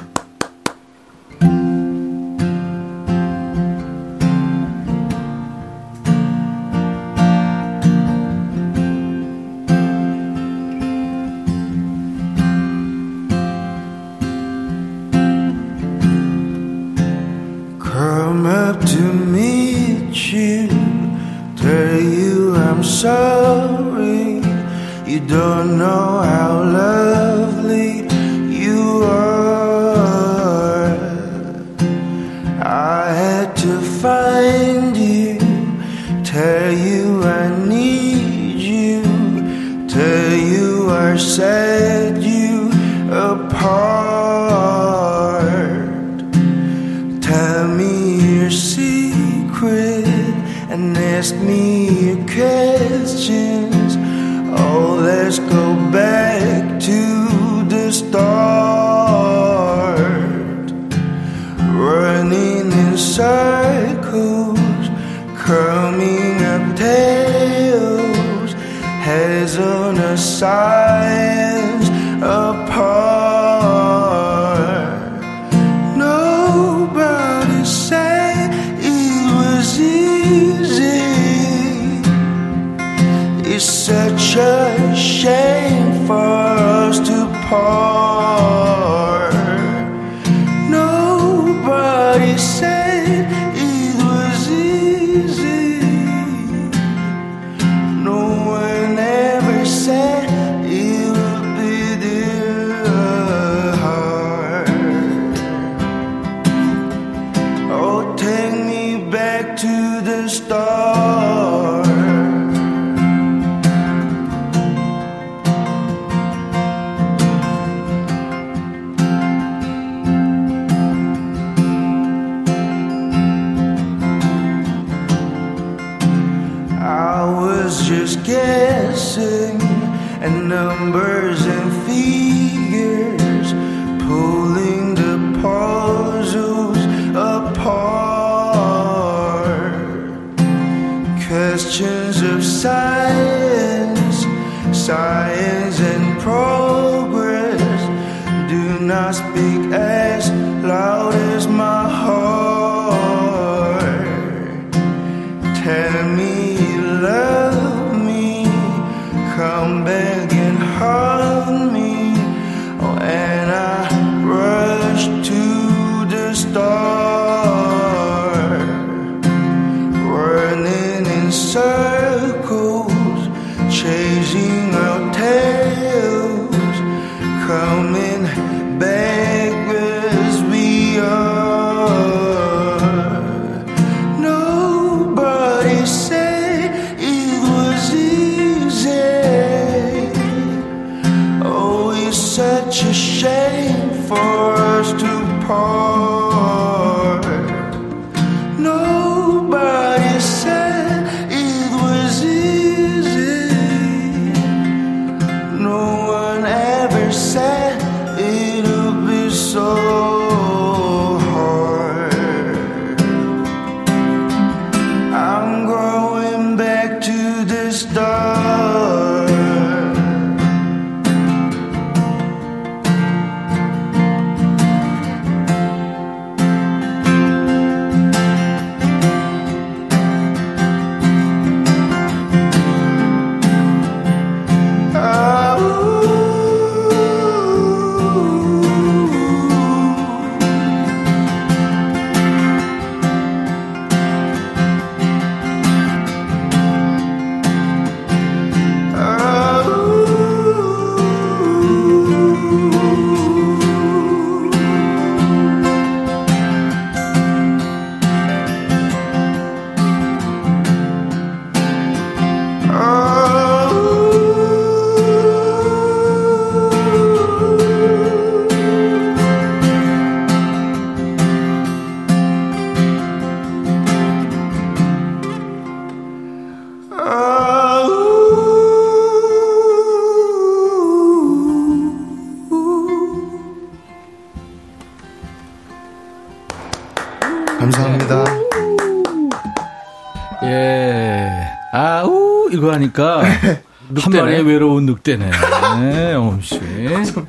한 294.02 294.12
마리의 294.14 294.44
외로운 294.44 294.86
늑대네. 294.86 295.30
네, 295.82 296.12
영엄 296.14 296.42
씨. 296.42 296.56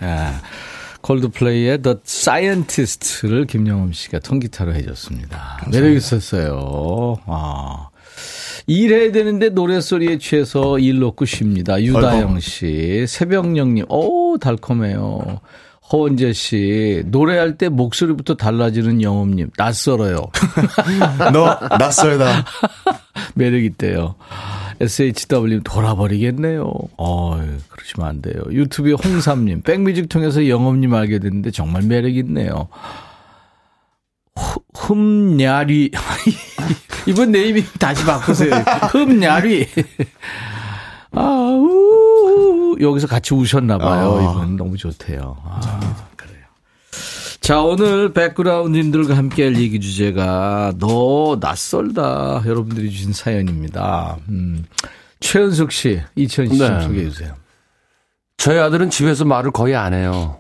야. 0.02 0.40
콜드플레이의 1.00 1.82
The 1.82 1.96
Scientist를 2.04 3.46
김영엄 3.46 3.92
씨가 3.92 4.20
통기타로 4.20 4.74
해줬습니다. 4.74 5.60
매력 5.70 5.90
있었어요. 5.90 7.16
아. 7.26 7.88
일해야 8.66 9.12
되는데 9.12 9.50
노래소리에 9.50 10.16
취해서 10.18 10.78
일 10.78 11.00
놓고 11.00 11.26
쉽니다. 11.26 11.82
유다영 11.82 12.40
씨, 12.40 13.04
새벽령님, 13.06 13.84
오, 13.90 14.38
달콤해요. 14.38 15.40
허원재 15.92 16.32
씨, 16.32 17.02
노래할 17.06 17.58
때 17.58 17.68
목소리부터 17.68 18.36
달라지는 18.36 19.02
영업님, 19.02 19.50
낯설어요. 19.58 20.16
너 21.34 21.58
낯설다. 21.78 22.46
매력 23.34 23.62
있대요. 23.64 24.14
SHW 24.80 25.60
돌아버리겠네요. 25.64 26.72
어, 26.98 27.40
그러시면 27.68 28.08
안 28.08 28.22
돼요. 28.22 28.42
유튜브에 28.50 28.92
홍삼님, 28.92 29.62
백뮤직 29.62 30.08
통해서 30.08 30.48
영업님 30.48 30.94
알게 30.94 31.18
됐는데 31.18 31.50
정말 31.50 31.82
매력 31.82 32.14
있네요. 32.16 32.68
흠냐리. 34.74 35.90
이번 37.06 37.32
네이밍 37.32 37.64
다시 37.78 38.04
바꾸세요. 38.04 38.52
흠냐리. 38.90 39.66
아우, 41.12 42.76
여기서 42.80 43.06
같이 43.06 43.34
우셨나 43.34 43.78
봐요. 43.78 44.18
아. 44.18 44.22
이분 44.32 44.56
너무 44.56 44.76
좋대요. 44.76 45.36
아. 45.44 46.06
자, 47.44 47.60
오늘 47.60 48.10
백그라운드님들과 48.14 49.14
함께 49.18 49.44
할 49.44 49.56
얘기 49.58 49.78
주제가 49.78 50.72
너 50.78 51.36
낯설다. 51.38 52.42
여러분들이 52.46 52.90
주신 52.90 53.12
사연입니다. 53.12 54.16
음. 54.30 54.64
최은숙 55.20 55.70
씨, 55.70 56.00
이천 56.16 56.48
씨좀 56.48 56.68
네. 56.78 56.80
소개해 56.80 57.10
주세요. 57.10 57.34
저희 58.38 58.58
아들은 58.58 58.88
집에서 58.88 59.26
말을 59.26 59.50
거의 59.50 59.76
안 59.76 59.92
해요. 59.92 60.38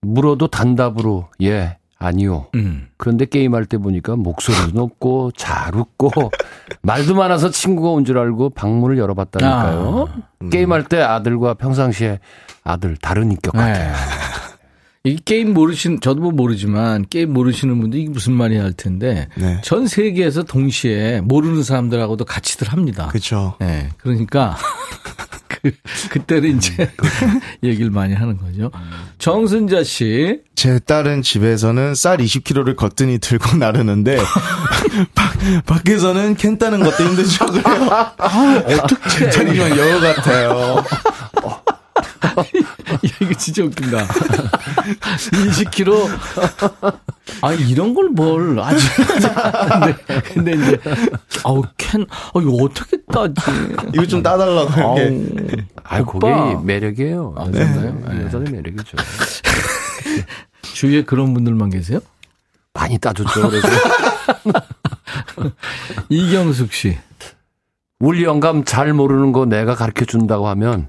물어도 0.00 0.48
단답으로 0.48 1.28
예, 1.42 1.78
아니요. 1.98 2.46
음. 2.56 2.88
그런데 2.96 3.24
게임할 3.24 3.66
때 3.66 3.78
보니까 3.78 4.16
목소리도 4.16 4.72
높고 4.78 5.30
잘 5.36 5.76
웃고 5.76 6.10
말도 6.82 7.14
많아서 7.14 7.50
친구가 7.50 7.90
온 7.90 8.04
줄 8.04 8.18
알고 8.18 8.50
방문을 8.50 8.98
열어봤다니까요. 8.98 10.08
게임할 10.50 10.84
때 10.84 11.00
아들과 11.00 11.54
평상시에 11.54 12.18
아들 12.64 12.96
다른 12.96 13.30
인격 13.30 13.52
같아요. 13.54 13.94
네. 15.04 15.10
이 15.10 15.18
게임 15.24 15.52
모르신 15.52 16.00
저도 16.00 16.20
뭐 16.20 16.30
모르지만 16.30 17.06
게임 17.10 17.32
모르시는 17.32 17.80
분들 17.80 17.98
이게 17.98 18.10
무슨 18.10 18.34
말이야 18.34 18.62
할 18.62 18.72
텐데 18.72 19.28
네. 19.36 19.60
전 19.64 19.86
세계에서 19.86 20.44
동시에 20.44 21.20
모르는 21.22 21.64
사람들하고도 21.64 22.24
같이들 22.24 22.68
합니다. 22.68 23.08
그쵸. 23.08 23.54
네, 23.58 23.88
그러니까 23.98 24.56
그 25.48 25.72
그때는 26.10 26.56
이제 26.56 26.90
얘기를 27.62 27.90
많이 27.90 28.14
하는 28.14 28.36
거죠. 28.36 28.70
정순자 29.18 29.82
씨, 29.84 30.40
제 30.54 30.78
딸은 30.78 31.22
집에서는 31.22 31.94
쌀 31.94 32.18
20kg를 32.18 32.76
거뜬히 32.76 33.18
들고 33.18 33.56
나르는데 33.58 34.18
밖, 35.14 35.64
밖에서는 35.66 36.36
캔 36.36 36.58
따는 36.58 36.80
것도 36.80 37.04
힘든 37.04 37.24
척을 37.26 37.66
해요. 37.66 38.12
어떻게? 38.82 39.30
정말 39.30 39.76
여우 39.76 40.00
같아요. 40.00 40.84
야, 43.06 43.10
이거 43.20 43.34
진짜 43.34 43.64
웃긴다. 43.64 44.06
20kg. 45.32 46.08
아, 47.40 47.52
이런 47.52 47.94
걸 47.94 48.08
뭘, 48.10 48.58
아직. 48.60 48.88
근데, 48.96 49.94
근데 50.34 50.52
이제, 50.52 50.78
아우, 51.44 51.62
캔, 51.76 52.04
아, 52.10 52.30
이거 52.40 52.52
어떻게 52.62 52.96
따지? 53.10 53.34
이거 53.94 54.06
좀 54.06 54.22
따달라고 54.22 54.70
아우. 54.80 54.96
아, 55.84 56.02
그게. 56.04 56.28
매력이에요. 56.64 57.34
아, 57.36 57.44
그런가요? 57.44 58.02
네. 58.08 58.24
여자의 58.24 58.44
매력이죠. 58.44 58.96
주위에 60.74 61.02
그런 61.04 61.34
분들만 61.34 61.70
계세요? 61.70 62.00
많이 62.74 62.98
따줬죠. 62.98 63.50
그래서 63.50 63.68
이경숙 66.08 66.72
씨. 66.72 66.98
우리 68.00 68.24
영감 68.24 68.64
잘 68.64 68.92
모르는 68.92 69.32
거 69.32 69.44
내가 69.46 69.74
가르쳐 69.74 70.04
준다고 70.04 70.48
하면 70.48 70.88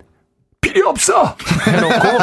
필요 0.64 0.90
없어 0.90 1.36
해놓고 1.68 2.18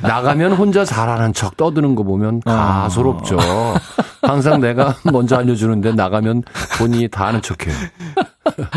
나가면 0.00 0.52
혼자 0.52 0.84
잘하는 0.84 1.34
척 1.34 1.56
떠드는 1.56 1.94
거 1.94 2.02
보면 2.04 2.40
가소롭죠. 2.40 3.36
항상 4.22 4.60
내가 4.60 4.96
먼저 5.12 5.36
알려주는데 5.36 5.92
나가면 5.92 6.44
본인이 6.78 7.08
다 7.08 7.26
아는 7.26 7.42
척해요. 7.42 7.74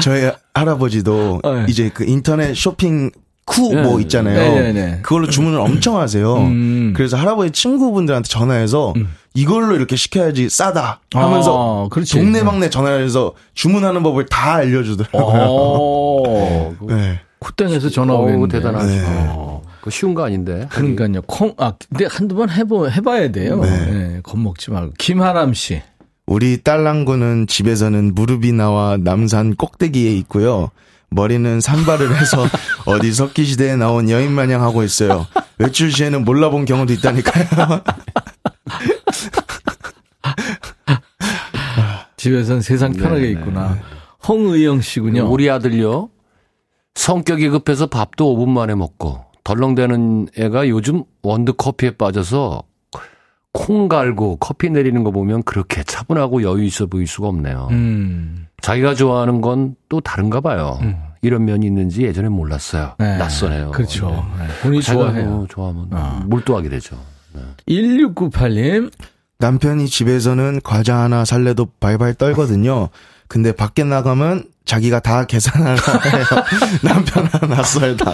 저희 0.02 0.30
할아버지도 0.54 1.42
네. 1.44 1.66
이제 1.70 1.90
그 1.94 2.04
인터넷 2.06 2.54
쇼핑 2.56 3.12
쿠 3.46 3.74
네. 3.74 3.82
뭐 3.84 4.00
있잖아요. 4.02 4.56
네, 4.56 4.62
네, 4.62 4.74
네. 4.74 5.00
그걸로 5.04 5.28
주문을 5.28 5.60
엄청 5.60 5.98
하세요. 6.00 6.38
음. 6.38 6.94
그래서 6.96 7.16
할아버지 7.16 7.52
친구분들한테 7.52 8.28
전화해서 8.28 8.94
이걸로 9.36 9.76
이렇게 9.76 9.96
시켜야지 9.96 10.50
싸다 10.50 11.02
하면서 11.14 11.88
아. 11.92 12.04
동네방네 12.12 12.72
전화해서 12.72 13.34
주문하는 13.54 14.02
법을 14.02 14.26
다 14.26 14.56
알려주더라고요. 14.56 15.46
어, 15.48 16.76
네. 16.90 17.20
쿠땡에서 17.46 17.90
전화 17.90 18.16
오겠는데. 18.16 18.58
대단하죠. 18.58 18.88
네. 18.88 19.04
어, 19.06 19.62
그거 19.80 19.92
쉬운 19.92 20.16
거 20.16 20.26
아닌데. 20.26 20.68
그러니까요. 20.72 21.22
콩, 21.28 21.54
아, 21.58 21.74
근데 21.90 22.08
한두 22.10 22.36
번 22.36 22.50
해보, 22.50 22.90
해봐야 22.90 23.32
돼요. 23.32 23.60
네. 23.62 23.70
네, 23.92 24.20
겁먹지 24.24 24.72
말고. 24.72 24.94
김하람 24.98 25.54
씨. 25.54 25.84
우리 26.26 26.64
딸랑구는 26.64 27.46
집에서는 27.46 28.16
무릎이 28.16 28.52
나와 28.52 28.98
남산 29.00 29.56
꼭대기에 29.56 30.12
있고요. 30.18 30.72
머리는 31.12 31.62
산발을 31.62 32.20
해서 32.20 32.48
어디 32.88 33.14
석기 33.14 33.46
시대에 33.46 33.76
나온 33.76 34.10
여인 34.10 34.32
마냥 34.32 34.64
하고 34.64 34.82
있어요. 34.82 35.28
외출 35.60 35.92
시에는 35.92 36.26
몰라본 36.26 36.66
경우도 36.66 36.94
있다니까요. 36.94 37.46
집에선 42.18 42.62
세상 42.62 42.92
편하게 42.92 43.22
네, 43.22 43.30
있구나. 43.34 43.78
홍의영 44.28 44.82
씨군요. 44.82 45.32
우리 45.32 45.48
아들요. 45.48 46.10
성격이 46.96 47.50
급해서 47.50 47.88
밥도 47.88 48.36
5분 48.36 48.50
만에 48.50 48.74
먹고 48.76 49.24
덜렁대는 49.44 50.30
애가 50.38 50.68
요즘 50.70 51.04
원두커피에 51.22 51.92
빠져서 51.92 52.64
콩 53.52 53.88
갈고 53.88 54.38
커피 54.38 54.70
내리는 54.70 55.04
거 55.04 55.12
보면 55.12 55.44
그렇게 55.44 55.84
차분하고 55.84 56.42
여유 56.44 56.64
있어 56.66 56.88
보일 56.88 57.08
수가 57.08 57.28
없네요. 57.30 57.68
음. 57.72 58.48
자기가 58.62 58.96
좋아하는 58.96 59.42
건 59.42 59.76
또 59.88 60.02
다른가 60.02 60.42
봐요. 60.42 60.80
이런 61.22 61.46
면이 61.46 61.66
있는지 61.66 62.02
예전에 62.04 62.28
몰랐어요. 62.30 62.96
네. 63.00 63.18
낯서네요. 63.18 63.72
그렇죠. 63.72 64.10
네. 64.38 64.48
네. 64.48 64.54
본인이 64.62 64.82
좋아해요. 64.84 65.30
뭐 65.30 65.48
좋아하면 65.48 65.88
어. 65.92 66.22
몰두하게 66.26 66.70
되죠. 66.70 66.98
1698님. 67.68 68.92
남편이 69.38 69.88
집에서는 69.88 70.62
과자 70.64 70.98
하나 70.98 71.24
살래도 71.26 71.68
발발 71.80 72.14
떨거든요. 72.14 72.90
근데 73.28 73.52
밖에 73.52 73.84
나가면 73.84 74.46
자기가 74.66 75.00
다 75.00 75.26
계산하라 75.26 75.76
해요. 75.76 76.26
남편 76.82 77.26
하나 77.32 77.64
썰다. 77.64 78.14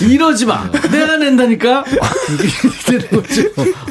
이러지 0.00 0.46
마. 0.46 0.70
내가 0.90 1.16
낸다니까. 1.16 1.84
이게 2.32 2.98
되는 2.98 3.22
거죠. 3.22 3.42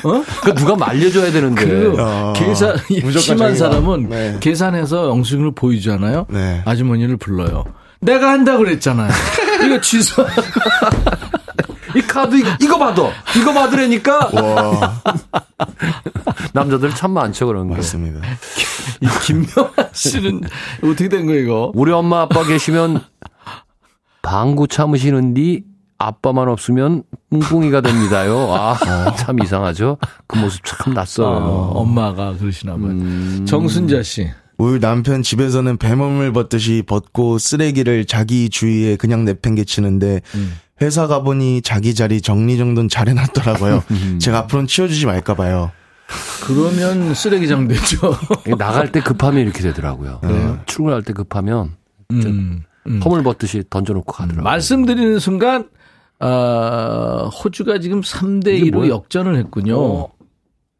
어? 0.04 0.24
그 0.44 0.54
누가 0.56 0.76
말려줘야 0.76 1.32
되는데. 1.32 1.66
그 1.66 1.96
어, 2.00 2.34
계산 2.36 2.76
무조건 3.02 3.22
심한. 3.22 3.56
사람은 3.56 4.10
네. 4.10 4.38
계산해서 4.40 5.10
영수증을 5.10 5.54
보이잖아요. 5.56 6.26
네. 6.30 6.62
아주머니를 6.66 7.18
불러요. 7.18 7.64
내가 8.00 8.32
한다 8.32 8.58
그랬잖아요. 8.58 9.12
이거 9.66 9.80
취소. 9.82 10.26
이 12.14 12.16
카드 12.16 12.36
이거, 12.36 12.50
이거 12.62 12.78
받아. 12.78 13.10
이거 13.36 13.54
받으라니까. 13.54 14.30
와, 14.34 15.02
남자들 16.54 16.92
참 16.92 17.12
많죠 17.12 17.48
그런 17.48 17.70
게. 17.70 17.76
맞습니다. 17.76 18.20
이 19.02 19.08
김명환 19.26 19.74
씨는 19.92 20.42
어떻게 20.84 21.10
된 21.10 21.26
거예요, 21.26 21.42
이거? 21.42 21.72
우리 21.74 21.92
엄마 21.92 22.22
아빠 22.22 22.44
계시면 22.46 23.02
방구 24.22 24.68
참으시는디 24.68 25.64
아빠만 25.98 26.50
없으면 26.50 27.04
뿡뿡이가 27.32 27.82
됩니다요. 27.82 28.54
아, 28.54 29.16
참 29.16 29.42
이상하죠? 29.42 29.98
그 30.28 30.38
모습 30.38 30.62
참 30.66 30.94
낯설어요. 30.94 31.38
어, 31.38 31.72
엄마가 31.80 32.36
그러시나 32.38 32.74
봐요. 32.74 32.88
음. 32.92 33.46
정순자 33.48 34.04
씨. 34.04 34.30
우리 34.60 34.80
남편 34.80 35.24
집에서는 35.24 35.78
배몸을 35.78 36.32
벗듯이 36.32 36.84
벗고 36.86 37.40
쓰레기를 37.40 38.06
자기 38.06 38.50
주위에 38.50 38.98
그냥 38.98 39.26
내팽개치는데 39.26 40.22
회사 40.84 41.08
가보니 41.08 41.62
자기 41.62 41.96
자리 41.96 42.22
정리정돈 42.22 42.90
잘 42.90 43.08
해놨더라고요. 43.10 43.84
제가 44.20 44.40
앞으로는 44.40 44.68
치워주지 44.68 45.06
말까 45.06 45.34
봐요. 45.34 45.72
그러면 46.46 47.14
쓰레기장 47.14 47.68
되죠. 47.68 48.16
나갈 48.58 48.92
때 48.92 49.00
급하면 49.00 49.42
이렇게 49.42 49.62
되더라고요. 49.62 50.20
출근할 50.66 51.04
때 51.04 51.14
급하면 51.14 51.72
음, 52.12 52.64
음. 52.88 53.02
허물 53.04 53.24
벗듯이 53.24 53.64
던져놓고 53.70 54.12
가더라고요. 54.12 54.44
말씀드리는 54.44 55.20
순간 55.20 55.70
아, 56.20 57.30
호주가 57.34 57.80
지금 57.80 58.02
3대 58.02 58.48
이게 58.56 58.72
2로 58.72 58.76
뭐야? 58.76 58.90
역전을 58.90 59.36
했군요. 59.38 59.78
어. 59.78 60.12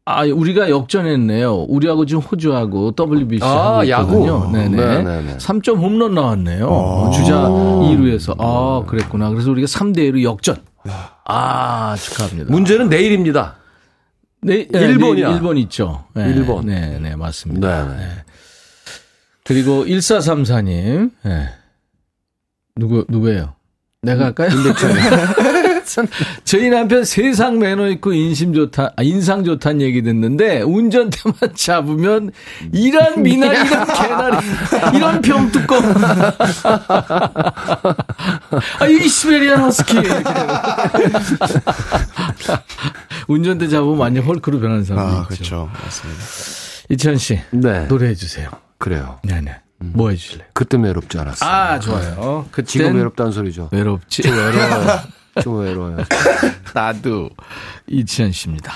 아, 0.06 0.22
우리가 0.24 0.68
역전했네요. 0.68 1.62
우리하고 1.68 2.04
지금 2.04 2.22
호주하고 2.22 2.92
WBC 2.98 3.42
아, 3.42 3.76
하고 3.78 3.88
야구? 3.88 4.12
있거든요. 4.12 4.50
네네. 4.52 4.76
네네네. 4.76 5.36
3점 5.38 5.76
홈런 5.78 6.14
나왔네요. 6.14 6.66
어, 6.66 7.10
주자 7.10 7.34
2루에서. 7.36 8.36
아, 8.38 8.84
그랬구나. 8.86 9.30
그래서 9.30 9.50
우리가 9.50 9.66
3대 9.66 9.98
1로 10.10 10.22
역전. 10.22 10.56
아, 11.24 11.96
축하합니다. 11.98 12.52
문제는 12.52 12.90
내일입니다. 12.90 13.56
네, 14.42 14.68
네, 14.70 14.78
일본이야. 14.78 15.28
네, 15.28 15.34
일본 15.34 15.56
있죠. 15.56 16.04
네, 16.12 16.28
일본. 16.28 16.66
네, 16.66 16.98
네, 16.98 17.16
맞습니다. 17.16 17.96
네. 17.96 18.08
그리고 19.42 19.86
1434님. 19.86 21.12
네. 21.22 21.48
누구, 22.76 23.06
누구예요? 23.08 23.54
내가 24.02 24.26
할까요? 24.26 24.50
저희 26.44 26.68
남편 26.70 27.04
세상 27.04 27.58
매너 27.58 27.88
있고 27.90 28.12
인심 28.12 28.52
좋다, 28.54 28.92
아, 28.96 29.02
인상 29.02 29.44
좋다는 29.44 29.80
얘기 29.80 30.02
듣는데 30.02 30.62
운전대만 30.62 31.34
잡으면 31.56 32.30
이런 32.72 33.22
미나리, 33.22 33.56
이런 33.56 33.86
개나리, 33.86 34.46
이런 34.96 35.20
병뚜껑. 35.22 35.94
아, 38.80 38.86
이 38.86 39.08
시베리안 39.08 39.60
허스키. 39.62 39.96
운전대 43.28 43.68
잡으면 43.68 43.98
완전 43.98 44.24
헐크로 44.24 44.60
변하는 44.60 44.84
사람이 44.84 45.06
아, 45.08 45.20
있죠. 45.22 45.26
그렇죠. 45.28 45.70
맞습니다. 45.82 46.22
이찬 46.90 47.16
씨, 47.16 47.40
네. 47.50 47.86
노래해 47.86 48.14
주세요. 48.14 48.50
그래요. 48.78 49.18
네네. 49.24 49.60
뭐 49.78 50.10
해주실래요? 50.10 50.48
그때 50.52 50.78
외롭지 50.78 51.18
않았어요. 51.18 51.50
아, 51.50 51.78
좋아요. 51.78 52.46
그땐 52.50 52.66
지금 52.66 52.96
외롭다는 52.96 53.32
소리죠. 53.32 53.68
외롭지. 53.72 54.22
좀 54.22 54.32
외로워요. 54.36 55.00
좀 55.42 55.60
외로워요. 55.60 55.98
나도 56.74 57.30
이치현 57.86 58.32
씨입니다. 58.32 58.72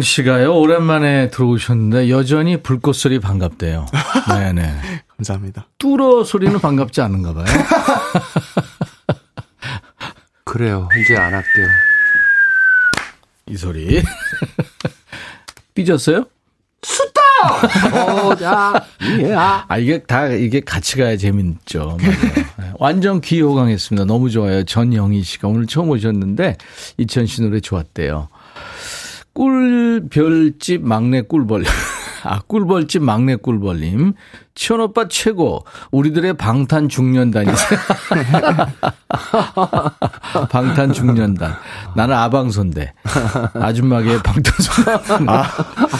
박가영 0.00 0.02
씨가요, 0.02 0.58
오랜만에 0.58 1.30
들어오셨는데, 1.30 2.10
여전히 2.10 2.56
불꽃 2.56 2.94
소리 2.94 3.20
반갑대요. 3.20 3.86
네네. 4.28 4.80
감사합니다. 5.16 5.68
뚫어 5.78 6.24
소리는 6.24 6.58
반갑지 6.58 7.00
않은가 7.00 7.34
봐요. 7.34 7.44
그래요. 10.44 10.88
이제 10.98 11.16
안 11.16 11.34
할게요. 11.34 11.66
이 13.46 13.56
소리. 13.56 14.02
삐졌어요? 15.74 16.24
어, 17.92 18.34
자, 18.36 18.84
예, 19.20 19.34
아. 19.34 19.64
아, 19.68 19.78
이게 19.78 20.02
다, 20.02 20.26
이게 20.28 20.60
같이 20.60 20.96
가야 20.96 21.16
재밌죠. 21.16 21.98
맞아요. 22.00 22.16
네, 22.58 22.72
완전 22.78 23.20
귀호강했습니다. 23.20 24.06
너무 24.06 24.30
좋아요. 24.30 24.64
전영희 24.64 25.22
씨가 25.22 25.48
오늘 25.48 25.66
처음 25.66 25.90
오셨는데, 25.90 26.56
이천 26.98 27.26
씨 27.26 27.42
노래 27.42 27.60
좋았대요. 27.60 28.28
꿀별집 29.40 30.82
막내 30.82 31.22
꿀벌. 31.22 31.64
아, 32.24 32.40
꿀벌집 32.40 33.02
막내 33.02 33.36
꿀벌님. 33.36 34.12
치원 34.54 34.80
오빠 34.82 35.06
최고. 35.08 35.64
우리들의 35.90 36.34
방탄 36.34 36.88
중년단이세요. 36.88 37.78
방탄 40.50 40.92
중년단. 40.92 41.54
나는 41.94 42.14
아방손대. 42.16 42.92
아줌마계 43.54 44.22
방탄소년. 44.22 45.28
아, 45.28 45.44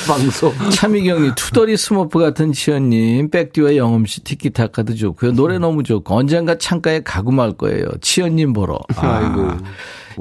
방송. 0.07 0.53
차미경이 0.71 1.33
투덜이 1.37 1.77
스머프 1.77 2.19
같은 2.19 2.53
치현님, 2.53 3.31
백디와 3.31 3.77
영음씨 3.77 4.25
티키타카도 4.25 4.95
좋고요. 4.95 5.33
노래 5.33 5.59
너무 5.59 5.83
좋고 5.83 6.15
언젠가 6.15 6.57
창가에 6.59 7.01
가고 7.01 7.31
말 7.31 7.53
거예요. 7.53 7.87
치현님 8.01 8.53
보러. 8.53 8.79
아이고. 8.97 9.51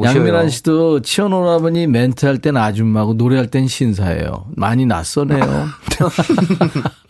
양민환 0.02 0.50
씨도 0.50 1.02
치현 1.02 1.34
오라버니 1.34 1.88
멘트 1.88 2.26
할 2.26 2.38
땐 2.38 2.56
아줌마고 2.56 3.16
노래할 3.16 3.48
땐 3.48 3.68
신사예요. 3.68 4.46
많이 4.56 4.86
낯서네요. 4.86 5.68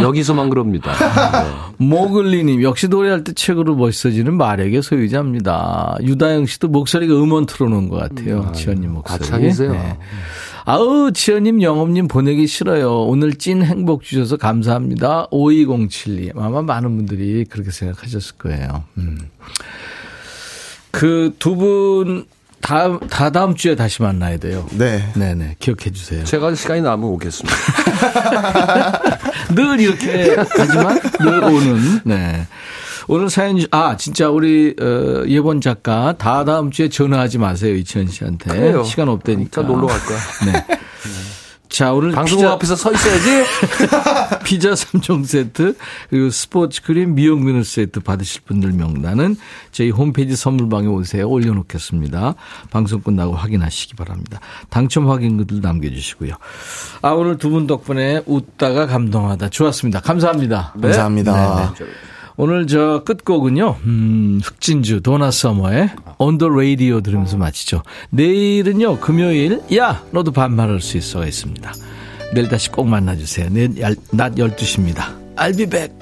여기서만 0.00 0.48
그럽니다. 0.48 0.92
모글리님 1.76 2.62
역시 2.62 2.88
노래할 2.88 3.24
때 3.24 3.32
최고로 3.32 3.76
멋있어지는 3.76 4.36
마력의 4.36 4.82
소유자입니다. 4.82 5.96
유다영 6.02 6.46
씨도 6.46 6.68
목소리가 6.68 7.14
음원 7.14 7.46
틀어놓은 7.46 7.88
것 7.88 7.96
같아요. 7.96 8.50
치현님 8.52 8.92
목소리. 8.92 9.18
네. 9.18 9.24
가창이세요. 9.24 9.98
아우, 10.64 11.10
지연님, 11.12 11.60
영업님 11.60 12.06
보내기 12.06 12.46
싫어요. 12.46 13.02
오늘 13.02 13.34
찐 13.34 13.62
행복 13.64 14.04
주셔서 14.04 14.36
감사합니다. 14.36 15.26
5207님. 15.30 16.38
아마 16.38 16.62
많은 16.62 16.96
분들이 16.96 17.44
그렇게 17.44 17.72
생각하셨을 17.72 18.36
거예요. 18.38 18.84
음. 18.96 19.18
그두 20.92 21.56
분, 21.56 22.26
다, 22.62 22.98
다 23.10 23.28
다음 23.30 23.54
주에 23.54 23.74
다시 23.74 24.00
만나야 24.02 24.38
돼요. 24.38 24.66
네. 24.72 25.04
네 25.14 25.34
네. 25.34 25.56
기억해 25.58 25.90
주세요. 25.92 26.24
제가 26.24 26.54
시간이 26.54 26.80
남으면 26.80 27.10
오겠습니다. 27.14 27.54
늘 29.54 29.80
이렇게 29.80 30.36
하지만 30.56 30.98
늘 31.20 31.44
오는, 31.44 32.00
네. 32.04 32.46
오늘 33.08 33.28
사연, 33.28 33.58
주- 33.58 33.66
아, 33.72 33.96
진짜 33.96 34.30
우리, 34.30 34.74
어, 34.80 35.24
예본 35.26 35.60
작가 35.60 36.14
다 36.16 36.44
다음 36.44 36.70
주에 36.70 36.88
전화하지 36.88 37.38
마세요. 37.38 37.74
이치현 37.74 38.06
씨한테. 38.08 38.50
그래요. 38.50 38.84
시간 38.84 39.08
없다니까. 39.08 39.60
자, 39.62 39.66
놀러 39.66 39.88
갈 39.88 39.98
거야. 40.00 40.18
네. 40.52 40.66
자, 41.72 41.92
오늘 41.94 42.12
방송국 42.12 42.42
피자, 42.44 42.52
앞에서 42.52 42.76
서 42.76 42.92
있어야지. 42.92 43.44
피자 44.44 44.72
3종 44.72 45.24
세트, 45.24 45.74
그리고 46.10 46.28
스포츠 46.28 46.82
크림 46.82 47.14
미용 47.14 47.44
비누 47.46 47.64
세트 47.64 48.00
받으실 48.00 48.42
분들 48.42 48.72
명단은 48.72 49.36
저희 49.70 49.88
홈페이지 49.90 50.36
선물방에 50.36 50.86
오세요. 50.88 51.26
올려놓겠습니다. 51.28 52.34
방송 52.70 53.00
끝나고 53.00 53.34
확인하시기 53.34 53.94
바랍니다. 53.94 54.38
당첨 54.68 55.08
확인글도 55.08 55.60
남겨주시고요. 55.60 56.34
아, 57.00 57.10
오늘 57.10 57.38
두 57.38 57.52
분 57.52 57.66
덕분에 57.66 58.22
웃다가 58.26 58.86
감동하다. 58.86 59.48
좋았습니다. 59.50 60.00
감사합니다. 60.00 60.74
감사합니다. 60.80 61.74
오늘 62.36 62.66
저 62.66 63.02
끝곡은요, 63.04 63.76
음, 63.84 64.40
흑진주 64.42 65.02
도나 65.02 65.30
서머의 65.30 65.90
On 66.18 66.38
the 66.38 66.50
Radio 66.52 67.00
들으면서 67.00 67.36
마치죠. 67.36 67.82
내일은요, 68.10 68.98
금요일, 69.00 69.60
야, 69.76 70.02
너도 70.12 70.32
반말할 70.32 70.80
수 70.80 70.96
있어가 70.96 71.26
있습니다. 71.26 71.72
내일 72.34 72.48
다시 72.48 72.70
꼭 72.70 72.88
만나주세요. 72.88 73.48
내일 73.50 73.78
얄- 73.80 73.96
낮 74.12 74.34
12시입니다. 74.36 75.14
I'll 75.36 75.56
be 75.56 75.66
back. 75.66 75.92